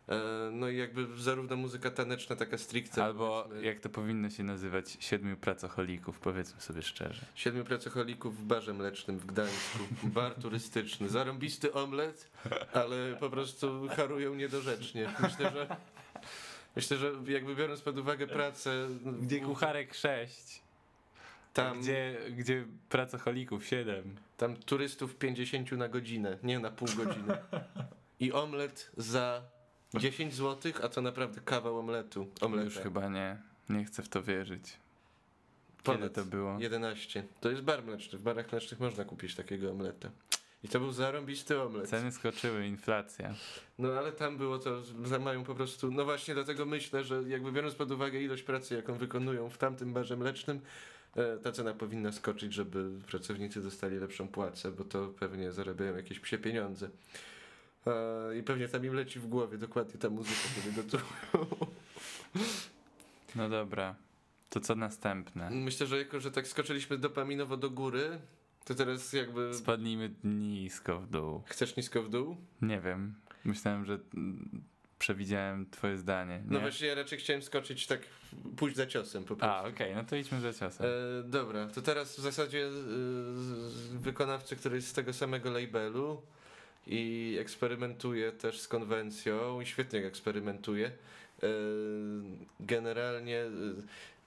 E, 0.09 0.51
no 0.53 0.69
i 0.69 0.77
jakby 0.77 1.23
zarówno 1.23 1.57
muzyka 1.57 1.91
taneczna, 1.91 2.37
taka 2.37 2.59
stricte. 2.59 3.05
Albo 3.05 3.43
powiedzmy, 3.43 3.67
jak 3.67 3.81
to 3.81 3.89
powinno 3.89 4.31
się 4.31 4.43
nazywać, 4.43 4.97
Siedmiu 5.01 5.37
Pracocholików, 5.37 6.19
powiedzmy 6.19 6.61
sobie 6.61 6.83
szczerze. 6.83 7.27
Siedmiu 7.35 7.65
pracocholików 7.65 8.39
w 8.39 8.45
barze 8.45 8.75
mlecznym 8.75 9.19
w 9.19 9.27
Gdańsku. 9.27 9.79
Bar 10.03 10.35
turystyczny. 10.35 11.09
Zarąbisty 11.09 11.73
omlet, 11.73 12.31
ale 12.73 13.17
po 13.21 13.31
prostu 13.31 13.89
harują 13.97 14.35
niedorzecznie. 14.35 15.15
Myślę, 15.23 15.51
że 15.51 15.77
myślę, 16.77 16.97
że 16.97 17.13
jakby 17.29 17.57
biorąc 17.57 17.81
pod 17.81 17.99
uwagę 17.99 18.27
pracę 18.27 18.89
Gdzie 19.23 19.41
kucharek 19.41 19.95
6, 19.95 20.62
tam, 21.53 21.81
gdzie, 21.81 22.17
gdzie 22.37 22.65
pracocholików 22.89 23.67
7. 23.67 24.17
tam 24.37 24.57
turystów 24.57 25.17
50 25.17 25.73
na 25.73 25.89
godzinę, 25.89 26.39
nie 26.43 26.59
na 26.59 26.71
pół 26.71 26.89
godziny. 26.97 27.37
I 28.21 28.33
omlet 28.33 28.91
za 28.97 29.43
10 29.95 30.35
zł, 30.35 30.73
a 30.83 30.89
to 30.89 31.03
naprawdę 31.03 31.41
kawał 31.41 31.79
omletu. 31.79 32.29
Omleta. 32.41 32.65
Już 32.65 32.75
chyba 32.75 33.09
nie, 33.09 33.37
nie 33.69 33.85
chcę 33.85 34.03
w 34.03 34.09
to 34.09 34.23
wierzyć. 34.23 34.65
Kiedy 35.83 35.99
Ponad 35.99 36.15
to 36.15 36.25
było? 36.25 36.57
11. 36.61 37.25
To 37.41 37.51
jest 37.51 37.63
bar 37.63 37.85
mleczny. 37.85 38.19
W 38.19 38.23
barach 38.23 38.53
mlecznych 38.53 38.81
można 38.81 39.05
kupić 39.05 39.35
takiego 39.35 39.71
omleta. 39.71 40.11
I 40.65 40.69
to 40.69 40.81
był 40.81 40.93
zarąbisty 40.93 41.63
omlet. 41.63 41.89
Ceny 41.89 42.13
skoczyły, 42.13 42.67
inflacja. 42.67 43.35
No 43.79 43.93
ale 43.93 44.13
tam 44.13 44.37
było 44.37 44.59
to, 44.59 44.83
że 45.05 45.19
mają 45.19 45.45
po 45.45 45.55
prostu, 45.55 45.91
no 45.91 46.05
właśnie 46.05 46.35
dlatego 46.35 46.67
myślę, 46.67 47.05
że 47.05 47.23
jakby 47.23 47.53
biorąc 47.53 47.75
pod 47.75 47.91
uwagę 47.91 48.21
ilość 48.21 48.43
pracy, 48.43 48.75
jaką 48.75 48.95
wykonują 48.95 49.51
w 49.51 49.59
tamtym 49.59 49.93
barze 49.93 50.17
mlecznym, 50.17 50.61
ta 51.43 51.53
cena 51.53 51.75
powinna 51.75 52.13
skoczyć, 52.13 52.53
żeby 52.53 52.91
pracownicy 53.07 53.63
dostali 53.63 53.99
lepszą 53.99 54.29
płacę, 54.29 54.73
bo 54.73 54.85
to 54.85 55.09
pewnie 55.09 55.53
zarabiają 55.53 55.97
jakieś 55.97 56.21
psie 56.21 56.39
pieniądze. 56.39 56.91
E, 57.87 58.39
I 58.39 58.43
pewnie 58.43 58.69
tam 58.69 58.85
im 58.85 58.95
leci 58.95 59.21
w 59.21 59.27
głowie 59.27 59.59
dokładnie 59.59 60.01
ta 60.01 60.11
muzyka, 60.11 60.41
kiedy 60.55 60.83
gotują. 60.83 61.47
No 63.37 63.49
dobra, 63.49 63.95
to 64.51 64.61
co 64.61 64.75
następne? 64.75 65.51
Myślę, 65.51 65.87
że 65.87 65.99
jako, 65.99 66.21
że 66.21 66.31
tak 66.31 66.49
skoczyliśmy 66.49 66.99
dopaminowo 66.99 67.57
do 67.57 67.71
góry, 67.71 68.19
to 68.65 68.75
teraz 68.75 69.13
jakby... 69.13 69.55
Spadnijmy 69.55 70.15
nisko 70.25 71.01
w 71.01 71.11
dół. 71.11 71.43
Chcesz 71.47 71.77
nisko 71.77 72.03
w 72.03 72.09
dół? 72.09 72.37
Nie 72.63 72.81
wiem, 72.81 73.15
myślałem, 73.45 73.85
że 73.85 73.99
przewidziałem 75.03 75.67
twoje 75.71 75.99
zdanie. 75.99 76.39
Nie? 76.39 76.51
No 76.51 76.61
właśnie, 76.61 76.89
ja 76.89 76.95
raczej 76.95 77.19
chciałem 77.19 77.43
skoczyć 77.43 77.87
tak, 77.87 78.01
pójść 78.57 78.77
za 78.77 78.87
ciosem 78.87 79.25
po 79.25 79.37
prostu. 79.37 79.57
A, 79.57 79.69
okej, 79.69 79.95
no 79.95 80.05
to 80.05 80.17
idźmy 80.17 80.41
za 80.41 80.53
ciosem. 80.53 80.87
E, 80.87 81.23
dobra, 81.23 81.67
to 81.67 81.83
teraz 81.83 82.17
w 82.17 82.21
zasadzie 82.21 82.67
e, 82.67 82.71
wykonawcy, 83.99 84.57
który 84.57 84.77
jest 84.77 84.89
z 84.89 84.93
tego 84.93 85.13
samego 85.13 85.51
labelu 85.51 86.23
i 86.87 87.37
eksperymentuje 87.41 88.33
też 88.33 88.61
z 88.61 88.69
konwencją 88.69 89.61
i 89.61 89.67
świetnie 89.67 90.07
eksperymentuje. 90.07 90.87
E, 90.87 91.49
generalnie 92.61 93.39
e, 93.39 93.51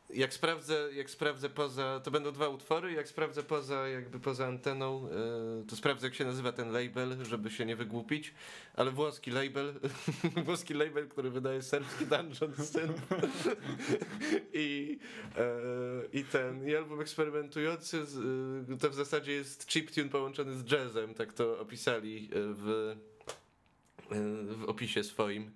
jak 0.09 0.33
sprawdzę, 0.33 0.89
jak 0.93 1.09
sprawdzę 1.09 1.49
poza, 1.49 2.01
to 2.03 2.11
będą 2.11 2.31
dwa 2.31 2.49
utwory, 2.49 2.91
jak 2.91 3.07
sprawdzę 3.07 3.43
poza, 3.43 3.87
jakby 3.87 4.19
poza 4.19 4.47
anteną, 4.47 5.09
e, 5.09 5.67
to 5.67 5.75
sprawdzę 5.75 6.07
jak 6.07 6.15
się 6.15 6.25
nazywa 6.25 6.51
ten 6.51 6.71
label, 6.71 7.25
żeby 7.25 7.51
się 7.51 7.65
nie 7.65 7.75
wygłupić, 7.75 8.33
ale 8.75 8.91
włoski 8.91 9.31
label, 9.31 9.73
włoski 10.45 10.73
label, 10.73 11.07
który 11.07 11.29
wydaje 11.29 11.61
serbski 11.61 12.05
Dungeon 12.05 12.53
Synth 12.55 13.01
i, 14.53 14.99
e, 15.37 15.49
i 16.13 16.23
ten, 16.23 16.67
i 16.67 16.75
album 16.75 17.01
eksperymentujący, 17.01 18.05
e, 18.73 18.77
to 18.77 18.89
w 18.89 18.95
zasadzie 18.95 19.31
jest 19.31 19.67
chiptune 19.67 20.09
połączony 20.09 20.55
z 20.55 20.71
jazzem, 20.71 21.13
tak 21.13 21.33
to 21.33 21.59
opisali 21.59 22.29
w, 22.31 22.95
w 24.47 24.63
opisie 24.63 25.03
swoim. 25.03 25.51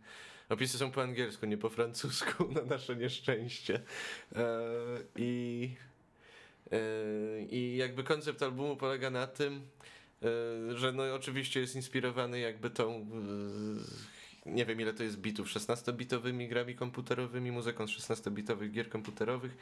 Opisy 0.50 0.78
są 0.78 0.92
po 0.92 1.02
angielsku, 1.02 1.46
nie 1.46 1.58
po 1.58 1.70
francusku, 1.70 2.48
na 2.56 2.62
nasze 2.62 2.96
nieszczęście. 2.96 3.82
E, 4.36 4.50
I, 5.16 5.70
e, 6.72 6.78
I 7.50 7.78
jakby 7.78 8.04
koncept 8.04 8.44
albumu 8.44 8.78
polega 8.78 9.10
na 9.10 9.28
tym, 9.28 9.62
e, 10.24 10.78
że 10.78 10.92
no 10.92 11.16
oczywiście 11.16 11.60
jest 11.60 11.76
inspirowany 11.76 12.40
jakby 12.40 12.70
tą, 12.70 13.10
nie 14.46 14.66
wiem 14.66 14.82
ile 14.82 14.94
to 14.94 15.04
jest 15.04 15.18
bitów, 15.18 15.48
16-bitowymi 15.48 16.50
grami 16.50 16.76
komputerowymi, 16.76 17.52
muzyką 17.52 17.88
z 17.88 17.92
16-bitowych 17.92 18.72
gier 18.72 18.90
komputerowych. 18.90 19.58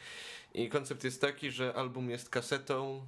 I 0.53 0.69
koncept 0.69 1.03
jest 1.03 1.21
taki, 1.21 1.51
że 1.51 1.73
album 1.73 2.09
jest 2.09 2.29
kasetą 2.29 3.05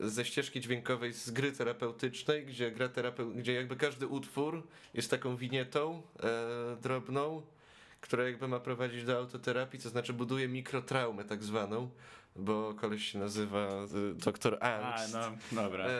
ze 0.00 0.24
ścieżki 0.24 0.60
dźwiękowej 0.60 1.12
z 1.12 1.30
gry 1.30 1.52
terapeutycznej, 1.52 2.46
gdzie 2.46 2.70
gra 2.70 2.88
terapeu- 2.88 3.34
gdzie 3.34 3.52
jakby 3.52 3.76
każdy 3.76 4.06
utwór 4.06 4.66
jest 4.94 5.10
taką 5.10 5.36
winietą 5.36 6.02
e, 6.22 6.76
drobną, 6.82 7.42
która 8.00 8.24
jakby 8.24 8.48
ma 8.48 8.60
prowadzić 8.60 9.04
do 9.04 9.18
autoterapii, 9.18 9.80
to 9.80 9.88
znaczy 9.88 10.12
buduje 10.12 10.48
mikrotraumę 10.48 11.24
tak 11.24 11.44
zwaną, 11.44 11.90
bo 12.36 12.74
koleś 12.74 13.12
się 13.12 13.18
nazywa 13.18 13.68
y. 14.20 14.58
A, 14.60 14.92
Angst. 14.92 15.14
no, 15.52 15.62
dobra. 15.62 15.86
E, 15.86 15.90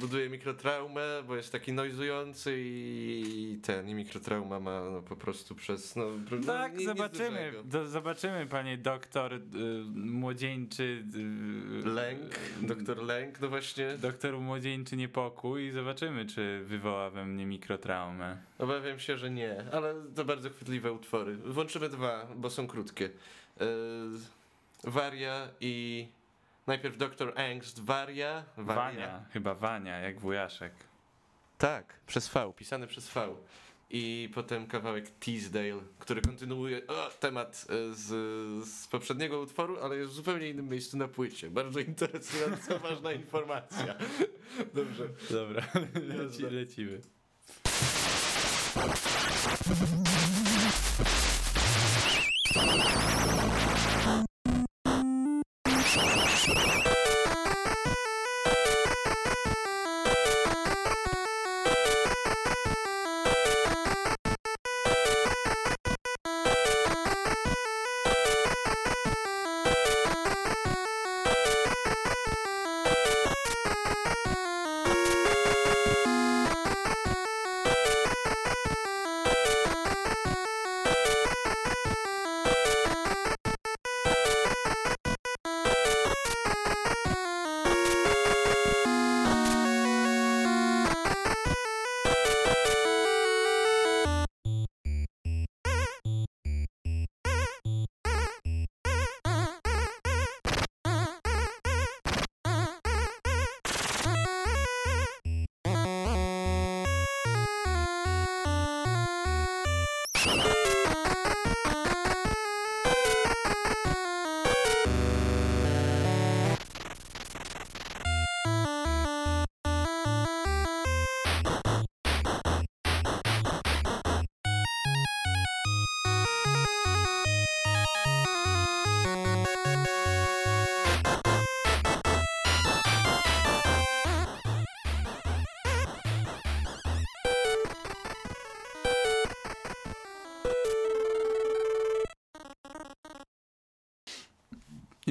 buduje 0.00 0.28
mikrotraumę, 0.30 1.02
bo 1.26 1.36
jest 1.36 1.52
taki 1.52 1.72
noizujący 1.72 2.54
i 2.58 3.58
ten, 3.62 3.88
i 3.88 3.94
mikrotrauma 3.94 4.60
ma 4.60 4.80
no, 4.90 5.02
po 5.02 5.16
prostu 5.16 5.54
przez, 5.54 5.96
no, 5.96 6.04
no 6.30 6.46
Tak, 6.46 6.72
ni- 6.72 6.78
nic 6.78 6.86
zobaczymy. 6.86 7.52
Do, 7.64 7.88
zobaczymy, 7.88 8.46
panie 8.46 8.78
doktor 8.78 9.34
y, 9.34 9.40
młodzieńczy. 9.94 11.04
Y, 11.84 11.88
Lęk, 11.88 12.20
doktor 12.62 13.02
Lęk, 13.02 13.40
no 13.40 13.48
właśnie, 13.48 13.96
Doktor 13.98 14.38
młodzieńczy 14.40 14.96
niepokój 14.96 15.64
i 15.66 15.70
zobaczymy, 15.70 16.26
czy 16.26 16.64
wywoła 16.64 17.10
we 17.10 17.24
mnie 17.26 17.46
mikrotraumę. 17.46 18.36
obawiam 18.58 18.98
się, 18.98 19.16
że 19.18 19.30
nie, 19.30 19.64
ale 19.72 19.94
to 20.14 20.24
bardzo 20.24 20.50
chwytliwe 20.50 20.92
utwory. 20.92 21.36
Włączymy 21.36 21.88
dwa, 21.88 22.26
bo 22.36 22.50
są 22.50 22.66
krótkie. 22.66 23.10
E, 23.60 23.64
Waria 24.84 25.48
i 25.60 26.08
najpierw 26.66 26.96
doktor 26.96 27.40
Angst, 27.40 27.84
Waria, 27.84 28.44
Wania, 28.56 29.24
chyba 29.32 29.54
Wania, 29.54 29.98
jak 29.98 30.20
wujaszek. 30.20 30.72
Tak, 31.58 32.00
przez 32.06 32.28
V, 32.28 32.52
pisany 32.56 32.86
przez 32.86 33.08
V. 33.08 33.36
I 33.90 34.30
potem 34.34 34.66
kawałek 34.66 35.10
Teasdale, 35.10 35.80
który 35.98 36.20
kontynuuje 36.20 36.86
o, 36.86 37.10
temat 37.20 37.66
e, 37.68 37.94
z, 37.94 38.06
z 38.68 38.86
poprzedniego 38.86 39.40
utworu, 39.40 39.78
ale 39.82 39.96
jest 39.96 40.12
w 40.12 40.14
zupełnie 40.14 40.48
innym 40.48 40.68
miejscu 40.68 40.96
na 40.96 41.08
płycie. 41.08 41.50
Bardzo 41.50 41.80
interesująca, 41.80 42.78
ważna 42.88 43.12
informacja. 43.12 43.94
Dobrze. 44.74 45.08
Dobra, 45.30 45.62
leci, 46.18 46.42
lecimy. 46.42 47.00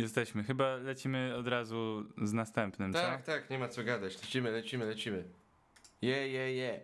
Jesteśmy. 0.07 0.43
Chyba 0.43 0.75
lecimy 0.75 1.35
od 1.35 1.47
razu 1.47 2.05
z 2.23 2.33
następnym, 2.33 2.93
Tak, 2.93 3.23
tak, 3.23 3.49
nie 3.49 3.59
ma 3.59 3.67
co 3.67 3.83
gadać. 3.83 4.15
Lecimy, 4.21 4.51
lecimy, 4.51 4.85
lecimy. 4.85 5.23
Je, 6.01 6.27
je, 6.27 6.55
je. 6.55 6.81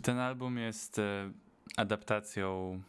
Czy 0.00 0.04
ten 0.04 0.18
album 0.18 0.58
jest 0.58 0.98
e, 0.98 1.30
adaptacją 1.76 2.80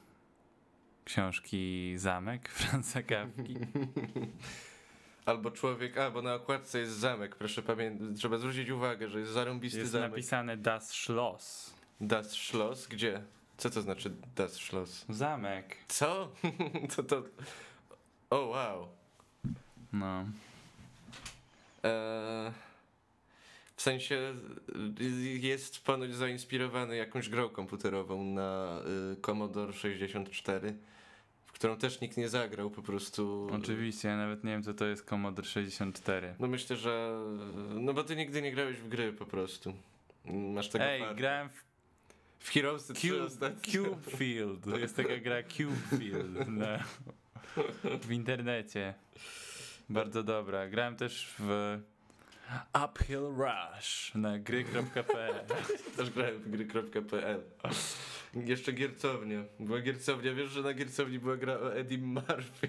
książki 1.05 1.93
Zamek 1.97 2.49
Franza 2.59 3.03
Kafki? 3.03 3.55
Albo 5.26 5.51
człowiek, 5.51 5.97
a 5.97 6.12
bo 6.12 6.22
na 6.22 6.34
okładce 6.36 6.80
jest 6.80 6.93
zamek, 6.93 7.36
proszę 7.36 7.62
pamiętać, 7.62 8.07
trzeba 8.18 8.38
zwrócić 8.38 8.70
uwagę, 8.70 9.09
że 9.09 9.20
jest 9.20 9.32
zarąbisty 9.32 9.80
Jest 9.80 9.91
zamek. 9.91 10.12
napisane 10.12 10.57
Das 10.57 10.91
Schloss. 10.91 11.74
Das 12.01 12.32
Schloss? 12.32 12.88
Gdzie? 12.88 13.24
Co 13.57 13.70
to 13.70 13.82
znaczy 13.82 14.12
Das 14.36 14.53
Schloss? 14.53 15.05
Zamek. 15.09 15.78
Co? 15.88 16.32
to 16.95 17.03
to... 17.03 17.24
O 18.30 18.45
wow. 18.45 18.88
No. 19.93 20.26
Eee, 21.84 22.51
w 23.82 23.84
sensie 23.84 24.34
y, 25.02 25.38
jest 25.38 25.84
ponoć 25.84 26.16
zainspirowany 26.16 26.96
jakąś 26.96 27.30
grą 27.30 27.50
komputerową 27.50 28.24
na 28.24 28.82
y, 29.14 29.22
Commodore 29.22 29.74
64, 29.74 30.74
w 31.46 31.52
którą 31.52 31.78
też 31.78 32.02
nikt 32.02 32.18
nie 32.18 32.30
zagrał 32.30 32.72
po 32.72 32.82
prostu. 32.82 33.48
Oczywiście, 33.52 34.08
ja 34.08 34.18
nawet 34.18 34.44
nie 34.44 34.52
wiem 34.52 34.64
co 34.64 34.74
to 34.74 34.86
jest 34.86 35.06
Commodore 35.06 35.48
64. 35.48 36.36
No 36.40 36.48
myślę, 36.48 36.76
że. 36.76 37.20
No 37.74 37.94
bo 37.94 38.04
ty 38.04 38.16
nigdy 38.16 38.42
nie 38.42 38.52
grałeś 38.52 38.78
w 38.78 38.88
gry 38.88 39.14
po 39.14 39.26
prostu. 39.26 39.74
Masz 40.26 40.70
tego 40.70 40.86
Ej, 40.86 41.00
farta. 41.00 41.16
grałem 41.16 41.50
w 41.50 41.64
W 42.40 42.50
Heroesy 42.50 42.94
3 42.94 43.08
Cube. 43.08 43.56
Cube 43.62 44.12
Field. 44.18 44.68
Jest 44.68 44.96
taka 44.96 45.18
gra 45.18 45.44
Cube 45.44 46.00
Field 46.00 46.48
na, 46.48 46.84
w 48.02 48.12
internecie. 48.12 48.94
Bardzo 49.90 50.24
dobra. 50.24 50.70
Grałem 50.70 50.96
też 50.96 51.36
w 51.40 51.80
Uphill 52.86 53.34
Rush 53.38 54.16
na 54.16 54.39
gry.pl. 54.39 55.34
Też 55.97 56.10
grałem 56.10 56.39
w 56.39 56.49
gry.pl. 56.49 57.41
Jeszcze 58.34 58.72
giercownia. 58.72 59.43
Była 59.60 59.82
giercownia. 59.82 60.34
Wiesz, 60.34 60.52
że 60.52 60.62
na 60.62 60.74
giercowni 60.74 61.20
była 61.20 61.38
gra 61.38 61.54
o 61.54 61.76
Eddie 61.76 61.97
Murphy. 61.97 62.68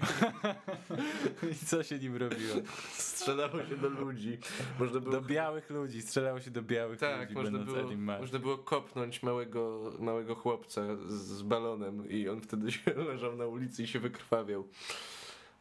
I 1.51 1.65
co 1.65 1.83
się 1.83 1.99
nim 1.99 2.15
robiło? 2.15 2.55
Strzelało 2.91 3.65
się 3.65 3.77
do 3.77 3.89
ludzi. 3.89 4.37
Można 4.79 4.99
było 4.99 5.11
Do 5.11 5.21
białych 5.21 5.69
ludzi. 5.69 6.01
Strzelało 6.01 6.41
się 6.41 6.51
do 6.51 6.61
białych 6.61 6.99
Tak, 6.99 7.21
ludzi, 7.21 7.33
można 7.33 7.59
będąc 7.59 7.89
było, 7.95 8.19
można 8.19 8.39
było 8.39 8.57
kopnąć 8.57 9.23
małego, 9.23 9.91
małego 9.99 10.35
chłopca 10.35 10.81
z, 10.95 11.11
z 11.11 11.41
balonem 11.41 12.09
i 12.09 12.29
on 12.29 12.41
wtedy 12.41 12.71
się 12.71 12.93
leżał 13.09 13.35
na 13.35 13.45
ulicy 13.45 13.83
i 13.83 13.87
się 13.87 13.99
wykrwawiał. 13.99 14.67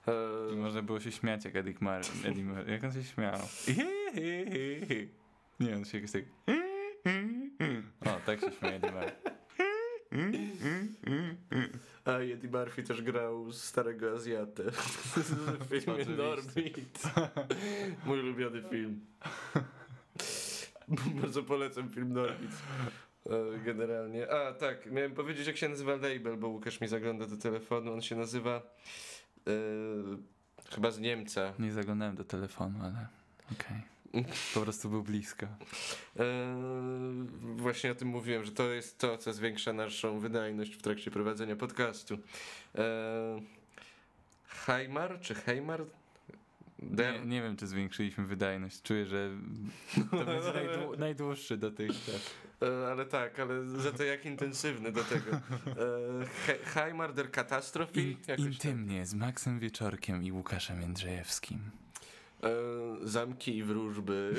I 0.07 0.53
E, 0.53 0.57
można 0.57 0.83
było 0.83 1.01
się 1.01 1.13
śmiać 1.13 1.45
jak 1.45 1.57
Eddie 1.57 1.75
Murphy. 1.81 2.29
Eddie 2.29 2.45
Murphy. 2.45 2.71
Jak 2.71 2.85
on 2.85 2.93
się 2.93 3.05
śmiał? 3.05 3.39
Nie, 5.61 5.77
on 5.77 5.85
się 5.85 5.99
jakoś 5.99 6.13
tak... 6.13 6.25
O, 8.01 8.21
tak 8.27 8.41
się 8.41 8.53
śmieje 8.53 8.81
a 12.05 12.11
Eddie 12.19 12.51
Murphy 12.51 12.83
też 12.83 13.03
grał 13.03 13.53
starego 13.53 14.13
Azjatę 14.13 14.63
w 14.71 15.67
filmie. 15.69 16.05
Norbit. 16.17 17.03
Mój 18.07 18.21
ulubiony 18.21 18.63
film. 18.63 19.01
Bardzo 21.23 21.43
polecam 21.43 21.91
film 21.91 22.13
Norbit. 22.13 22.51
E, 23.27 23.59
Generalnie. 23.65 24.31
A 24.31 24.53
tak, 24.53 24.87
miałem 24.93 25.15
powiedzieć 25.15 25.47
jak 25.47 25.57
się 25.57 25.69
nazywa 25.69 25.93
label, 25.93 26.37
bo 26.37 26.49
Łukasz 26.49 26.81
mi 26.81 26.89
zagląda 26.89 27.27
do 27.27 27.37
telefonu. 27.37 27.93
On 27.93 28.03
się 28.03 28.17
nazywa 28.17 28.63
e, 29.47 29.53
chyba 30.75 30.91
z 30.91 31.01
Niemca. 31.01 31.53
Nie 31.59 31.73
zaglądałem 31.73 32.17
do 32.17 32.25
telefonu, 32.25 32.79
ale 32.83 33.07
okej. 33.53 33.92
Po 34.55 34.61
prostu 34.61 34.89
był 34.91 35.03
blisko. 35.03 35.47
Eee, 35.47 36.27
właśnie 37.57 37.93
o 37.93 37.95
tym 37.95 38.09
mówiłem, 38.09 38.45
że 38.45 38.53
to 38.53 38.73
jest 38.73 38.99
to, 38.99 39.19
co 39.19 39.33
zwiększa 39.33 39.73
naszą 39.73 40.19
wydajność 40.19 40.75
w 40.75 40.83
trakcie 40.83 41.11
prowadzenia 41.11 41.57
podcastu. 41.57 42.15
Eee, 42.75 42.83
Heimar 44.47 45.21
czy 45.21 45.35
Heimar? 45.35 45.85
Der... 46.79 47.21
Nie, 47.21 47.27
nie 47.27 47.43
wiem, 47.43 47.57
czy 47.57 47.67
zwiększyliśmy 47.67 48.27
wydajność. 48.27 48.83
Czuję, 48.83 49.07
że 49.07 49.31
to 50.11 50.17
będzie 50.17 50.49
najdłu- 50.49 50.99
najdłuższy 51.07 51.57
dotychczas. 51.57 52.31
Eee, 52.61 52.69
ale 52.93 53.07
tak, 53.07 53.41
ale 53.41 53.69
za 53.69 53.93
to 53.93 54.03
jak 54.05 54.27
intensywny 54.27 54.93
do 54.93 55.05
tego. 55.05 55.31
He- 56.47 56.59
Heimar 56.65 57.15
der 57.15 57.31
Katastrophe? 57.31 58.01
In, 58.01 58.17
tak. 58.17 58.39
intymnie, 58.39 59.07
z 59.07 59.15
Maxem 59.15 59.59
Wieczorkiem 59.59 60.25
i 60.25 60.33
Łukaszem 60.33 60.81
Jędrzejewskim. 60.81 61.59
Eee, 62.43 62.51
zamki 63.03 63.57
i 63.57 63.63
wróżby. 63.63 64.35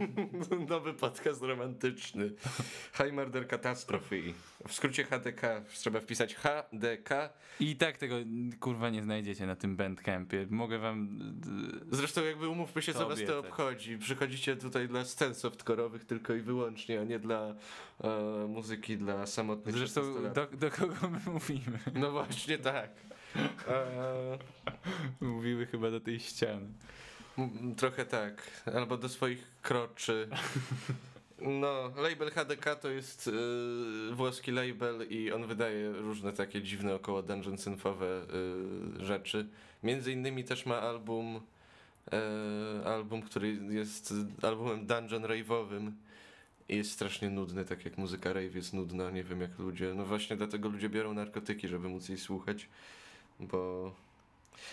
Nowy 0.68 0.94
podcast 0.94 1.42
romantyczny. 1.42 2.30
Heimar 2.92 3.30
der 3.30 3.48
Katastrophe. 3.48 4.16
W 4.68 4.72
skrócie 4.72 5.04
HDK. 5.04 5.42
Trzeba 5.74 6.00
wpisać 6.00 6.34
HDK 6.34 7.30
I 7.60 7.76
tak 7.76 7.98
tego 7.98 8.14
kurwa 8.60 8.90
nie 8.90 9.02
znajdziecie 9.02 9.46
na 9.46 9.56
tym 9.56 9.76
Bandcampie. 9.76 10.46
Mogę 10.50 10.78
wam. 10.78 11.08
d- 11.40 11.48
Zresztą 11.90 12.24
jakby 12.24 12.48
umówmy 12.48 12.82
się, 12.82 12.94
co 12.94 13.08
was 13.08 13.18
to 13.26 13.38
obchodzi. 13.38 13.98
Przychodzicie 13.98 14.56
tutaj 14.56 14.88
dla 14.88 15.04
scen 15.04 15.32
softcore'owych 15.32 15.98
tylko 15.98 16.34
i 16.34 16.40
wyłącznie, 16.40 17.00
a 17.00 17.04
nie 17.04 17.18
dla 17.18 17.54
e, 18.04 18.46
muzyki 18.48 18.96
dla 18.96 19.26
samotnych 19.26 19.74
Zresztą 19.76 20.00
16-latków. 20.00 20.32
do, 20.32 20.46
do 20.56 20.70
kogo 20.70 20.94
my 21.10 21.32
mówimy? 21.32 21.78
No 21.94 22.10
właśnie 22.10 22.58
tak. 22.58 22.90
E, 23.68 24.38
Mówiły 25.20 25.66
chyba 25.66 25.90
do 25.90 26.00
tej 26.00 26.20
ściany. 26.20 26.66
Trochę 27.76 28.04
tak. 28.04 28.50
Albo 28.74 28.96
do 28.96 29.08
swoich 29.08 29.46
kroczy. 29.62 30.28
No, 31.44 31.90
label 31.96 32.30
HDK 32.30 32.76
to 32.76 32.90
jest 32.90 33.30
e, 34.10 34.14
włoski 34.14 34.50
label 34.50 35.06
i 35.10 35.32
on 35.32 35.46
wydaje 35.46 35.92
różne 35.92 36.32
takie 36.32 36.62
dziwne 36.62 36.94
około 36.94 37.22
dungeon 37.22 37.58
synfowe 37.58 38.06
e, 39.00 39.04
rzeczy. 39.04 39.46
Między 39.82 40.12
innymi 40.12 40.44
też 40.44 40.66
ma 40.66 40.80
album 40.80 41.40
e, 42.12 42.86
album, 42.86 43.22
który 43.22 43.58
jest 43.70 44.14
albumem 44.42 44.86
dungeon 44.86 45.22
rave'owym 45.22 45.90
i 46.68 46.76
jest 46.76 46.92
strasznie 46.92 47.30
nudny, 47.30 47.64
tak 47.64 47.84
jak 47.84 47.98
muzyka 47.98 48.32
rave 48.32 48.54
jest 48.54 48.72
nudna, 48.72 49.10
nie 49.10 49.24
wiem 49.24 49.40
jak 49.40 49.58
ludzie, 49.58 49.94
no 49.94 50.06
właśnie 50.06 50.36
dlatego 50.36 50.68
ludzie 50.68 50.88
biorą 50.88 51.14
narkotyki, 51.14 51.68
żeby 51.68 51.88
móc 51.88 52.08
jej 52.08 52.18
słuchać, 52.18 52.68
bo... 53.40 53.92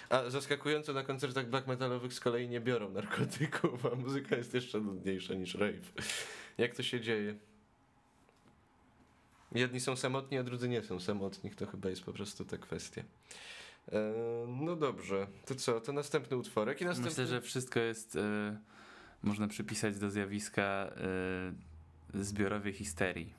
A 0.09 0.29
zaskakująco 0.29 0.93
na 0.93 1.03
koncertach 1.03 1.49
black 1.49 1.67
metalowych 1.67 2.13
z 2.13 2.19
kolei 2.19 2.49
nie 2.49 2.61
biorą 2.61 2.89
narkotyków, 2.89 3.85
a 3.85 3.95
muzyka 3.95 4.35
jest 4.35 4.53
jeszcze 4.53 4.79
nudniejsza 4.79 5.33
niż 5.33 5.55
rave. 5.55 5.93
Jak 6.57 6.75
to 6.75 6.83
się 6.83 7.01
dzieje? 7.01 7.35
Jedni 9.51 9.79
są 9.79 9.95
samotni, 9.95 10.37
a 10.37 10.43
drudzy 10.43 10.69
nie 10.69 10.83
są 10.83 10.99
samotni. 10.99 11.51
To 11.51 11.67
chyba 11.67 11.89
jest 11.89 12.03
po 12.03 12.13
prostu 12.13 12.45
ta 12.45 12.57
kwestia. 12.57 13.03
E, 13.91 14.13
no 14.47 14.75
dobrze, 14.75 15.27
to 15.45 15.55
co? 15.55 15.81
To 15.81 15.93
następny 15.93 16.37
utworek 16.37 16.81
i 16.81 16.85
następny... 16.85 17.09
Myślę, 17.09 17.27
że 17.27 17.41
wszystko 17.41 17.79
jest. 17.79 18.15
E, 18.15 18.57
można 19.23 19.47
przypisać 19.47 19.99
do 19.99 20.09
zjawiska 20.09 20.61
e, 22.13 22.21
zbiorowej 22.21 22.73
histerii. 22.73 23.33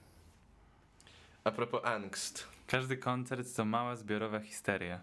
A 1.45 1.51
propos 1.51 1.81
angst. 1.85 2.49
Każdy 2.67 2.97
koncert 2.97 3.57
to 3.57 3.65
mała 3.65 3.97
zbiorowa 3.97 4.41
histeria. 4.41 5.01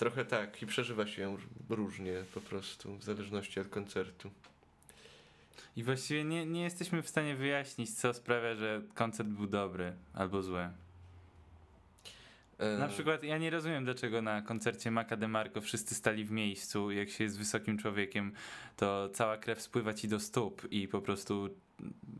Trochę 0.00 0.24
tak 0.24 0.62
i 0.62 0.66
przeżywa 0.66 1.06
się 1.06 1.22
ją 1.22 1.36
różnie 1.68 2.12
po 2.34 2.40
prostu, 2.40 2.96
w 2.96 3.04
zależności 3.04 3.60
od 3.60 3.68
koncertu. 3.68 4.30
I 5.76 5.84
właściwie 5.84 6.24
nie, 6.24 6.46
nie 6.46 6.62
jesteśmy 6.62 7.02
w 7.02 7.08
stanie 7.08 7.36
wyjaśnić, 7.36 7.94
co 7.94 8.14
sprawia, 8.14 8.54
że 8.54 8.82
koncert 8.94 9.28
był 9.28 9.46
dobry 9.46 9.92
albo 10.14 10.42
zły. 10.42 10.68
E, 12.58 12.78
Na 12.78 12.88
przykład 12.88 13.24
ja 13.24 13.38
nie 13.38 13.50
rozumiem, 13.50 13.84
dlaczego 13.84 14.22
na 14.22 14.42
koncercie 14.42 14.90
Maca 14.90 15.16
DeMarco 15.16 15.60
wszyscy 15.60 15.94
stali 15.94 16.24
w 16.24 16.30
miejscu. 16.30 16.90
Jak 16.90 17.10
się 17.10 17.24
jest 17.24 17.38
wysokim 17.38 17.78
człowiekiem, 17.78 18.32
to 18.76 19.08
cała 19.08 19.36
krew 19.36 19.60
spływa 19.62 19.94
ci 19.94 20.08
do 20.08 20.20
stóp 20.20 20.72
i 20.72 20.88
po 20.88 21.00
prostu 21.00 21.48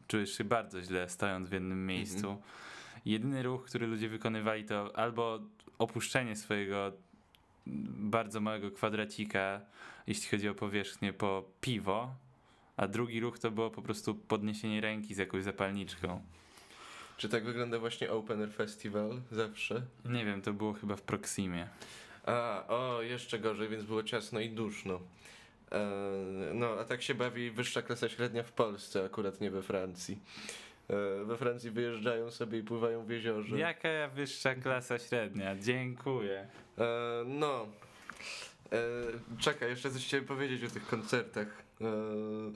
czujesz 0.06 0.38
się 0.38 0.44
bardzo 0.44 0.82
źle 0.82 1.08
stojąc 1.08 1.48
w 1.48 1.52
jednym 1.52 1.86
miejscu. 1.86 2.42
Jedyny 3.04 3.42
ruch, 3.42 3.64
który 3.64 3.86
ludzie 3.86 4.08
wykonywali, 4.08 4.64
to 4.64 4.96
albo 4.98 5.40
opuszczenie 5.78 6.36
swojego 6.36 6.92
bardzo 7.66 8.40
małego 8.40 8.70
kwadracika, 8.70 9.60
jeśli 10.06 10.28
chodzi 10.28 10.48
o 10.48 10.54
powierzchnię, 10.54 11.12
po 11.12 11.44
piwo, 11.60 12.14
a 12.76 12.88
drugi 12.88 13.20
ruch 13.20 13.38
to 13.38 13.50
było 13.50 13.70
po 13.70 13.82
prostu 13.82 14.14
podniesienie 14.14 14.80
ręki 14.80 15.14
z 15.14 15.18
jakąś 15.18 15.44
zapalniczką. 15.44 16.22
Czy 17.16 17.28
tak 17.28 17.44
wygląda 17.44 17.78
właśnie 17.78 18.10
Open 18.10 18.40
Air 18.40 18.52
Festival 18.52 19.20
zawsze? 19.30 19.82
Nie 20.04 20.24
wiem, 20.24 20.42
to 20.42 20.52
było 20.52 20.72
chyba 20.72 20.96
w 20.96 21.02
Proximie. 21.02 21.68
A, 22.26 22.64
o, 22.68 23.02
jeszcze 23.02 23.38
gorzej, 23.38 23.68
więc 23.68 23.84
było 23.84 24.02
ciasno 24.02 24.40
i 24.40 24.50
duszno. 24.50 25.00
E, 25.72 25.80
no, 26.54 26.66
a 26.66 26.84
tak 26.84 27.02
się 27.02 27.14
bawi 27.14 27.50
wyższa 27.50 27.82
klasa 27.82 28.08
średnia 28.08 28.42
w 28.42 28.52
Polsce, 28.52 29.04
akurat 29.04 29.40
nie 29.40 29.50
we 29.50 29.62
Francji. 29.62 30.18
E, 30.90 31.24
we 31.24 31.36
Francji 31.36 31.70
wyjeżdżają 31.70 32.30
sobie 32.30 32.58
i 32.58 32.62
pływają 32.62 33.04
w 33.04 33.10
jeziorze. 33.10 33.58
Jaka 33.58 34.08
wyższa 34.14 34.54
klasa 34.54 34.98
średnia? 34.98 35.56
Dziękuję. 35.56 36.48
E, 36.78 36.86
no. 37.26 37.66
E, 38.72 38.78
czekaj, 39.38 39.68
jeszcze 39.70 39.90
coś 39.90 40.06
chciałem 40.06 40.26
powiedzieć 40.26 40.64
o 40.64 40.70
tych 40.70 40.86
koncertach. 40.86 41.46
E, 41.80 41.84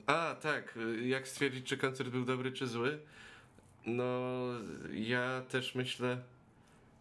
a, 0.07 0.35
tak, 0.41 0.79
jak 1.05 1.27
stwierdzić, 1.27 1.67
czy 1.67 1.77
koncert 1.77 2.09
był 2.09 2.25
dobry, 2.25 2.51
czy 2.51 2.67
zły? 2.67 2.99
No, 3.85 4.31
ja 4.93 5.41
też 5.49 5.75
myślę. 5.75 6.17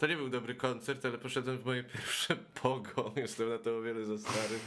To 0.05 0.09
nie 0.09 0.17
był 0.17 0.29
dobry 0.29 0.55
koncert, 0.55 1.05
ale 1.05 1.19
poszedłem 1.19 1.59
w 1.59 1.65
moje 1.65 1.85
pierwsze 1.85 2.37
pogo. 2.63 3.13
Jestem 3.17 3.49
na 3.49 3.59
to 3.59 3.77
o 3.77 3.83
wiele 3.83 4.05
za 4.05 4.19
stary. 4.19 4.59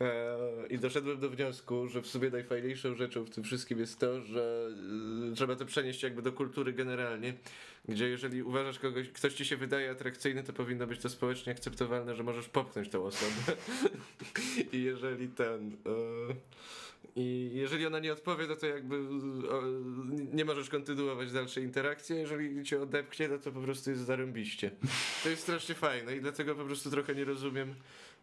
E, 0.00 0.36
I 0.70 0.78
doszedłem 0.78 1.20
do 1.20 1.30
wniosku, 1.30 1.88
że 1.88 2.02
w 2.02 2.06
sumie 2.06 2.30
najfajniejszą 2.30 2.94
rzeczą 2.94 3.24
w 3.24 3.30
tym 3.30 3.44
wszystkim 3.44 3.78
jest 3.78 3.98
to, 3.98 4.20
że 4.20 4.68
e, 5.32 5.34
trzeba 5.34 5.56
to 5.56 5.66
przenieść 5.66 6.02
jakby 6.02 6.22
do 6.22 6.32
kultury 6.32 6.72
generalnie, 6.72 7.34
gdzie 7.88 8.08
jeżeli 8.08 8.42
uważasz 8.42 8.78
kogoś, 8.78 9.08
ktoś 9.08 9.34
ci 9.34 9.44
się 9.44 9.56
wydaje 9.56 9.90
atrakcyjny, 9.90 10.42
to 10.42 10.52
powinno 10.52 10.86
być 10.86 11.00
to 11.00 11.08
społecznie 11.08 11.52
akceptowalne, 11.52 12.14
że 12.14 12.22
możesz 12.22 12.48
popchnąć 12.48 12.88
tą 12.88 13.04
osobę. 13.04 13.56
I 14.72 14.82
jeżeli 14.82 15.28
ten. 15.28 15.76
I 17.16 17.50
jeżeli 17.54 17.86
ona 17.86 17.98
nie 17.98 18.12
odpowie, 18.12 18.46
no 18.46 18.56
to 18.56 18.66
jakby 18.66 18.98
nie 20.32 20.44
możesz 20.44 20.70
kontynuować 20.70 21.32
dalszej 21.32 21.64
interakcji, 21.64 22.16
a 22.16 22.18
jeżeli 22.18 22.64
cię 22.64 22.82
odepchnie, 22.82 23.28
no 23.28 23.38
to 23.38 23.52
po 23.52 23.60
prostu 23.60 23.90
jest 23.90 24.02
zarąbiście. 24.02 24.70
To 25.22 25.28
jest 25.28 25.42
strasznie 25.42 25.74
fajne 25.74 26.16
i 26.16 26.20
dlatego 26.20 26.54
po 26.54 26.64
prostu 26.64 26.90
trochę 26.90 27.14
nie 27.14 27.24
rozumiem. 27.24 27.74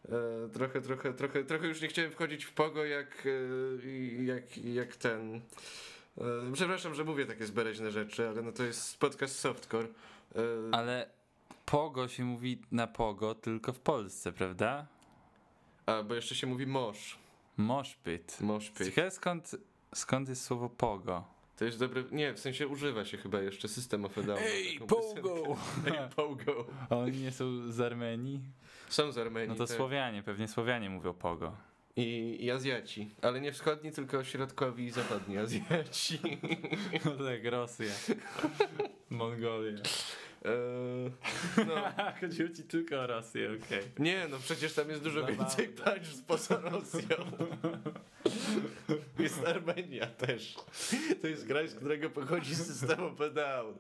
E, 0.10 0.50
trochę, 0.54 0.82
trochę, 0.82 1.14
trochę, 1.14 1.44
trochę 1.44 1.68
już 1.68 1.82
nie 1.82 1.88
chciałem 1.88 2.12
wchodzić 2.12 2.46
w 2.46 2.54
pogo 2.54 2.86
jak, 2.86 3.24
e, 3.26 4.24
jak, 4.24 4.58
jak 4.58 4.96
ten. 4.96 5.42
E, 6.18 6.22
przepraszam, 6.54 6.96
że 6.96 7.04
mówię 7.04 7.26
takie 7.26 7.46
zbereźne 7.46 7.92
rzeczy, 7.92 8.30
ale 8.30 8.42
no 8.42 8.52
to 8.52 8.64
jest 8.64 8.98
podcast 8.98 9.40
softcore. 9.40 9.88
Ale 10.72 11.10
pogo 11.66 12.08
się 12.08 12.24
mówi 12.24 12.62
na 12.72 12.88
pogo 12.88 13.36
tylko 13.36 13.74
w 13.74 13.80
Polsce, 13.80 14.32
prawda? 14.32 14.88
a, 15.90 16.04
bo 16.04 16.16
jeszcze 16.16 16.36
się 16.36 16.48
mówi 16.48 16.68
mosz. 16.68 17.18
Moshpit. 17.60 18.42
Moshpit. 18.42 18.88
Ciekawe 18.88 19.12
skąd, 19.12 19.56
skąd 19.96 20.30
jest 20.30 20.44
słowo 20.46 20.70
pogo? 20.70 21.24
To 21.58 21.66
jest 21.66 21.80
dobre. 21.80 22.04
Nie, 22.12 22.34
w 22.34 22.40
sensie 22.40 22.68
używa 22.68 23.06
się 23.06 23.18
chyba 23.18 23.42
jeszcze 23.42 23.68
System 23.68 24.06
of 24.06 24.18
a 24.18 24.22
Down. 24.22 24.40
Ej, 24.42 24.80
pogo! 24.80 25.58
Ej, 25.88 26.10
pogo! 26.16 26.66
A 26.90 26.96
oni 26.96 27.18
nie 27.18 27.32
są 27.32 27.72
z 27.72 27.82
Armenii? 27.82 28.40
Są 28.90 29.12
z 29.12 29.18
Armenii. 29.18 29.50
No 29.50 29.56
to 29.56 29.68
tak. 29.68 29.78
Słowianie, 29.78 30.24
pewnie 30.24 30.48
Słowianie 30.48 30.90
mówią 30.90 31.14
pogo. 31.14 31.56
I, 31.96 32.38
I 32.42 32.52
Azjaci. 32.52 33.10
Ale 33.22 33.42
nie 33.42 33.52
wschodni, 33.52 33.92
tylko 33.92 34.24
środkowi 34.24 34.86
i 34.86 34.92
zachodni 34.92 35.38
Azjaci. 35.38 36.20
No 37.06 37.12
tak, 37.12 37.46
Rosja. 37.46 37.94
Mongolia. 39.10 39.84
Eee, 40.46 41.12
no. 41.68 41.76
Chodziło 42.22 42.50
ci 42.50 42.64
tylko 42.64 43.00
o 43.00 43.08
Rosję, 43.08 43.50
okej. 43.66 43.84
Nie, 44.00 44.28
no 44.32 44.38
przecież 44.40 44.74
tam 44.74 44.90
jest 44.90 45.04
dużo 45.04 45.20
Zabawne. 45.22 45.38
więcej 45.44 45.68
państw 45.68 46.24
poza 46.24 46.60
Rosją. 46.60 47.00
Jest 49.20 49.48
Armenia 49.48 50.08
też. 50.08 50.56
To 51.22 51.28
jest 51.28 51.48
kraj, 51.48 51.68
z 51.68 51.76
którego 51.76 52.10
pochodzi 52.10 52.56
system 52.56 53.00
a 53.20 53.30
Down. 53.30 53.74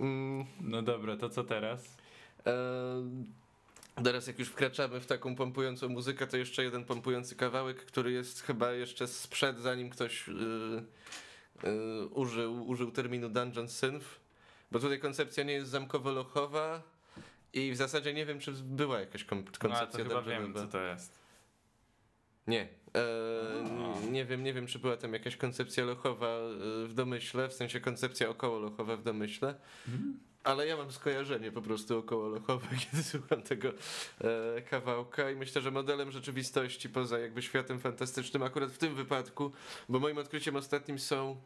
Mm, 0.00 0.44
No 0.60 0.82
dobra, 0.82 1.16
to 1.16 1.28
co 1.28 1.44
teraz? 1.44 1.96
Eee, 2.46 2.52
Teraz 4.04 4.26
jak 4.26 4.38
już 4.38 4.48
wkraczamy 4.48 5.00
w 5.00 5.06
taką 5.06 5.36
pompującą 5.36 5.88
muzykę, 5.88 6.26
to 6.26 6.36
jeszcze 6.36 6.64
jeden 6.64 6.84
pompujący 6.84 7.36
kawałek, 7.36 7.84
który 7.84 8.12
jest 8.12 8.42
chyba 8.42 8.72
jeszcze 8.72 9.08
sprzed, 9.08 9.58
zanim 9.58 9.90
ktoś 9.90 10.28
yy, 10.28 10.34
yy, 11.64 12.06
użył, 12.06 12.68
użył 12.68 12.90
terminu 12.90 13.28
Dungeon 13.28 13.68
Synth, 13.68 14.06
bo 14.72 14.78
tutaj 14.78 14.98
koncepcja 15.00 15.44
nie 15.44 15.52
jest 15.52 15.70
zamkowo-lochowa 15.70 16.80
i 17.52 17.72
w 17.72 17.76
zasadzie 17.76 18.14
nie 18.14 18.26
wiem, 18.26 18.38
czy 18.40 18.52
była 18.52 19.00
jakaś 19.00 19.24
kom- 19.24 19.38
No, 19.38 19.44
a 19.48 19.52
to 19.52 19.58
koncepcja 19.68 20.04
chyba 20.04 20.22
wiem, 20.22 20.42
dungeonowa. 20.42 20.60
co 20.72 20.78
to 20.78 20.84
jest. 20.84 21.18
Nie. 22.46 22.68
Eee, 22.94 24.10
nie 24.10 24.24
wiem, 24.24 24.42
nie 24.44 24.52
wiem, 24.52 24.66
czy 24.66 24.78
była 24.78 24.96
tam 24.96 25.12
jakaś 25.12 25.36
koncepcja 25.36 25.84
lochowa 25.84 26.28
yy, 26.38 26.88
w 26.88 26.94
domyśle, 26.94 27.48
w 27.48 27.52
sensie 27.52 27.80
koncepcja 27.80 28.28
około 28.28 28.58
lochowa 28.58 28.96
w 28.96 29.02
domyśle. 29.02 29.54
Ale 30.44 30.66
ja 30.66 30.76
mam 30.76 30.92
skojarzenie 30.92 31.52
po 31.52 31.62
prostu 31.62 31.98
około 31.98 32.28
lochowe, 32.28 32.66
kiedy 32.90 33.02
słucham 33.02 33.42
tego 33.42 33.68
e, 34.58 34.62
kawałka 34.62 35.30
i 35.30 35.36
myślę, 35.36 35.62
że 35.62 35.70
modelem 35.70 36.10
rzeczywistości 36.12 36.88
poza 36.88 37.18
jakby 37.18 37.42
światem 37.42 37.80
fantastycznym 37.80 38.42
akurat 38.42 38.70
w 38.70 38.78
tym 38.78 38.94
wypadku, 38.94 39.52
bo 39.88 39.98
moim 39.98 40.18
odkryciem 40.18 40.56
ostatnim 40.56 40.98
są 40.98 41.40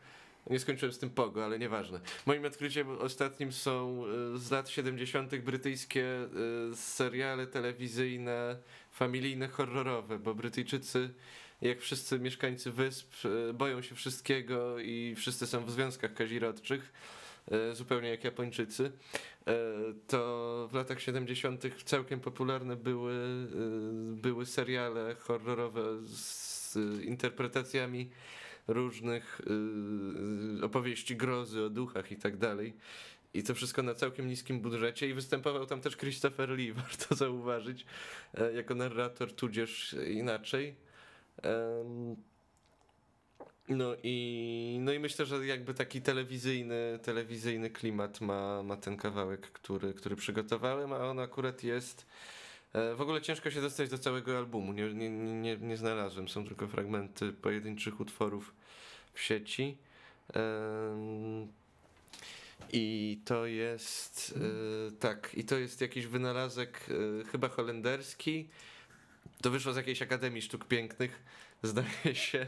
nie 0.51 0.59
skończyłem 0.59 0.93
z 0.93 0.99
tym 0.99 1.11
pogo, 1.11 1.45
ale 1.45 1.59
nieważne. 1.59 2.01
Moim 2.27 2.45
odkryciem 2.45 2.89
ostatnim 2.99 3.53
są 3.53 4.05
e, 4.35 4.39
z 4.39 4.51
lat 4.51 4.69
70. 4.69 5.37
brytyjskie 5.37 6.05
e, 6.05 6.29
seriale 6.77 7.47
telewizyjne, 7.47 8.57
familijne, 8.93 9.49
horrorowe, 9.49 10.19
bo 10.19 10.35
Brytyjczycy, 10.35 11.11
jak 11.63 11.81
wszyscy 11.81 12.19
mieszkańcy 12.19 12.73
wysp, 12.73 13.15
e, 13.25 13.53
boją 13.53 13.83
się 13.83 13.95
wszystkiego 13.95 14.79
i 14.79 15.15
wszyscy 15.17 15.47
są 15.47 15.65
w 15.65 15.71
związkach 15.71 16.15
kazirodczych 16.15 16.93
zupełnie 17.73 18.09
jak 18.09 18.25
Japończycy, 18.25 18.93
to 20.07 20.69
w 20.71 20.75
latach 20.75 21.01
70. 21.01 21.65
całkiem 21.85 22.21
popularne 22.21 22.77
były, 22.77 23.15
były 24.17 24.47
seriale 24.47 25.15
horrorowe 25.15 25.83
z 26.07 26.77
interpretacjami 27.05 28.11
różnych 28.67 29.41
e, 30.61 30.65
opowieści 30.65 31.17
grozy 31.17 31.65
o 31.65 31.71
duchach 31.71 32.13
i 32.13 32.17
tak 32.17 32.37
dalej. 32.37 32.75
I 33.35 33.43
to 33.43 33.55
wszystko 33.55 33.83
na 33.83 33.95
całkiem 33.95 34.29
niskim 34.29 34.61
budżecie 34.61 35.09
i 35.09 35.15
występował 35.15 35.67
tam 35.67 35.81
też 35.81 35.97
Christopher 35.97 36.51
Lee, 36.51 36.73
warto 36.83 37.15
zauważyć, 37.15 37.87
e, 38.35 38.53
jako 38.53 38.75
narrator, 38.75 39.33
tudzież 39.33 39.97
inaczej. 40.09 40.75
No 43.69 43.97
i, 44.03 44.79
no 44.81 44.93
i 44.93 44.99
myślę, 44.99 45.27
że 45.27 45.47
jakby 45.47 45.75
taki 45.75 46.03
telewizyjny, 46.03 46.99
telewizyjny 47.03 47.71
klimat 47.71 48.21
ma, 48.21 48.63
ma 48.63 48.77
ten 48.77 48.97
kawałek, 48.97 49.41
który, 49.41 49.95
który 49.95 50.17
przygotowałem, 50.17 50.93
a 50.93 50.99
on 50.99 51.19
akurat 51.19 51.65
jest. 51.65 52.07
E, 52.77 52.95
W 52.95 53.01
ogóle 53.01 53.21
ciężko 53.23 53.51
się 53.51 53.61
dostać 53.61 53.91
do 53.91 53.99
całego 53.99 54.39
albumu. 54.39 54.73
Nie, 54.73 54.95
nie, 54.95 55.11
nie, 55.11 55.57
nie 55.57 55.77
znalazłem. 55.77 56.29
Są 56.29 56.47
tylko 56.47 56.69
fragmenty 56.69 57.33
pojedynczych 57.33 58.01
utworów 58.01 58.55
w 59.15 59.21
sieci. 59.21 59.77
I 62.73 63.19
to 63.25 63.47
jest. 63.47 64.35
e, 64.89 64.91
Tak, 64.93 65.31
i 65.35 65.45
to 65.45 65.57
jest 65.59 65.81
jakiś 65.81 66.07
wynalazek, 66.07 66.87
e, 66.91 67.25
chyba 67.25 67.49
holenderski. 67.49 68.49
To 69.43 69.51
wyszło 69.51 69.73
z 69.73 69.77
jakiejś 69.77 70.03
Akademii 70.03 70.43
Sztuk 70.43 70.65
Pięknych, 70.65 71.23
zdaje 71.63 72.15
się, 72.15 72.47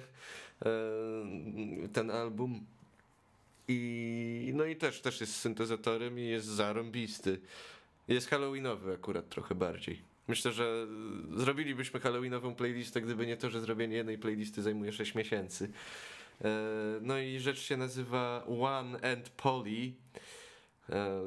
ten 1.92 2.10
album. 2.10 2.66
I 3.68 4.52
no 4.54 4.64
i 4.64 4.76
też, 4.76 5.00
też 5.00 5.20
jest 5.20 5.36
syntezatorem 5.36 6.18
i 6.18 6.22
jest 6.26 6.46
zarąbisty. 6.46 7.40
Jest 8.08 8.28
halloweenowy 8.28 8.94
akurat 8.94 9.28
trochę 9.28 9.54
bardziej. 9.54 10.07
Myślę, 10.28 10.52
że 10.52 10.86
zrobilibyśmy 11.36 12.00
halloweenową 12.00 12.54
playlistę, 12.54 13.00
gdyby 13.00 13.26
nie 13.26 13.36
to, 13.36 13.50
że 13.50 13.60
zrobienie 13.60 13.96
jednej 13.96 14.18
playlisty 14.18 14.62
zajmuje 14.62 14.92
6 14.92 15.14
miesięcy. 15.14 15.70
E, 16.44 16.48
No 17.02 17.18
i 17.18 17.38
rzecz 17.38 17.58
się 17.60 17.76
nazywa 17.76 18.44
One 18.46 19.12
and 19.12 19.28
Polly. 19.28 19.92
E, 20.90 21.20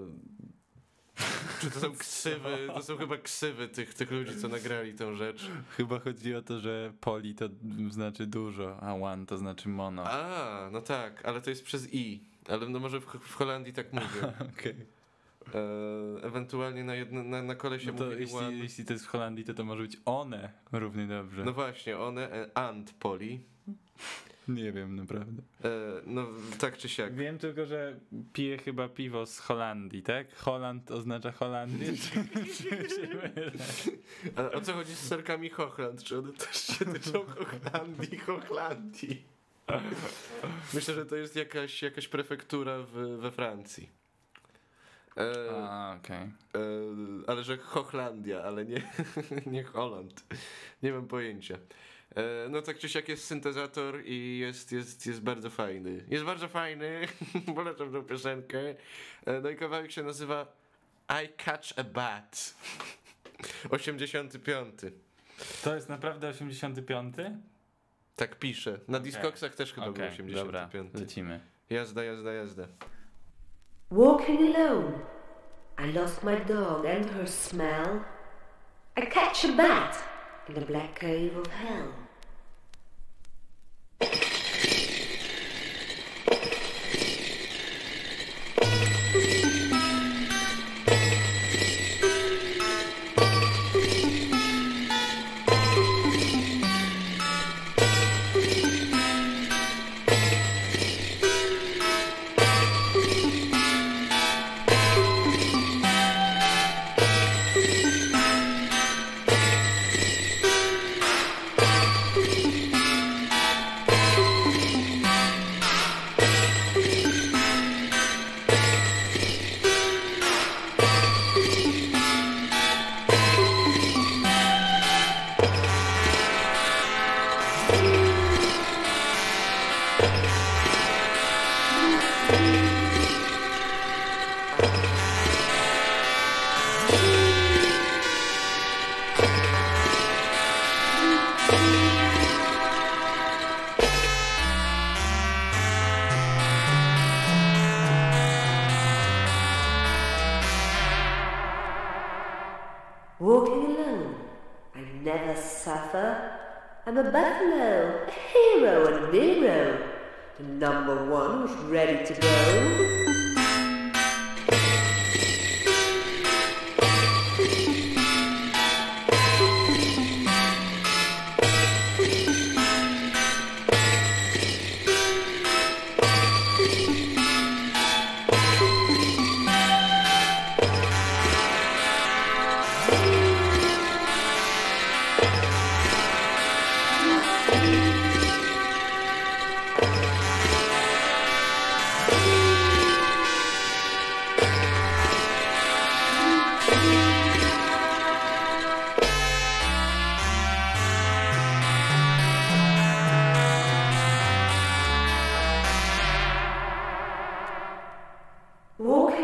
Czy 1.61 1.71
to 1.71 1.79
są 1.79 1.91
ksywy, 2.05 2.57
to 2.67 2.81
są 2.83 2.97
chyba 2.97 3.17
ksywy 3.17 3.67
tych, 3.67 3.93
tych 3.93 4.11
ludzi, 4.11 4.35
co 4.41 4.47
nagrali 4.47 4.93
tą 4.93 5.15
rzecz. 5.15 5.47
Chyba 5.77 5.99
chodzi 5.99 6.35
o 6.35 6.41
to, 6.41 6.59
że 6.59 6.93
poli 7.01 7.35
to 7.35 7.49
znaczy 7.89 8.25
dużo, 8.27 8.77
a 8.83 8.93
one 8.95 9.25
to 9.25 9.37
znaczy 9.37 9.69
mono. 9.69 10.03
A, 10.05 10.69
no 10.71 10.81
tak, 10.81 11.25
ale 11.25 11.41
to 11.41 11.49
jest 11.49 11.63
przez 11.63 11.93
i. 11.93 12.23
Ale 12.49 12.69
no 12.69 12.79
może 12.79 12.99
w, 12.99 13.05
w 13.05 13.33
Holandii 13.35 13.73
tak 13.73 13.93
mówią. 13.93 14.33
Okej. 14.53 14.71
E, 14.71 15.00
ewentualnie 16.23 16.83
na, 16.83 16.95
jedno, 16.95 17.23
na, 17.23 17.43
na 17.43 17.55
kolesie 17.55 17.91
No 17.91 17.97
to 17.97 18.05
mówili 18.05 18.33
one. 18.33 18.45
jeśli, 18.45 18.63
jeśli 18.63 18.85
to 18.85 18.93
jest 18.93 19.05
w 19.05 19.09
Holandii, 19.09 19.45
to 19.45 19.53
to 19.53 19.65
może 19.65 19.81
być 19.83 19.97
one 20.05 20.51
równie 20.71 21.07
dobrze. 21.07 21.43
No 21.45 21.53
właśnie, 21.53 21.97
one 21.97 22.31
e, 22.31 22.57
and 22.57 22.93
poli. 22.93 23.39
Nie 24.47 24.71
wiem, 24.71 24.95
naprawdę. 24.95 25.41
E, 25.63 25.69
no 26.05 26.27
tak 26.59 26.77
czy 26.77 26.89
siak. 26.89 27.15
Wiem 27.15 27.37
tylko, 27.37 27.65
że 27.65 27.99
piję 28.33 28.57
chyba 28.57 28.89
piwo 28.89 29.25
z 29.25 29.39
Holandii, 29.39 30.03
tak? 30.03 30.35
Holand 30.35 30.91
oznacza 30.91 31.31
Holandię? 31.31 31.87
A 34.35 34.51
o 34.51 34.61
co 34.61 34.73
chodzi 34.73 34.93
z 34.95 34.99
serkami 34.99 35.49
Hochland? 35.49 36.03
Czy 36.03 36.17
one 36.19 36.33
też 36.33 36.55
się 36.55 36.85
tyczą 36.85 37.25
Hochlandii, 37.25 38.17
Hochlandii? 38.17 39.23
Myślę, 40.73 40.93
że 40.93 41.05
to 41.05 41.15
jest 41.15 41.35
jakaś, 41.35 41.81
jakaś 41.81 42.07
prefektura 42.07 42.77
w, 42.79 43.17
we 43.21 43.31
Francji. 43.31 44.00
E, 45.17 45.51
A, 45.69 45.95
okej. 45.99 46.17
e, 46.17 46.29
ale 47.27 47.43
że 47.43 47.57
Hochlandia, 47.57 48.43
ale 48.43 48.65
nie, 48.65 48.81
nie 49.53 49.63
Holand. 49.63 50.23
Nie 50.83 50.91
mam 50.91 51.07
pojęcia. 51.07 51.57
E, 52.15 52.49
no 52.49 52.61
tak 52.61 52.77
czy 52.79 52.89
siak 52.89 53.09
jest 53.09 53.25
syntezator 53.25 54.01
i 54.05 54.39
jest, 54.39 54.71
jest, 54.71 55.05
jest 55.05 55.21
bardzo 55.21 55.49
fajny. 55.49 56.05
Jest 56.07 56.23
bardzo 56.25 56.47
fajny, 56.47 57.07
polecam 57.55 57.91
tą 57.91 58.03
piosenkę. 58.03 58.59
E, 59.25 59.41
no 59.41 59.49
i 59.49 59.55
kawałek 59.55 59.91
się 59.91 60.03
nazywa 60.03 60.47
I 61.23 61.43
Catch 61.45 61.79
a 61.79 61.83
Bat. 61.83 62.55
85. 63.69 64.75
To 65.63 65.75
jest 65.75 65.89
naprawdę 65.89 66.29
85? 66.29 67.15
Tak 68.15 68.39
pisze. 68.39 68.79
Na 68.87 68.99
Discogsach 68.99 69.55
też 69.55 69.73
chyba 69.73 69.85
był 69.85 69.95
Okej, 69.95 70.07
85. 70.07 70.45
dobra, 70.45 70.69
lecimy. 70.93 71.39
Jazda, 71.69 72.03
jazda, 72.03 72.33
jazda. 72.33 72.67
Walking 73.91 74.55
alone, 74.55 75.01
I 75.77 75.87
lost 75.87 76.23
my 76.23 76.35
dog 76.35 76.85
and 76.85 77.09
her 77.09 77.27
smell. 77.27 78.05
I 78.95 79.01
catch 79.01 79.43
a 79.43 79.51
bat 79.51 79.97
in 80.47 80.53
the 80.53 80.61
black 80.61 80.97
cave 80.97 81.35
of 81.35 81.47
hell. 81.47 81.89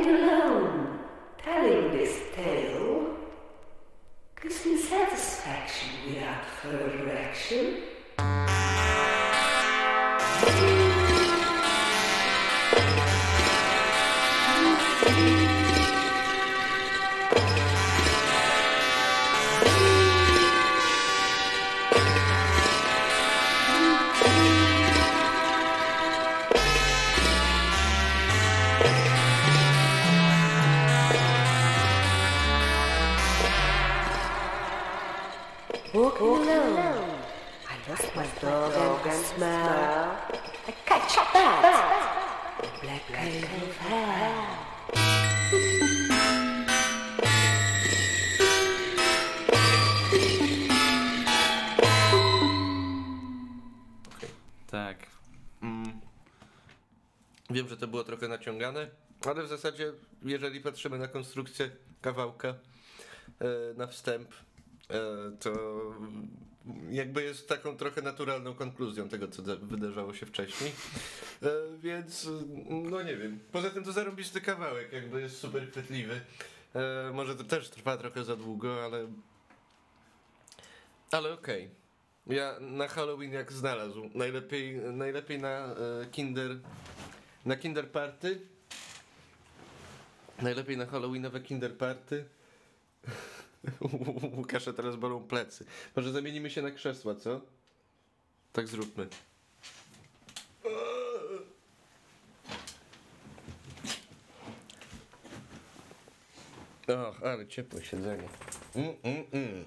Alone, 0.05 0.99
telling 1.37 1.91
this 1.91 2.19
tale, 2.35 3.15
gives 4.39 4.65
me 4.65 4.77
satisfaction 4.77 5.89
without 6.07 6.45
further 6.45 7.11
action. 7.17 7.83
Patrzymy 60.77 60.97
na 60.97 61.07
konstrukcję 61.07 61.69
kawałka 62.01 62.47
e, 62.47 62.55
na 63.77 63.87
wstęp, 63.87 64.29
e, 64.89 64.93
to 65.39 65.51
jakby 66.89 67.23
jest 67.23 67.49
taką 67.49 67.77
trochę 67.77 68.01
naturalną 68.01 68.53
konkluzją 68.53 69.09
tego, 69.09 69.27
co 69.27 69.41
da- 69.41 69.55
wydarzało 69.55 70.13
się 70.13 70.25
wcześniej. 70.25 70.71
E, 71.43 71.49
więc, 71.79 72.29
no 72.69 73.01
nie 73.01 73.17
wiem. 73.17 73.39
Poza 73.51 73.69
tym 73.69 73.83
to 73.83 73.91
zarąbisty 73.91 74.41
kawałek, 74.41 74.93
jakby 74.93 75.21
jest 75.21 75.37
super 75.39 75.71
chwytliwy. 75.71 76.21
Może 77.13 77.35
to 77.35 77.43
też 77.43 77.69
trwa 77.69 77.97
trochę 77.97 78.23
za 78.23 78.35
długo, 78.35 78.85
ale. 78.85 79.07
Ale 81.11 81.33
okej. 81.33 81.69
Ja 82.27 82.55
na 82.59 82.87
Halloween 82.87 83.31
jak 83.31 83.53
znalazł. 83.53 84.09
Najlepiej, 84.13 84.75
najlepiej 84.75 85.39
na 85.39 85.75
Kinder. 86.11 86.59
Na 87.45 87.55
Kinder 87.55 87.91
Party. 87.91 88.56
Najlepiej 90.41 90.77
na 90.77 90.85
Halloweenowe 90.85 91.39
Kinder 91.39 91.77
Party. 91.77 92.26
Łukasza 94.38 94.73
teraz 94.73 94.95
bolą 94.95 95.23
plecy. 95.23 95.65
Może 95.95 96.11
zamienimy 96.11 96.49
się 96.49 96.61
na 96.61 96.72
krzesła, 96.72 97.15
co? 97.15 97.41
Tak 98.53 98.68
zróbmy. 98.68 99.07
Och, 106.88 107.23
ale 107.23 107.47
ciepłe 107.47 107.84
siedzenie. 107.84 108.30
Mm, 108.76 108.95
mm, 109.03 109.23
mm. 109.31 109.65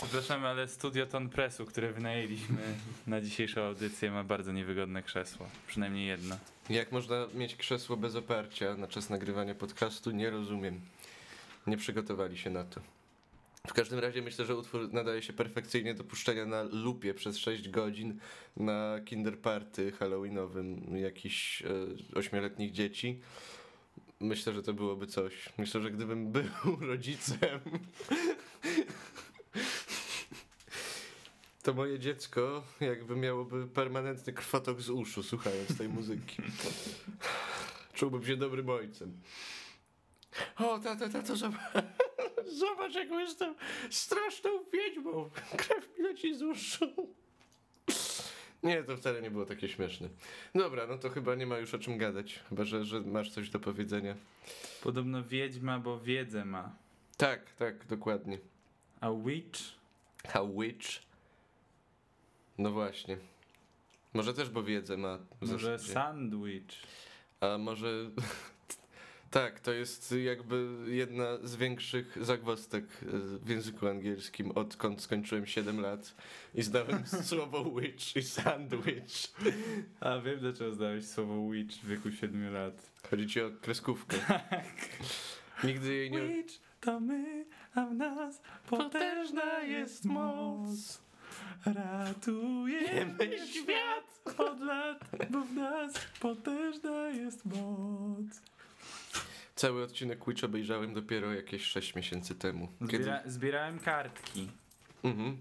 Przepraszamy, 0.00 0.48
ale 0.48 0.68
studio 0.68 1.06
Ton 1.06 1.28
Pressu, 1.28 1.66
które 1.66 1.92
wynajęliśmy 1.92 2.74
na 3.06 3.20
dzisiejszą 3.20 3.62
audycję 3.62 4.10
ma 4.10 4.24
bardzo 4.24 4.52
niewygodne 4.52 5.02
krzesło. 5.02 5.46
Przynajmniej 5.66 6.06
jedno. 6.06 6.36
Jak 6.70 6.92
można 6.92 7.26
mieć 7.34 7.56
krzesło 7.56 7.96
bez 7.96 8.16
oparcia 8.16 8.74
na 8.74 8.88
czas 8.88 9.10
nagrywania 9.10 9.54
podcastu? 9.54 10.10
Nie 10.10 10.30
rozumiem. 10.30 10.80
Nie 11.66 11.76
przygotowali 11.76 12.38
się 12.38 12.50
na 12.50 12.64
to. 12.64 12.80
W 13.66 13.72
każdym 13.72 13.98
razie 13.98 14.22
myślę, 14.22 14.44
że 14.44 14.56
utwór 14.56 14.92
nadaje 14.92 15.22
się 15.22 15.32
perfekcyjnie 15.32 15.94
do 15.94 16.04
puszczenia 16.04 16.46
na 16.46 16.62
lupie 16.62 17.14
przez 17.14 17.38
6 17.38 17.68
godzin 17.68 18.18
na 18.56 19.00
kinder 19.04 19.38
party 19.38 19.92
halloweenowym 19.92 20.96
jakichś 20.96 21.62
e, 21.62 21.66
ośmioletnich 22.14 22.72
dzieci. 22.72 23.20
Myślę, 24.20 24.52
że 24.52 24.62
to 24.62 24.72
byłoby 24.72 25.06
coś. 25.06 25.48
Myślę, 25.58 25.80
że 25.80 25.90
gdybym 25.90 26.32
był 26.32 26.76
rodzicem, 26.90 27.60
to 31.62 31.74
moje 31.74 31.98
dziecko 31.98 32.62
jakby 32.80 33.16
miałoby 33.16 33.66
permanentny 33.66 34.32
krwotok 34.32 34.80
z 34.80 34.90
uszu 34.90 35.22
słuchając 35.22 35.78
tej 35.78 35.88
muzyki. 35.88 36.42
Czułbym 37.94 38.26
się 38.26 38.36
dobrym 38.36 38.68
ojcem. 38.68 39.20
O, 40.56 40.78
tata, 40.78 41.08
tato, 41.08 41.36
zobacz, 41.36 41.60
zobacz 42.46 42.94
jaką 42.94 43.18
jestem 43.18 43.54
straszną 43.90 44.50
wiedźmą. 44.72 45.30
Krew 45.56 45.98
mi 45.98 46.04
leci 46.04 46.34
z 46.34 46.42
uszu. 46.42 47.14
Nie, 48.62 48.82
to 48.82 48.96
wcale 48.96 49.22
nie 49.22 49.30
było 49.30 49.46
takie 49.46 49.68
śmieszne. 49.68 50.08
Dobra, 50.54 50.86
no 50.86 50.98
to 50.98 51.10
chyba 51.10 51.34
nie 51.34 51.46
ma 51.46 51.58
już 51.58 51.74
o 51.74 51.78
czym 51.78 51.98
gadać. 51.98 52.40
Chyba, 52.48 52.64
że, 52.64 52.84
że 52.84 53.00
masz 53.00 53.30
coś 53.30 53.50
do 53.50 53.58
powiedzenia. 53.58 54.14
Podobno 54.82 55.24
wiedźma, 55.24 55.78
bo 55.78 56.00
wiedzę 56.00 56.44
ma. 56.44 56.76
Tak, 57.16 57.52
tak, 57.52 57.86
dokładnie. 57.86 58.38
A 59.00 59.10
witch? 59.12 59.60
A 60.34 60.42
witch? 60.44 61.09
No 62.60 62.70
właśnie. 62.70 63.16
Może 64.14 64.34
też 64.34 64.50
bo 64.50 64.62
wiedzę 64.62 64.96
ma. 64.96 65.18
Może 65.40 65.58
zasadzie. 65.58 65.92
sandwich? 65.92 66.72
A 67.40 67.58
może. 67.58 67.88
Tak, 69.30 69.60
to 69.60 69.72
jest 69.72 70.14
jakby 70.24 70.68
jedna 70.86 71.24
z 71.42 71.56
większych 71.56 72.24
zagwozdek 72.24 72.84
e, 72.84 73.06
w 73.38 73.48
języku 73.48 73.88
angielskim, 73.88 74.50
odkąd 74.50 75.02
skończyłem 75.02 75.46
7 75.46 75.80
lat 75.80 76.14
i 76.54 76.62
zdałem 76.62 77.06
słowo 77.30 77.80
witch 77.80 78.16
i 78.16 78.22
sandwich. 78.22 79.32
A 80.00 80.18
wiem 80.18 80.40
dlaczego 80.40 80.74
zdałeś 80.74 81.06
słowo 81.06 81.50
witch 81.50 81.76
w 81.76 81.86
wieku 81.86 82.12
7 82.12 82.52
lat. 82.52 82.92
Chodzi 83.10 83.26
ci 83.26 83.40
o 83.40 83.50
kreskówkę. 83.60 84.16
Nigdy 85.64 85.94
jej 85.94 86.10
nie. 86.10 86.28
Witch 86.28 86.54
to 86.80 87.00
my, 87.00 87.46
a 87.74 87.86
w 87.86 87.94
nas 87.94 88.42
potężna 88.66 89.62
jest 89.62 90.04
moc. 90.04 91.00
Ratujemy 91.66 93.38
świat 93.46 94.38
od 94.38 94.60
lat, 94.60 95.10
bo 95.30 95.40
w 95.40 95.52
nas 95.52 95.92
potężna 96.20 97.08
jest 97.08 97.44
moc. 97.44 98.42
Cały 99.54 99.82
odcinek 99.82 100.26
Witch 100.28 100.44
obejrzałem 100.44 100.94
dopiero 100.94 101.34
jakieś 101.34 101.62
6 101.62 101.94
miesięcy 101.94 102.34
temu. 102.34 102.68
Kiedy... 102.80 103.04
Zbiera, 103.04 103.22
zbierałem 103.26 103.78
kartki. 103.78 104.48
Mhm. 105.04 105.36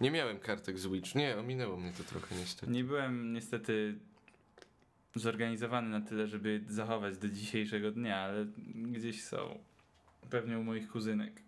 Nie 0.00 0.10
miałem 0.10 0.38
kartek 0.38 0.78
z 0.78 0.86
Witch. 0.86 1.14
Nie, 1.14 1.38
ominęło 1.38 1.76
mnie 1.76 1.92
to 1.92 2.04
trochę 2.04 2.34
niestety. 2.34 2.72
Nie 2.72 2.84
byłem 2.84 3.32
niestety 3.32 3.98
zorganizowany 5.14 5.88
na 5.88 6.00
tyle, 6.00 6.26
żeby 6.26 6.64
zachować 6.68 7.18
do 7.18 7.28
dzisiejszego 7.28 7.90
dnia, 7.90 8.16
ale 8.16 8.46
gdzieś 8.74 9.24
są. 9.24 9.58
Pewnie 10.30 10.58
u 10.58 10.64
moich 10.64 10.88
kuzynek. 10.88 11.42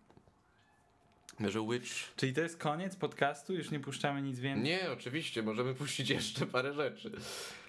Witch 1.41 2.15
Czyli 2.17 2.33
to 2.33 2.41
jest 2.41 2.59
koniec 2.59 2.97
podcastu? 2.97 3.55
Już 3.55 3.71
nie 3.71 3.81
puszczamy 3.81 4.23
nic 4.23 4.41
więcej? 4.41 4.65
Nie, 4.65 4.93
oczywiście, 4.93 5.43
możemy 5.43 5.75
puścić 5.75 6.11
jeszcze 6.11 6.47
parę 6.47 6.73
rzeczy. 6.73 7.13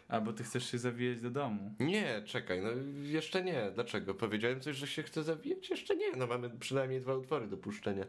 A, 0.08 0.22
bo 0.22 0.34
ty 0.34 0.44
chcesz 0.44 0.72
się 0.72 0.78
zawijać 0.78 1.22
do 1.22 1.30
domu. 1.30 1.76
Nie, 1.80 2.24
czekaj, 2.26 2.62
no 2.62 2.70
jeszcze 3.04 3.44
nie. 3.44 3.72
Dlaczego? 3.76 4.14
Powiedziałem 4.14 4.62
coś, 4.62 4.76
że 4.76 4.88
się 4.88 5.04
chce 5.04 5.24
zawijać? 5.24 5.70
Jeszcze 5.70 5.96
nie, 5.96 6.12
no 6.16 6.28
mamy 6.28 6.50
przynajmniej 6.50 7.02
dwa 7.02 7.16
utwory 7.16 7.48
do 7.48 7.58
puszczenia. 7.58 8.06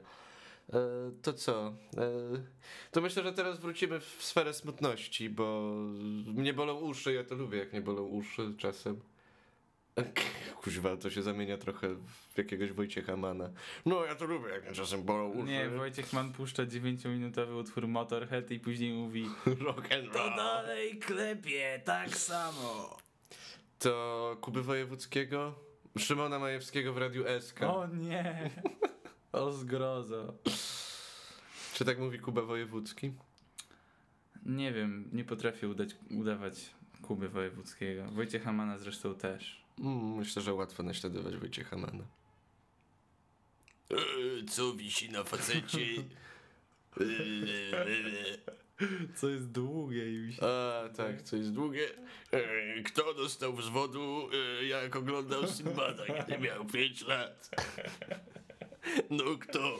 E, 0.72 0.81
to 1.22 1.32
co? 1.32 1.74
E, 1.97 2.10
to 2.90 3.01
myślę, 3.01 3.22
że 3.22 3.32
teraz 3.32 3.60
wrócimy 3.60 4.01
w 4.01 4.22
sferę 4.24 4.55
smutności, 4.55 5.31
bo 5.31 5.72
mnie 6.26 6.55
bolą 6.55 6.81
uszy, 6.81 7.12
ja 7.12 7.24
to 7.24 7.35
lubię, 7.35 7.59
jak 7.59 7.72
nie 7.72 7.81
bolą 7.81 8.02
uszy 8.02 8.55
czasem. 8.59 9.01
Kuźwa, 10.62 10.97
to 10.97 11.11
się 11.11 11.23
zamienia 11.23 11.59
trochę 11.59 11.95
w 12.35 12.39
jakiegoś 12.39 12.73
Wojciecha 12.73 13.16
Mana. 13.16 13.51
No, 13.87 14.05
ja 14.05 14.15
to 14.15 14.25
lubię, 14.27 14.49
jak 14.49 14.73
czasem 14.73 15.03
bolą 15.03 15.29
uszy. 15.29 15.45
Nie, 15.53 15.69
Wojciech 15.69 16.12
Mann 16.12 16.33
puszcza 16.33 16.62
9-minutowy 16.62 17.57
utwór 17.61 17.89
Motorhead 17.89 18.51
i 18.51 18.61
później 18.61 18.93
mówi 18.93 19.27
Rock 19.66 19.93
and 19.93 20.12
To 20.12 20.19
roll. 20.19 20.37
dalej 20.37 20.99
klepie, 20.99 21.81
tak 21.85 22.16
samo. 22.16 22.97
To 23.79 24.37
Kuby 24.41 24.62
Wojewódzkiego, 24.62 25.55
Szymona 25.99 26.39
Majewskiego 26.39 26.93
w 26.93 26.99
Radiu 26.99 27.25
SK. 27.41 27.62
O 27.62 27.87
nie. 27.87 28.51
O 29.33 29.53
zgrozo. 29.53 30.35
Czy 31.75 31.85
tak 31.85 31.99
mówi 31.99 32.19
Kuba 32.19 32.43
Wojewódzki? 32.43 33.12
Nie 34.47 34.73
wiem, 34.73 35.09
nie 35.12 35.25
potrafię 35.25 35.69
udać, 35.69 35.91
udawać 36.11 36.71
Kuby 37.03 37.29
Wojewódzkiego. 37.29 38.05
Wojciecha 38.05 38.53
Mana 38.53 38.79
zresztą 38.79 39.15
też. 39.15 39.64
Mm, 39.78 40.14
myślę, 40.16 40.42
że 40.42 40.55
łatwo 40.55 40.82
naśladować 40.82 41.36
Wojciecha 41.36 41.76
Mana. 41.76 42.05
Co 44.51 44.72
wisi 44.74 45.10
na 45.10 45.24
facecie? 45.24 45.78
Co 49.16 49.28
jest 49.28 49.51
długie 49.51 50.14
i 50.14 50.18
mi 50.18 50.32
się... 50.32 50.42
A, 50.46 50.88
tak, 50.88 51.22
co 51.22 51.36
jest 51.36 51.52
długie. 51.52 51.88
E, 52.32 52.82
Kto 52.82 53.14
dostał 53.14 53.52
wzwodu, 53.52 54.28
e, 54.60 54.64
jak 54.64 54.96
oglądał 54.96 55.46
Sinbada, 55.48 56.05
kiedy 56.06 56.38
miał 56.38 56.64
5 56.64 57.06
lat? 57.06 57.51
No 59.10 59.24
kto? 59.40 59.59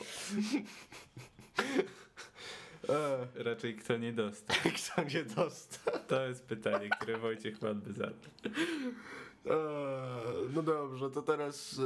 E, 2.89 3.27
Raczej 3.43 3.75
kto 3.75 3.97
nie 3.97 4.13
dostał. 4.13 4.57
Kto 4.77 5.03
nie 5.03 5.23
dostał? 5.23 5.93
To 6.07 6.27
jest 6.27 6.43
pytanie, 6.43 6.89
które 6.89 7.17
Wojciech 7.17 7.61
Mann 7.61 7.81
by 7.81 7.93
zadał. 7.93 8.31
E, 9.47 9.55
No 10.53 10.63
dobrze, 10.63 11.09
to 11.11 11.21
teraz 11.21 11.79
e, 11.79 11.83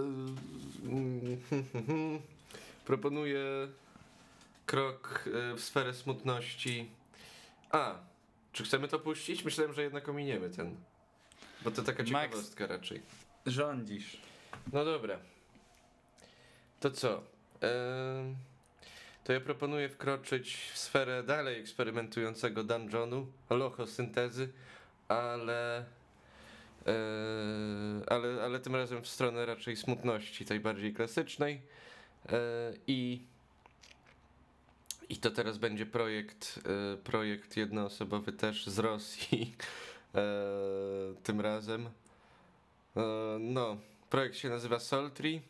mm, 0.87 1.39
proponuję 2.85 3.67
krok 4.65 5.29
e, 5.51 5.55
w 5.55 5.61
sferę 5.63 5.93
smutności. 5.93 6.89
A, 7.71 7.95
czy 8.53 8.63
chcemy 8.63 8.87
to 8.87 8.99
puścić? 8.99 9.43
Myślałem, 9.45 9.73
że 9.73 9.83
jednak 9.83 10.09
ominiemy 10.09 10.49
ten. 10.49 10.75
Bo 11.63 11.71
to 11.71 11.83
taka 11.83 12.03
Max. 12.03 12.11
ciekawostka 12.11 12.67
raczej. 12.67 13.01
Rządzisz. 13.45 14.17
No 14.73 14.85
dobra. 14.85 15.19
To 16.79 16.91
co? 16.91 17.23
Em, 17.61 18.35
to 19.23 19.33
ja 19.33 19.41
proponuję 19.41 19.89
wkroczyć 19.89 20.55
w 20.73 20.77
sferę 20.77 21.23
dalej 21.23 21.59
eksperymentującego 21.61 22.63
dungeonu, 22.63 23.27
lochosyntezy, 23.49 24.49
ale, 25.07 25.77
e, 25.77 25.85
ale, 28.07 28.43
ale 28.43 28.59
tym 28.59 28.75
razem 28.75 29.01
w 29.01 29.07
stronę 29.07 29.45
raczej 29.45 29.75
smutności, 29.75 30.45
tej 30.45 30.59
bardziej 30.59 30.93
klasycznej. 30.93 31.61
E, 32.29 32.73
I, 32.87 33.21
I 35.09 35.17
to 35.17 35.31
teraz 35.31 35.57
będzie 35.57 35.85
projekt, 35.85 36.59
e, 36.93 36.97
projekt 36.97 37.57
jednoosobowy 37.57 38.31
też 38.31 38.67
z 38.67 38.79
Rosji. 38.79 39.55
E, 40.15 40.21
tym 41.23 41.41
razem. 41.41 41.89
E, 42.97 43.01
no, 43.39 43.77
projekt 44.09 44.37
się 44.37 44.49
nazywa 44.49 44.79
Soltree 44.79 45.41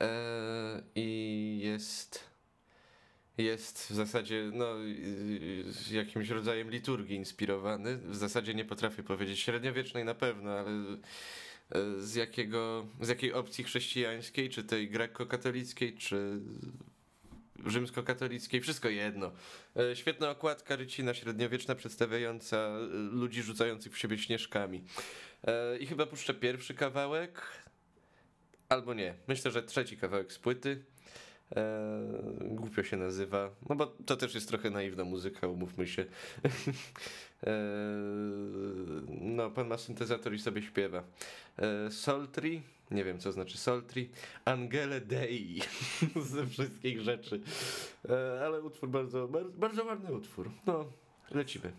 e, 0.00 0.82
i 0.94 1.60
jest 1.62 2.35
jest 3.38 3.86
w 3.90 3.94
zasadzie 3.94 4.50
no, 4.52 4.66
jakimś 5.90 6.28
rodzajem 6.28 6.70
liturgii 6.70 7.16
inspirowany. 7.16 7.96
W 7.96 8.16
zasadzie 8.16 8.54
nie 8.54 8.64
potrafię 8.64 9.02
powiedzieć 9.02 9.40
średniowiecznej 9.40 10.04
na 10.04 10.14
pewno, 10.14 10.50
ale 10.50 10.70
e, 10.70 12.00
z, 12.00 12.14
jakiego, 12.14 12.86
z 13.00 13.08
jakiej 13.08 13.32
opcji 13.32 13.64
chrześcijańskiej, 13.64 14.50
czy 14.50 14.64
tej 14.64 14.90
grekko-katolickiej, 14.90 15.96
czy 15.98 16.40
rzymskokatolickiej, 17.66 18.60
wszystko 18.60 18.88
jedno. 18.88 19.32
E, 19.76 19.96
Świetna 19.96 20.30
okładka 20.30 20.76
rycina 20.76 21.14
średniowieczna 21.14 21.74
przedstawiająca 21.74 22.56
e, 22.56 22.78
ludzi 22.92 23.42
rzucających 23.42 23.92
w 23.92 23.98
siebie 23.98 24.18
śnieżkami. 24.18 24.84
I 25.80 25.86
chyba 25.86 26.06
puszczę 26.06 26.34
pierwszy 26.34 26.74
kawałek, 26.74 27.42
albo 28.68 28.94
nie. 28.94 29.14
Myślę, 29.28 29.50
że 29.50 29.62
trzeci 29.62 29.96
kawałek 29.96 30.32
z 30.32 30.38
płyty. 30.38 30.84
E, 31.56 32.08
głupio 32.40 32.82
się 32.82 32.96
nazywa, 32.96 33.50
no 33.68 33.76
bo 33.76 33.86
to 33.86 34.16
też 34.16 34.34
jest 34.34 34.48
trochę 34.48 34.70
naiwna 34.70 35.04
muzyka, 35.04 35.48
umówmy 35.48 35.86
się. 35.86 36.04
e, 37.46 37.56
no, 39.08 39.50
pan 39.50 39.68
ma 39.68 39.78
syntezator 39.78 40.34
i 40.34 40.38
sobie 40.38 40.62
śpiewa. 40.62 41.02
E, 41.58 41.90
Soltri, 41.90 42.62
nie 42.90 43.04
wiem 43.04 43.18
co 43.18 43.32
znaczy 43.32 43.58
Soltri, 43.58 44.10
Angele 44.44 45.00
Dei 45.00 45.60
ze 46.30 46.46
wszystkich 46.46 47.00
rzeczy. 47.00 47.40
Ale 48.44 48.62
utwór 48.62 48.88
bardzo, 48.88 49.28
bardzo, 49.28 49.50
bardzo 49.50 49.84
ładny 49.84 50.12
utwór. 50.12 50.50
No, 50.66 50.84
lecimy. 51.30 51.72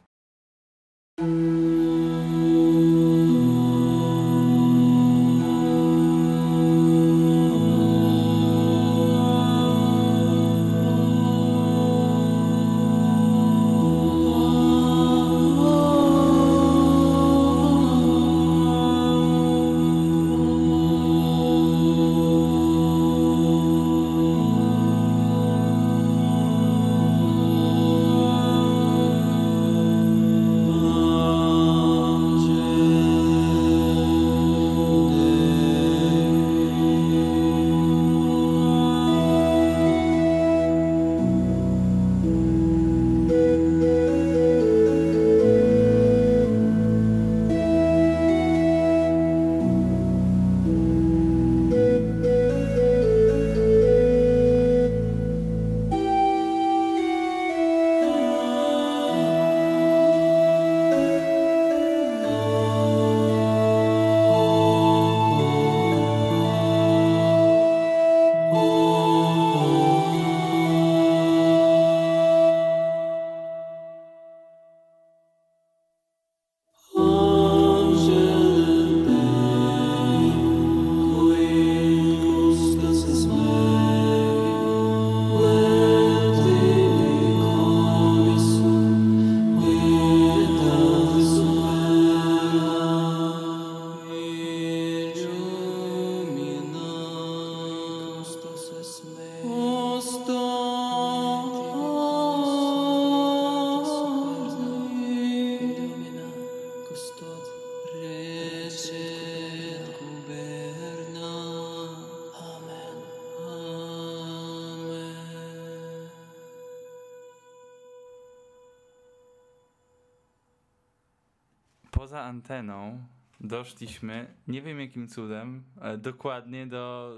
Poza 122.07 122.21
anteną 122.21 123.03
doszliśmy, 123.39 124.27
nie 124.47 124.61
wiem 124.61 124.79
jakim 124.79 125.07
cudem, 125.07 125.63
ale 125.81 125.97
dokładnie 125.97 126.67
do 126.67 127.13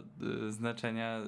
y, 0.47 0.51
znaczenia 0.51 1.21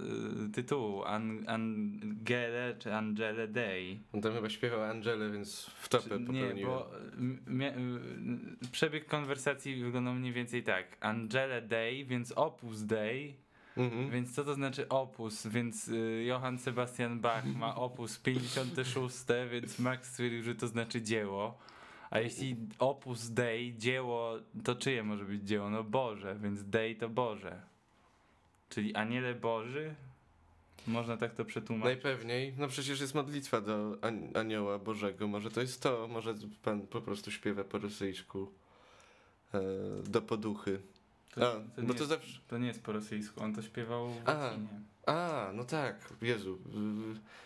y, 0.47 0.49
tytułu 0.51 1.03
An 1.03 1.43
Angele 1.47 2.75
czy 2.79 2.93
Angele 2.95 3.47
Day. 3.47 3.99
On 4.13 4.21
tam 4.21 4.33
chyba 4.33 4.49
śpiewał 4.49 4.81
Angelę, 4.83 5.29
więc 5.31 5.65
w 5.65 5.89
topę 5.89 6.19
Nie, 6.19 6.25
popełniłem. 6.25 6.57
bo 6.65 6.91
mia- 7.47 7.77
y, 8.63 8.67
przebieg 8.71 9.05
konwersacji 9.07 9.83
wyglądał 9.83 10.13
mniej 10.13 10.33
więcej 10.33 10.63
tak. 10.63 10.97
Angele 10.99 11.61
Day, 11.61 12.05
więc 12.05 12.31
Opus 12.31 12.83
Day, 12.83 13.33
Mhm. 13.77 14.09
więc 14.11 14.35
co 14.35 14.43
to 14.43 14.53
znaczy 14.53 14.89
opus? 14.89 15.47
Więc 15.47 15.87
y, 15.87 16.23
Johann 16.27 16.57
Sebastian 16.57 17.19
Bach 17.19 17.45
ma 17.45 17.75
opus 17.75 18.19
56, 18.19 19.15
więc 19.51 19.79
Max 19.79 20.11
stwierdził, 20.11 20.43
że 20.43 20.55
to 20.55 20.67
znaczy 20.67 21.01
dzieło. 21.01 21.57
A 22.11 22.19
jeśli 22.19 22.55
opus 22.79 23.29
Dei, 23.29 23.77
dzieło, 23.77 24.33
to 24.63 24.75
czyje 24.75 25.03
może 25.03 25.25
być 25.25 25.43
dzieło? 25.47 25.69
No 25.69 25.83
Boże, 25.83 26.35
więc 26.43 26.63
Dei 26.63 26.95
to 26.95 27.09
Boże. 27.09 27.61
Czyli 28.69 28.95
aniele 28.95 29.35
Boży? 29.35 29.95
Można 30.87 31.17
tak 31.17 31.35
to 31.35 31.45
przetłumaczyć. 31.45 32.03
Najpewniej. 32.03 32.53
No 32.57 32.67
przecież 32.67 33.01
jest 33.01 33.15
modlitwa 33.15 33.61
do 33.61 33.97
an- 34.01 34.29
anioła 34.37 34.79
Bożego. 34.79 35.27
Może 35.27 35.51
to 35.51 35.61
jest 35.61 35.81
to. 35.81 36.07
Może 36.07 36.35
pan 36.63 36.81
po 36.87 37.01
prostu 37.01 37.31
śpiewa 37.31 37.63
po 37.63 37.77
rosyjsku 37.77 38.51
e, 39.53 39.59
do 40.03 40.21
poduchy. 40.21 40.81
To, 41.35 41.51
A, 41.51 41.53
to, 41.53 41.61
bo 41.75 41.81
nie 41.81 41.87
to 41.87 41.93
jest, 41.93 42.07
zawsze... 42.09 42.39
to 42.47 42.57
nie 42.57 42.67
jest 42.67 42.83
po 42.83 42.91
rosyjsku, 42.91 43.43
on 43.43 43.55
to 43.55 43.61
śpiewał 43.61 44.09
w 44.09 44.27
łacinie. 44.27 44.67
A, 45.05 45.51
no 45.53 45.63
tak. 45.63 46.13
Jezu. 46.21 46.59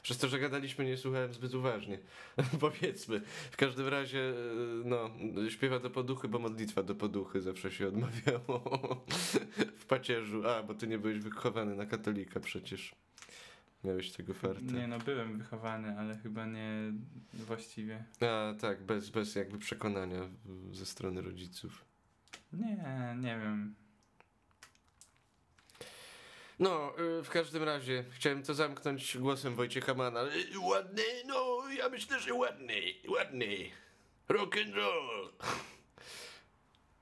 Przez 0.03 0.17
to, 0.17 0.27
że 0.27 0.39
gadaliśmy, 0.39 0.85
nie 0.85 0.97
słuchałem 0.97 1.33
zbyt 1.33 1.53
uważnie. 1.53 1.99
Powiedzmy. 2.59 3.21
W 3.51 3.57
każdym 3.57 3.87
razie, 3.87 4.19
y, 4.19 4.35
no, 4.85 5.09
śpiewa 5.49 5.79
do 5.79 5.89
poduchy, 5.89 6.27
bo 6.27 6.39
modlitwa 6.39 6.83
do 6.83 6.95
poduchy 6.95 7.41
zawsze 7.41 7.71
się 7.71 7.87
odmawiało 7.87 8.59
w 9.81 9.85
pacierzu. 9.85 10.47
A, 10.47 10.63
bo 10.63 10.73
ty 10.73 10.87
nie 10.87 10.97
byłeś 10.97 11.19
wychowany 11.19 11.75
na 11.75 11.85
katolika 11.85 12.39
przecież. 12.39 12.95
Miałeś 13.83 14.11
tego 14.11 14.33
farta. 14.33 14.73
Nie 14.73 14.87
no, 14.87 14.99
byłem 14.99 15.37
wychowany, 15.37 15.99
ale 15.99 16.17
chyba 16.17 16.45
nie 16.45 16.93
właściwie. 17.33 18.03
A, 18.21 18.53
tak, 18.59 18.83
bez, 18.83 19.09
bez 19.09 19.35
jakby 19.35 19.57
przekonania 19.57 20.29
ze 20.71 20.85
strony 20.85 21.21
rodziców. 21.21 21.85
Nie, 22.53 23.15
nie 23.21 23.39
wiem. 23.39 23.75
No, 26.59 26.93
y, 27.19 27.23
w 27.23 27.29
każdym 27.29 27.63
razie 27.63 28.03
chciałem 28.11 28.43
to 28.43 28.53
zamknąć 28.53 29.17
głosem 29.17 29.55
Wojciecha 29.55 29.93
Mana. 29.93 30.23
Y, 30.23 30.59
Ładny, 30.59 31.03
no, 31.25 31.63
ja 31.77 31.89
myślę, 31.89 32.19
że 32.19 32.33
ładny, 32.33 32.81
ładny. 33.07 33.57
Rock 34.29 34.57
and 34.57 34.75
roll. 34.75 35.29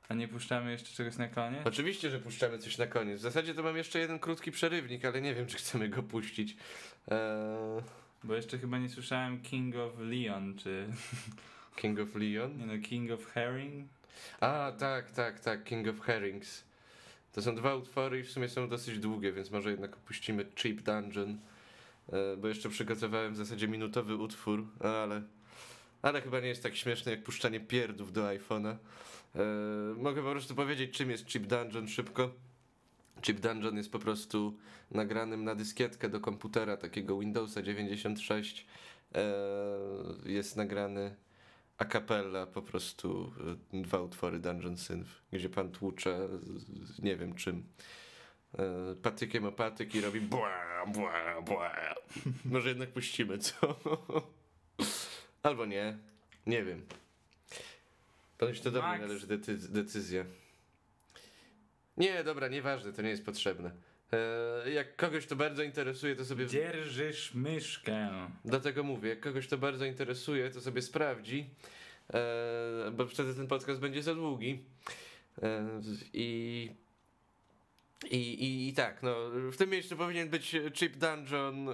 A 0.10 0.14
nie 0.14 0.28
puszczamy 0.28 0.72
jeszcze 0.72 0.94
czegoś 0.96 1.16
na 1.18 1.28
koniec? 1.28 1.62
Oczywiście, 1.68 2.10
że 2.10 2.20
puszczamy 2.20 2.60
coś 2.60 2.78
na 2.78 2.88
koniec. 2.88 3.20
W 3.20 3.22
zasadzie 3.22 3.54
to 3.54 3.64
mam 3.64 3.78
jeszcze 3.78 4.00
jeden 4.00 4.20
krótki 4.20 4.52
przerywnik, 4.52 5.06
ale 5.06 5.22
nie 5.22 5.36
wiem, 5.36 5.48
czy 5.48 5.58
chcemy 5.58 5.90
go 5.90 6.04
puścić. 6.04 6.56
Eee, 7.08 7.18
Bo 8.24 8.36
jeszcze 8.36 8.58
chyba 8.58 8.78
nie 8.78 8.90
słyszałem 8.90 9.42
King 9.42 9.76
of 9.76 9.94
Leon, 10.00 10.58
czy... 10.58 10.88
King 11.76 12.00
of 12.00 12.16
Leon. 12.16 12.58
Nie 12.58 12.66
no, 12.66 12.74
King 12.88 13.12
of 13.12 13.26
Herring? 13.26 13.90
A, 14.40 14.72
tak, 14.80 15.12
tak, 15.12 15.40
tak, 15.40 15.64
King 15.64 15.88
of 15.88 16.00
Herrings. 16.00 16.64
To 17.34 17.42
są 17.42 17.56
dwa 17.56 17.76
utwory 17.76 18.20
i 18.20 18.24
w 18.24 18.32
sumie 18.32 18.50
są 18.50 18.70
dosyć 18.70 19.00
długie, 19.00 19.32
więc 19.32 19.52
może 19.52 19.72
jednak 19.72 19.94
opuścimy 19.94 20.46
Cheap 20.56 20.76
Dungeon, 20.76 21.38
e, 22.14 22.38
bo 22.38 22.48
jeszcze 22.48 22.70
przygotowałem 22.70 23.34
w 23.34 23.38
zasadzie 23.38 23.68
minutowy 23.68 24.16
utwór, 24.16 24.68
ale, 24.80 25.22
ale 26.02 26.22
chyba 26.22 26.40
nie 26.40 26.48
jest 26.48 26.64
tak 26.64 26.76
śmieszne 26.76 27.12
jak 27.12 27.24
puszczanie 27.24 27.60
pierdów 27.60 28.14
do 28.14 28.24
iPhone'a. 28.24 28.76
E, 29.36 29.40
Mogę 29.98 30.24
po 30.24 30.32
prostu 30.32 30.56
powiedzieć, 30.56 30.98
czym 30.98 31.12
jest 31.12 31.26
Cheap 31.32 31.46
Dungeon 31.46 31.88
szybko. 31.88 32.32
Cheap 33.26 33.40
Dungeon 33.40 33.78
jest 33.78 33.92
po 33.92 34.00
prostu 34.00 34.58
nagranym 34.92 35.44
na 35.44 35.56
dyskietkę 35.56 36.10
do 36.10 36.20
komputera 36.20 36.78
takiego 36.78 37.20
Windowsa 37.20 37.62
96. 37.62 38.66
E, 39.16 39.34
Jest 40.26 40.56
nagrany 40.58 41.16
a 41.84 41.86
cappella 41.86 42.46
po 42.46 42.62
prostu 42.62 43.34
y, 43.74 43.82
dwa 43.82 44.00
utwory 44.02 44.40
Dungeon 44.40 44.78
Synth, 44.78 45.10
gdzie 45.32 45.50
pan 45.50 45.72
tłucze 45.72 46.30
nie 47.00 47.16
wiem 47.16 47.36
czym. 47.36 47.64
e, 48.60 48.96
Patykiem 49.02 49.46
o 49.46 49.52
patyk 49.52 49.96
i 49.96 50.02
robi 50.02 50.22
bła, 50.22 50.86
bła, 50.88 51.42
bła. 51.42 51.72
Może 52.46 52.70
jednak 52.70 52.90
puścimy, 52.90 53.38
co? 53.38 53.76
Albo 55.44 55.66
nie. 55.66 55.98
Nie 56.48 56.64
wiem. 56.64 56.86
Ponoć 58.38 58.60
to 58.62 58.72
do 58.72 58.82
mnie 58.82 58.98
należy 59.00 59.28
decy- 59.28 59.72
decyzja. 59.72 60.26
Nie, 61.98 62.24
dobra, 62.24 62.48
nieważne, 62.48 62.94
to 62.94 63.02
nie 63.02 63.10
jest 63.10 63.26
potrzebne. 63.26 63.72
E, 64.14 64.72
Jak 64.72 64.96
kogoś 64.96 65.26
to 65.26 65.36
bardzo 65.36 65.64
interesuje, 65.64 66.16
to 66.16 66.26
sobie 66.26 66.48
Dzierżysz 66.48 67.34
myszkę. 67.34 68.10
Dlatego 68.46 68.84
mówię, 68.84 69.10
jak 69.10 69.20
kogoś 69.20 69.48
to 69.48 69.58
bardzo 69.58 69.86
interesuje, 69.86 70.50
to 70.50 70.62
sobie 70.62 70.82
sprawdzi, 70.82 71.50
e, 72.14 72.92
bo 72.92 73.08
wtedy 73.08 73.36
ten 73.36 73.48
podcast 73.48 73.80
będzie 73.80 74.04
za 74.04 74.16
długi. 74.16 74.60
E, 75.42 75.82
I, 76.14 76.70
i, 78.12 78.18
i, 78.18 78.68
I 78.68 78.74
tak, 78.74 79.04
no, 79.04 79.16
w 79.52 79.58
tym 79.58 79.70
miejscu 79.70 79.98
powinien 79.98 80.30
być 80.30 80.56
Cheap 80.80 80.92
Dungeon, 80.98 81.68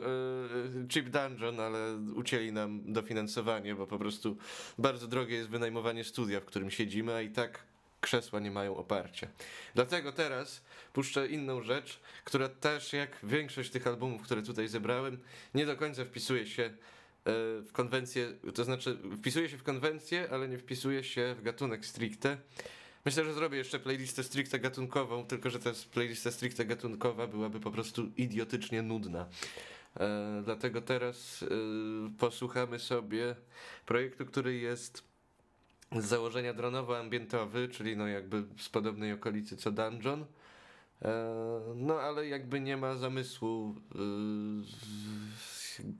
Cheap 0.93 1.09
Dungeon, 1.09 1.59
ale 1.59 1.95
ucięli 2.15 2.51
nam 2.51 2.93
dofinansowanie, 2.93 3.75
bo 3.75 3.87
po 3.87 3.99
prostu 3.99 4.37
bardzo 4.77 5.07
drogie 5.07 5.35
jest 5.35 5.49
wynajmowanie 5.49 6.03
studia, 6.03 6.39
w 6.39 6.45
którym 6.45 6.71
siedzimy, 6.71 7.13
a 7.13 7.21
i 7.21 7.29
tak 7.29 7.63
krzesła 8.01 8.39
nie 8.39 8.51
mają 8.51 8.77
oparcia. 8.77 9.27
Dlatego 9.75 10.11
teraz 10.11 10.61
puszczę 10.93 11.27
inną 11.27 11.61
rzecz, 11.61 11.99
która 12.23 12.49
też 12.49 12.93
jak 12.93 13.17
większość 13.23 13.69
tych 13.69 13.87
albumów, 13.87 14.21
które 14.21 14.41
tutaj 14.41 14.67
zebrałem, 14.67 15.19
nie 15.53 15.65
do 15.65 15.75
końca 15.75 16.05
wpisuje 16.05 16.47
się 16.47 16.63
e, 16.63 16.71
w 17.61 17.69
konwencję, 17.71 18.33
to 18.55 18.63
znaczy 18.63 18.97
wpisuje 19.17 19.49
się 19.49 19.57
w 19.57 19.63
konwencję, 19.63 20.27
ale 20.31 20.47
nie 20.47 20.57
wpisuje 20.57 21.03
się 21.03 21.35
w 21.39 21.43
gatunek 21.43 21.85
stricte. 21.85 22.37
Myślę, 23.05 23.23
że 23.23 23.33
zrobię 23.33 23.57
jeszcze 23.57 23.79
playlistę 23.79 24.23
stricte 24.23 24.59
gatunkową, 24.59 25.25
tylko 25.25 25.49
że 25.49 25.59
ta 25.59 25.71
playlista 25.93 26.31
stricte 26.31 26.65
gatunkowa 26.65 27.27
byłaby 27.27 27.59
po 27.59 27.71
prostu 27.71 28.11
idiotycznie 28.17 28.81
nudna. 28.81 29.29
E, 29.99 30.41
dlatego 30.45 30.81
teraz 30.81 31.43
e, 31.43 31.47
posłuchamy 32.17 32.79
sobie 32.79 33.35
projektu, 33.85 34.25
który 34.25 34.57
jest 34.57 35.08
z 35.95 36.05
założenia 36.05 36.53
dronowo-ambientowy, 36.53 37.69
czyli 37.69 37.97
no 37.97 38.07
jakby 38.07 38.43
z 38.57 38.69
podobnej 38.69 39.13
okolicy 39.13 39.57
co 39.57 39.71
Dungeon. 39.71 40.25
E, 41.01 41.59
No 41.75 41.99
ale 41.99 42.27
jakby 42.27 42.59
nie 42.59 42.77
ma 42.77 42.95
zamysłu 42.95 43.75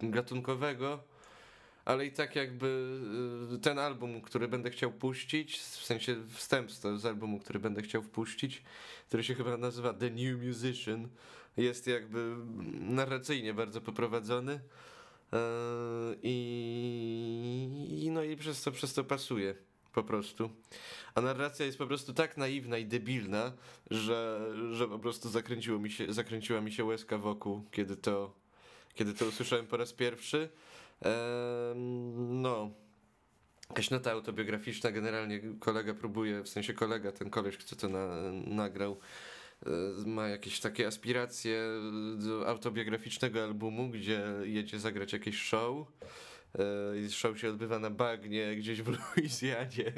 y, 0.02 0.10
gatunkowego, 0.10 0.99
ale 1.86 2.06
i 2.06 2.11
tak 2.11 2.36
jakby 2.36 2.99
y, 3.56 3.60
ten 3.60 3.80
album, 3.80 4.22
który 4.22 4.48
będę 4.48 4.70
chciał 4.70 4.91
puścić, 4.91 5.60
w 5.60 5.86
sensie 5.86 6.16
wstęp 6.34 6.72
z 6.72 7.06
albumu, 7.06 7.40
który 7.40 7.60
będę 7.60 7.82
chciał 7.82 8.03
wpuścić, 8.03 8.64
który 9.07 9.24
się 9.24 9.36
chyba 9.36 9.57
nazywa 9.57 9.94
The 9.94 10.10
New 10.10 10.44
Musician, 10.44 11.07
jest 11.57 11.88
jakby 11.88 12.36
narracyjnie 12.80 13.53
bardzo 13.53 13.82
poprowadzony. 13.82 14.60
E, 15.34 15.40
i 16.24 18.10
no 18.11 18.24
i 18.24 18.38
przez 18.38 18.64
to, 18.64 18.72
przez 18.72 18.94
to 18.94 19.03
pasuje 19.03 19.56
po 19.94 20.03
prostu. 20.03 20.49
A 21.16 21.22
narracja 21.22 21.66
jest 21.66 21.78
po 21.78 21.88
prostu 21.88 22.14
tak 22.14 22.38
naiwna 22.38 22.78
i 22.78 22.86
debilna, 22.86 23.52
że, 23.91 24.52
że 24.72 24.88
po 24.88 24.99
prostu 24.99 25.30
zakręciło 25.30 25.80
mi 25.80 25.91
się, 25.91 26.14
zakręciła 26.14 26.61
mi 26.61 26.72
się 26.72 26.86
łezka 26.86 27.18
wokół, 27.18 27.66
kiedy 27.72 27.95
to, 27.95 28.34
kiedy 28.94 29.14
to 29.14 29.26
usłyszałem 29.26 29.68
po 29.68 29.78
raz 29.78 29.94
pierwszy. 29.94 30.49
No. 32.16 32.72
Jakaś 33.70 33.90
nota 33.90 34.11
autobiograficzna, 34.11 34.91
generalnie 34.91 35.41
kolega 35.60 35.94
próbuje, 35.94 36.44
w 36.44 36.49
sensie 36.49 36.74
kolega, 36.74 37.11
ten 37.11 37.30
koleś, 37.30 37.57
kto 37.57 37.76
to 37.76 37.90
na, 37.90 38.32
nagrał, 38.45 38.99
e, 39.66 39.70
ma 40.06 40.28
jakieś 40.28 40.60
takie 40.60 40.88
aspiracje 40.88 41.64
do 42.18 42.48
autobiograficznego 42.48 43.44
albumu, 43.44 43.90
gdzie 43.90 44.24
jedzie 44.44 44.80
zagrać 44.80 45.14
jakieś 45.14 45.41
show. 45.41 45.88
E, 46.58 47.10
Show 47.10 47.40
się 47.40 47.50
odbywa 47.50 47.80
na 47.80 47.90
bagnie 47.90 48.56
gdzieś 48.56 48.82
w 48.82 48.88
Luizjanie, 49.18 49.94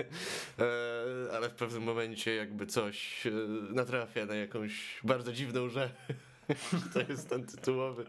E, 0.60 1.36
ale 1.36 1.50
w 1.50 1.54
pewnym 1.54 1.84
momencie 1.84 2.36
jakby 2.36 2.66
coś 2.66 3.28
e, 3.28 3.32
natrafia 3.74 4.26
na 4.26 4.36
jakąś 4.36 5.00
bardzo 5.04 5.34
dziwną 5.34 5.70
rzecz. 5.70 5.92
To 6.94 7.00
jest 7.10 7.30
ten 7.30 7.46
tytułowy 7.46 8.06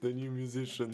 The 0.00 0.08
New 0.08 0.32
Musician. 0.32 0.90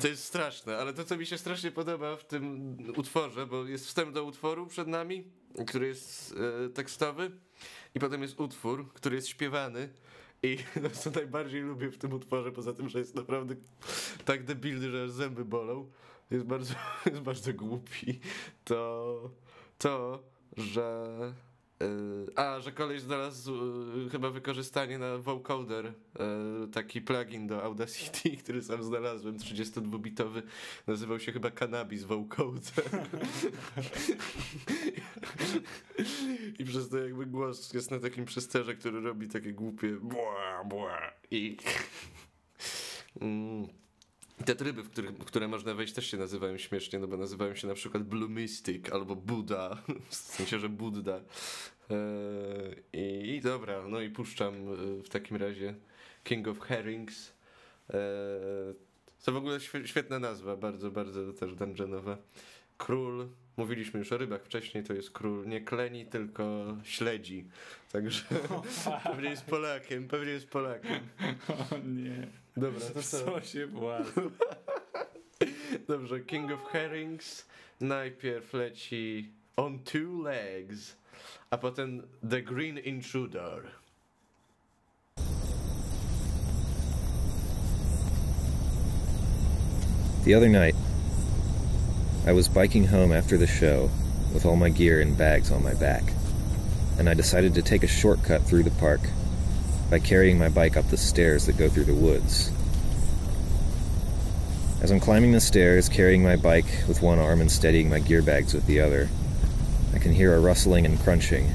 To 0.00 0.08
jest 0.08 0.24
straszne, 0.24 0.76
ale 0.76 0.92
to 0.92 1.04
co 1.04 1.16
mi 1.16 1.26
się 1.26 1.38
strasznie 1.38 1.70
podoba 1.70 2.16
w 2.16 2.24
tym 2.24 2.76
utworze, 2.96 3.46
bo 3.46 3.64
jest 3.64 3.86
wstęp 3.86 4.12
do 4.12 4.24
utworu 4.24 4.66
przed 4.66 4.88
nami, 4.88 5.24
który 5.66 5.86
jest 5.86 6.34
tekstowy 6.74 7.30
i 7.94 8.00
potem 8.00 8.22
jest 8.22 8.40
utwór, 8.40 8.92
który 8.92 9.16
jest 9.16 9.28
śpiewany 9.28 9.88
i 10.42 10.58
to 10.82 10.90
co 11.00 11.10
najbardziej 11.10 11.60
lubię 11.60 11.90
w 11.90 11.98
tym 11.98 12.12
utworze, 12.12 12.52
poza 12.52 12.72
tym, 12.72 12.88
że 12.88 12.98
jest 12.98 13.14
naprawdę 13.14 13.54
tak 14.24 14.44
debilny, 14.44 14.90
że 14.90 15.10
zęby 15.10 15.44
bolą, 15.44 15.90
jest 16.30 16.44
bardzo, 16.44 16.74
jest 17.06 17.20
bardzo 17.20 17.54
głupi, 17.54 18.20
to, 18.64 19.30
to, 19.78 20.22
że. 20.56 21.47
Y, 21.82 22.36
a, 22.36 22.60
że 22.60 22.72
koleś 22.72 23.02
znalazł 23.02 23.54
y, 24.06 24.10
chyba 24.10 24.30
wykorzystanie 24.30 24.98
na 24.98 25.18
vocoder, 25.18 25.86
y, 25.86 25.92
taki 26.72 27.00
plugin 27.00 27.46
do 27.46 27.62
Audacity, 27.62 28.36
który 28.42 28.62
sam 28.62 28.82
znalazłem, 28.82 29.36
32-bitowy, 29.36 30.42
nazywał 30.86 31.20
się 31.20 31.32
chyba 31.32 31.50
Cannabis 31.50 32.04
Vocoder. 32.04 32.84
I 36.58 36.64
przez 36.64 36.88
to 36.88 36.98
jakby 36.98 37.26
głos 37.26 37.72
jest 37.72 37.90
na 37.90 37.98
takim 37.98 38.24
przesterze, 38.24 38.74
który 38.74 39.00
robi 39.00 39.28
takie 39.28 39.52
głupie 39.52 39.88
bła, 39.88 40.64
bła 40.64 41.12
i... 41.30 41.56
Mm. 43.20 43.68
Te 44.44 44.54
tryby, 44.54 44.82
w, 44.82 44.90
których, 44.90 45.10
w 45.10 45.24
które 45.24 45.48
można 45.48 45.74
wejść 45.74 45.92
też 45.92 46.06
się 46.10 46.16
nazywają 46.16 46.58
śmiesznie, 46.58 46.98
no 46.98 47.08
bo 47.08 47.16
nazywają 47.16 47.54
się 47.54 47.68
na 47.68 47.74
przykład 47.74 48.02
Blue 48.02 48.28
Mystic 48.28 48.90
albo 48.92 49.16
Buddha, 49.16 49.82
w 50.10 50.14
sensie, 50.14 50.58
że 50.58 50.68
Buddha. 50.68 51.20
Eee, 51.90 52.82
i, 52.92 53.36
I 53.36 53.40
dobra, 53.40 53.88
no 53.88 54.00
i 54.00 54.10
puszczam 54.10 54.54
e, 54.54 55.02
w 55.02 55.08
takim 55.08 55.36
razie 55.36 55.74
King 56.24 56.48
of 56.48 56.60
Herrings. 56.60 57.32
Eee, 57.90 57.96
to 59.24 59.32
w 59.32 59.36
ogóle 59.36 59.58
świe- 59.60 59.86
świetna 59.86 60.18
nazwa, 60.18 60.56
bardzo, 60.56 60.90
bardzo 60.90 61.32
też 61.32 61.54
dungeonowa. 61.54 62.18
Król, 62.78 63.28
mówiliśmy 63.58 63.98
już 63.98 64.12
o 64.12 64.18
rybach 64.18 64.42
wcześniej, 64.42 64.84
to 64.84 64.94
jest 64.94 65.10
król 65.10 65.46
nie 65.46 65.60
kleni, 65.60 66.06
tylko 66.06 66.76
śledzi. 66.84 67.44
Także 67.92 68.22
pewnie 69.04 69.30
jest 69.30 69.44
Polakiem, 69.44 70.08
pewnie 70.08 70.32
jest 70.32 70.48
Polakiem. 70.48 71.00
O 71.48 71.78
nie. 71.78 72.26
Dobra, 72.56 72.80
to 72.80 73.02
co? 73.02 73.24
Co 73.24 73.40
się 73.40 73.66
włas. 73.66 74.06
Dobrze, 75.88 76.20
King 76.20 76.50
of 76.50 76.64
Herrings 76.64 77.48
najpierw 77.80 78.52
leci 78.52 79.32
On 79.56 79.78
Two 79.78 80.22
Legs, 80.22 80.96
a 81.50 81.58
potem 81.58 82.02
The 82.30 82.42
Green 82.42 82.78
Intruder. 82.78 83.62
The 90.24 90.34
other 90.34 90.48
night, 90.48 90.76
I 92.28 92.32
was 92.32 92.46
biking 92.46 92.84
home 92.84 93.10
after 93.10 93.38
the 93.38 93.46
show 93.46 93.88
with 94.34 94.44
all 94.44 94.54
my 94.54 94.68
gear 94.68 95.00
and 95.00 95.16
bags 95.16 95.50
on 95.50 95.64
my 95.64 95.72
back, 95.72 96.02
and 96.98 97.08
I 97.08 97.14
decided 97.14 97.54
to 97.54 97.62
take 97.62 97.82
a 97.82 97.86
shortcut 97.86 98.42
through 98.42 98.64
the 98.64 98.70
park 98.72 99.00
by 99.88 100.00
carrying 100.00 100.38
my 100.38 100.50
bike 100.50 100.76
up 100.76 100.86
the 100.90 100.98
stairs 100.98 101.46
that 101.46 101.56
go 101.56 101.70
through 101.70 101.86
the 101.86 101.94
woods. 101.94 102.52
As 104.82 104.90
I'm 104.90 105.00
climbing 105.00 105.32
the 105.32 105.40
stairs, 105.40 105.88
carrying 105.88 106.22
my 106.22 106.36
bike 106.36 106.66
with 106.86 107.00
one 107.00 107.18
arm 107.18 107.40
and 107.40 107.50
steadying 107.50 107.88
my 107.88 107.98
gear 107.98 108.20
bags 108.20 108.52
with 108.52 108.66
the 108.66 108.80
other, 108.80 109.08
I 109.94 109.98
can 109.98 110.12
hear 110.12 110.34
a 110.34 110.40
rustling 110.40 110.84
and 110.84 111.00
crunching 111.00 111.50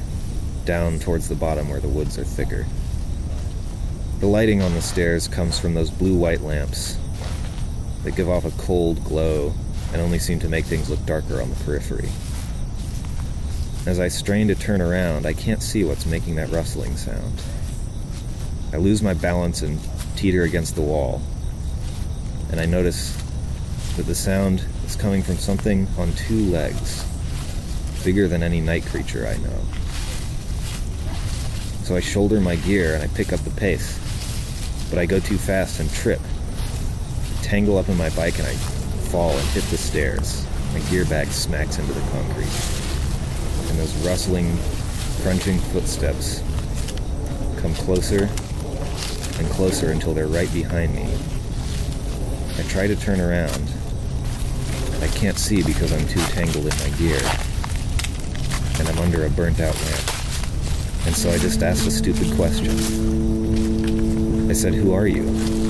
down 0.66 0.98
towards 0.98 1.30
the 1.30 1.36
bottom 1.36 1.70
where 1.70 1.82
the 1.82 1.88
woods 1.88 2.18
are 2.18 2.24
thicker. 2.24 2.66
The 4.22 4.28
lighting 4.28 4.64
on 4.64 4.74
the 4.74 4.82
stairs 4.82 5.28
comes 5.28 5.60
from 5.60 5.76
those 5.76 5.92
blue 5.92 6.18
white 6.18 6.42
lamps 6.42 6.98
that 8.04 8.16
give 8.16 8.28
off 8.28 8.44
a 8.44 8.52
cold 8.60 9.04
glow 9.04 9.54
and 9.94 10.02
only 10.02 10.20
seem 10.20 10.40
to 10.40 10.50
make 10.50 10.66
things 10.66 10.90
look 10.90 11.06
darker 11.06 11.42
on 11.42 11.50
the 11.50 11.56
periphery. 11.64 12.10
As 13.86 14.00
I 14.00 14.08
strain 14.08 14.48
to 14.48 14.56
turn 14.56 14.82
around, 14.82 15.26
I 15.26 15.34
can't 15.34 15.62
see 15.62 15.84
what's 15.84 16.06
making 16.06 16.36
that 16.36 16.50
rustling 16.50 16.98
sound. 16.98 17.42
I 18.74 18.78
lose 18.78 19.04
my 19.04 19.14
balance 19.14 19.62
and 19.62 19.80
teeter 20.16 20.44
against 20.44 20.76
the 20.76 20.82
wall, 20.82 21.22
and 22.50 22.60
I 22.60 22.66
notice 22.66 23.16
that 23.96 24.08
the 24.08 24.16
sound 24.16 24.66
is 24.86 24.96
coming 24.96 25.22
from 25.22 25.38
something 25.38 25.88
on 25.98 26.12
two 26.14 26.46
legs, 26.46 27.06
bigger 28.04 28.28
than 28.28 28.42
any 28.42 28.62
night 28.62 28.86
creature 28.86 29.28
I 29.28 29.38
know. 29.38 29.62
So 31.84 31.96
I 31.96 32.00
shoulder 32.00 32.42
my 32.42 32.56
gear 32.56 32.96
and 32.96 33.04
I 33.04 33.08
pick 33.08 33.32
up 33.32 33.42
the 33.42 33.52
pace, 33.52 34.00
but 34.90 34.98
I 34.98 35.06
go 35.06 35.20
too 35.20 35.38
fast 35.38 35.80
and 35.80 35.92
trip 35.92 36.20
tangle 37.44 37.78
up 37.78 37.90
in 37.90 37.98
my 37.98 38.10
bike 38.12 38.40
and 38.40 38.48
I 38.48 38.73
fall 39.14 39.38
and 39.38 39.48
hit 39.50 39.64
the 39.66 39.78
stairs. 39.78 40.44
My 40.74 40.80
gear 40.90 41.06
bag 41.06 41.28
smacks 41.28 41.78
into 41.78 41.94
the 41.94 42.02
concrete. 42.10 42.50
And 43.70 43.78
those 43.78 43.96
rustling, 43.98 44.58
crunching 45.22 45.60
footsteps 45.70 46.40
come 47.62 47.76
closer 47.76 48.24
and 49.38 49.48
closer 49.52 49.92
until 49.92 50.16
they're 50.16 50.26
right 50.26 50.52
behind 50.52 50.96
me. 50.96 51.04
I 52.58 52.64
try 52.70 52.88
to 52.88 52.96
turn 52.96 53.22
around. 53.22 53.72
I 55.04 55.08
can't 55.10 55.38
see 55.38 55.62
because 55.62 55.94
I'm 55.94 56.08
too 56.08 56.22
tangled 56.34 56.66
in 56.66 56.76
my 56.80 56.90
gear. 56.98 57.22
And 58.80 58.90
I'm 58.90 58.98
under 58.98 59.28
a 59.28 59.30
burnt 59.30 59.60
out 59.60 59.76
lamp. 59.76 60.10
And 61.06 61.16
so 61.16 61.30
I 61.30 61.38
just 61.38 61.62
asked 61.62 61.86
a 61.86 61.92
stupid 61.92 62.36
question. 62.36 62.72
I 64.50 64.54
said, 64.54 64.74
Who 64.74 64.92
are 64.92 65.06
you? 65.06 65.63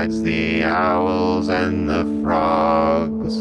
Besides 0.00 0.22
the 0.22 0.64
owls 0.64 1.48
and 1.48 1.86
the 1.88 2.04
frogs. 2.22 3.36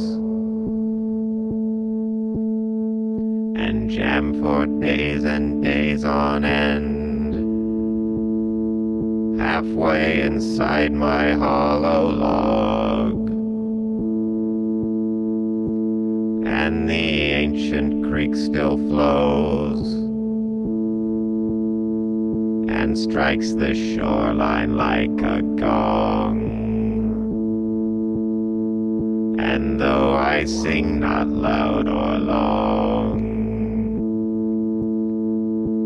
And 3.58 3.90
jam 3.90 4.42
for 4.42 4.66
days 4.66 5.24
and 5.24 5.64
days 5.64 6.04
on 6.04 6.44
end, 6.44 7.34
halfway 9.40 10.22
inside 10.22 10.92
my 10.92 11.32
hollow 11.32 12.10
log. 12.10 13.30
And 16.46 16.90
the 16.90 17.32
ancient 17.32 18.04
creek 18.12 18.36
still 18.36 18.76
flows 18.76 20.10
and 22.90 22.98
strikes 22.98 23.54
the 23.54 23.74
shoreline 23.76 24.76
like 24.76 25.22
a 25.22 25.42
gong. 25.60 26.49
And 29.42 29.80
though 29.80 30.16
I 30.16 30.44
sing 30.44 31.00
not 31.00 31.30
loud 31.30 31.88
or 31.88 32.18
long, 32.20 33.20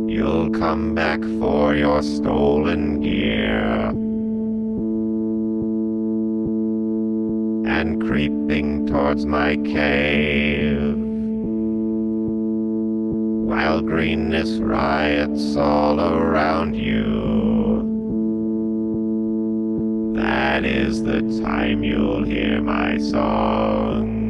you'll 0.10 0.50
come 0.50 0.96
back 0.96 1.22
for 1.40 1.76
your 1.76 2.02
stolen 2.02 3.00
gear. 3.00 3.90
And 7.72 8.02
creeping 8.02 8.88
towards 8.88 9.28
my 9.28 9.56
cave 9.58 10.98
while 13.48 13.82
greenness 13.82 14.58
riots 14.58 15.56
all 15.56 16.02
around 16.02 16.76
you. 16.76 17.53
That 20.24 20.64
is 20.64 21.04
the 21.04 21.20
time 21.44 21.84
you'll 21.84 22.24
hear 22.24 22.62
my 22.62 22.98
song. 22.98 24.23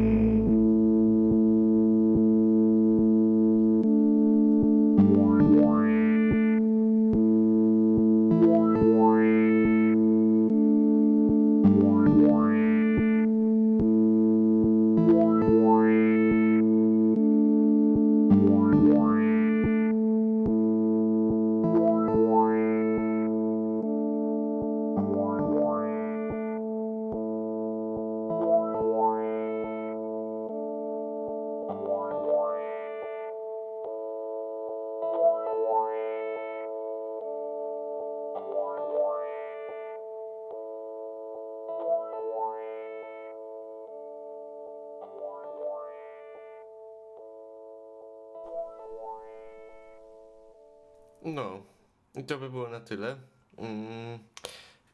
Tyle. 52.84 53.16
Mm, 53.58 54.18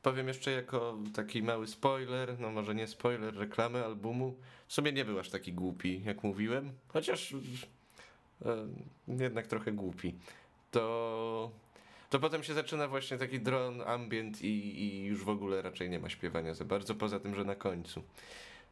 powiem 0.03 0.29
jeszcze 0.29 0.51
jako 0.51 0.99
taki 1.15 1.43
mały 1.43 1.67
spoiler, 1.67 2.39
no 2.41 2.51
może 2.51 2.75
nie 2.75 2.87
spoiler, 2.87 3.35
reklamy 3.37 3.85
albumu. 3.85 4.37
W 4.69 4.73
sumie 4.73 4.93
nie 4.93 5.05
był 5.05 5.19
aż 5.19 5.31
taki 5.31 5.53
głupi, 5.53 6.03
jak 6.05 6.23
mówiłem, 6.23 6.73
chociaż 6.89 7.35
e, 8.45 8.67
jednak 9.09 9.47
trochę 9.47 9.73
głupi. 9.73 10.15
To, 10.71 11.51
to 12.11 12.19
potem 12.19 12.43
się 12.43 12.55
zaczyna 12.55 12.89
właśnie 12.89 13.19
taki 13.19 13.41
dron, 13.41 13.83
ambient 13.87 14.43
i, 14.43 14.83
i 14.83 15.05
już 15.05 15.25
w 15.25 15.29
ogóle 15.29 15.62
raczej 15.62 15.91
nie 15.91 15.99
ma 15.99 16.09
śpiewania 16.09 16.55
za 16.55 16.65
bardzo, 16.65 16.95
poza 16.95 17.21
tym, 17.21 17.35
że 17.35 17.45
na 17.45 17.55
końcu. 17.55 18.03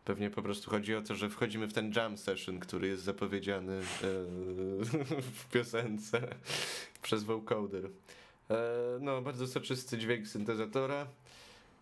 Pewnie 0.05 0.31
po 0.31 0.43
prostu 0.43 0.70
chodzi 0.70 0.95
o 0.95 1.03
to, 1.03 1.15
że 1.15 1.31
wchodzimy 1.31 1.66
w 1.66 1.73
ten 1.73 1.93
jam 1.97 2.19
session, 2.19 2.61
który 2.61 2.89
jest 2.89 3.03
zapowiedziany 3.03 3.73
e, 3.77 3.82
w 5.39 5.49
piosence 5.53 6.28
przez 7.03 7.24
vocoder. 7.24 7.90
E, 8.51 8.99
no, 9.01 9.23
bardzo 9.23 9.47
soczysty 9.47 9.99
dźwięk 9.99 10.27
syntezatora. 10.27 11.07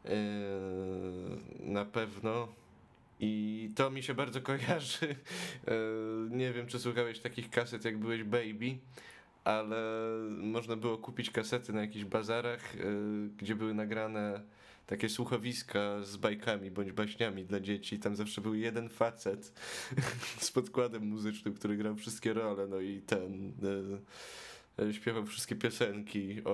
E, 0.05 0.17
na 1.61 1.85
pewno. 1.85 2.49
I 3.21 3.71
to 3.77 3.91
mi 3.91 4.03
się 4.03 4.15
bardzo 4.15 4.41
kojarzy. 4.41 5.17
E, 5.69 5.73
nie 6.31 6.53
wiem, 6.53 6.67
czy 6.67 6.79
słuchałeś 6.79 7.21
takich 7.21 7.51
kaset, 7.51 7.85
jak 7.85 7.99
byłeś 7.99 8.25
baby, 8.25 8.79
ale 9.45 9.77
można 10.29 10.77
było 10.77 10.99
kupić 10.99 11.31
kasety 11.31 11.73
na 11.73 11.81
jakichś 11.81 12.05
bazarach, 12.05 12.77
gdzie 13.37 13.55
były 13.55 13.75
nagrane 13.75 14.41
takie 14.87 15.09
słuchowiska 15.09 16.03
z 16.03 16.17
bajkami 16.17 16.71
bądź 16.71 16.93
baśniami 16.93 17.45
dla 17.45 17.61
dzieci. 17.61 17.99
Tam 17.99 18.17
zawsze 18.17 18.41
był 18.41 18.55
jeden 18.55 18.89
facet 18.89 19.53
z 20.47 20.53
podkładem 20.53 21.07
muzycznym, 21.07 21.55
który 21.55 21.77
grał 21.77 21.97
wszystkie 21.97 22.33
role, 22.33 22.67
no 22.67 22.81
i 22.81 23.01
ten 23.01 23.53
śpiewał 24.93 25.27
wszystkie 25.27 25.57
piosenki 25.57 26.43
o, 26.45 26.51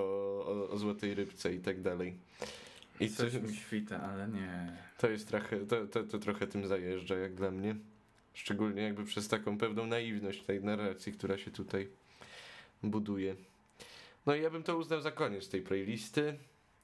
o, 0.46 0.68
o 0.70 0.78
złotej 0.78 1.14
rybce 1.14 1.54
i 1.54 1.60
tak 1.60 1.80
dalej. 1.80 2.16
I 3.00 3.10
to, 3.10 3.16
Coś 3.16 3.34
mi 3.34 3.56
świta, 3.56 4.02
ale 4.02 4.28
nie. 4.28 4.76
to 4.98 5.10
jest 5.10 5.28
trochę, 5.28 5.66
to, 5.66 5.86
to, 5.86 6.04
to 6.04 6.18
trochę 6.18 6.46
tym 6.46 6.66
zajeżdża 6.66 7.14
jak 7.16 7.34
dla 7.34 7.50
mnie. 7.50 7.76
Szczególnie 8.34 8.82
jakby 8.82 9.04
przez 9.04 9.28
taką 9.28 9.58
pewną 9.58 9.86
naiwność 9.86 10.42
tej 10.42 10.64
narracji, 10.64 11.12
która 11.12 11.38
się 11.38 11.50
tutaj 11.50 11.88
buduje. 12.82 13.36
No 14.26 14.34
i 14.34 14.42
ja 14.42 14.50
bym 14.50 14.62
to 14.62 14.76
uznał 14.76 15.00
za 15.00 15.10
koniec 15.12 15.48
tej 15.48 15.62
playlisty. 15.62 16.38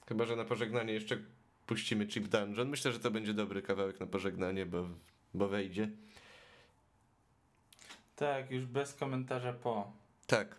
Chyba, 0.08 0.24
że 0.24 0.36
na 0.36 0.44
pożegnanie 0.44 0.92
jeszcze 0.92 1.18
puścimy 1.66 2.06
Chip 2.06 2.28
Dungeon. 2.28 2.68
Myślę, 2.68 2.92
że 2.92 3.00
to 3.00 3.10
będzie 3.10 3.34
dobry 3.34 3.62
kawałek 3.62 4.00
na 4.00 4.06
pożegnanie, 4.06 4.66
bo, 4.66 4.88
bo 5.34 5.48
wejdzie. 5.48 5.88
Tak, 8.16 8.50
już 8.50 8.66
bez 8.66 8.94
komentarza 8.94 9.52
po. 9.52 9.92
Tak. 10.26 10.56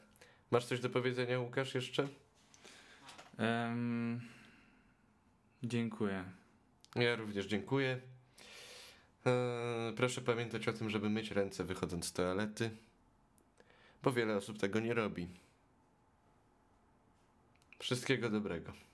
Masz 0.51 0.65
coś 0.65 0.79
do 0.79 0.89
powiedzenia, 0.89 1.39
Łukasz, 1.39 1.75
jeszcze? 1.75 2.07
Em, 3.37 4.21
dziękuję. 5.63 6.23
Ja 6.95 7.15
również 7.15 7.45
dziękuję. 7.45 8.01
Eee, 9.25 9.93
proszę 9.95 10.21
pamiętać 10.21 10.67
o 10.67 10.73
tym, 10.73 10.89
żeby 10.89 11.09
myć 11.09 11.31
ręce 11.31 11.63
wychodząc 11.63 12.05
z 12.05 12.13
toalety, 12.13 12.69
bo 14.03 14.11
wiele 14.11 14.35
osób 14.35 14.57
tego 14.57 14.79
nie 14.79 14.93
robi. 14.93 15.27
Wszystkiego 17.79 18.29
dobrego. 18.29 18.88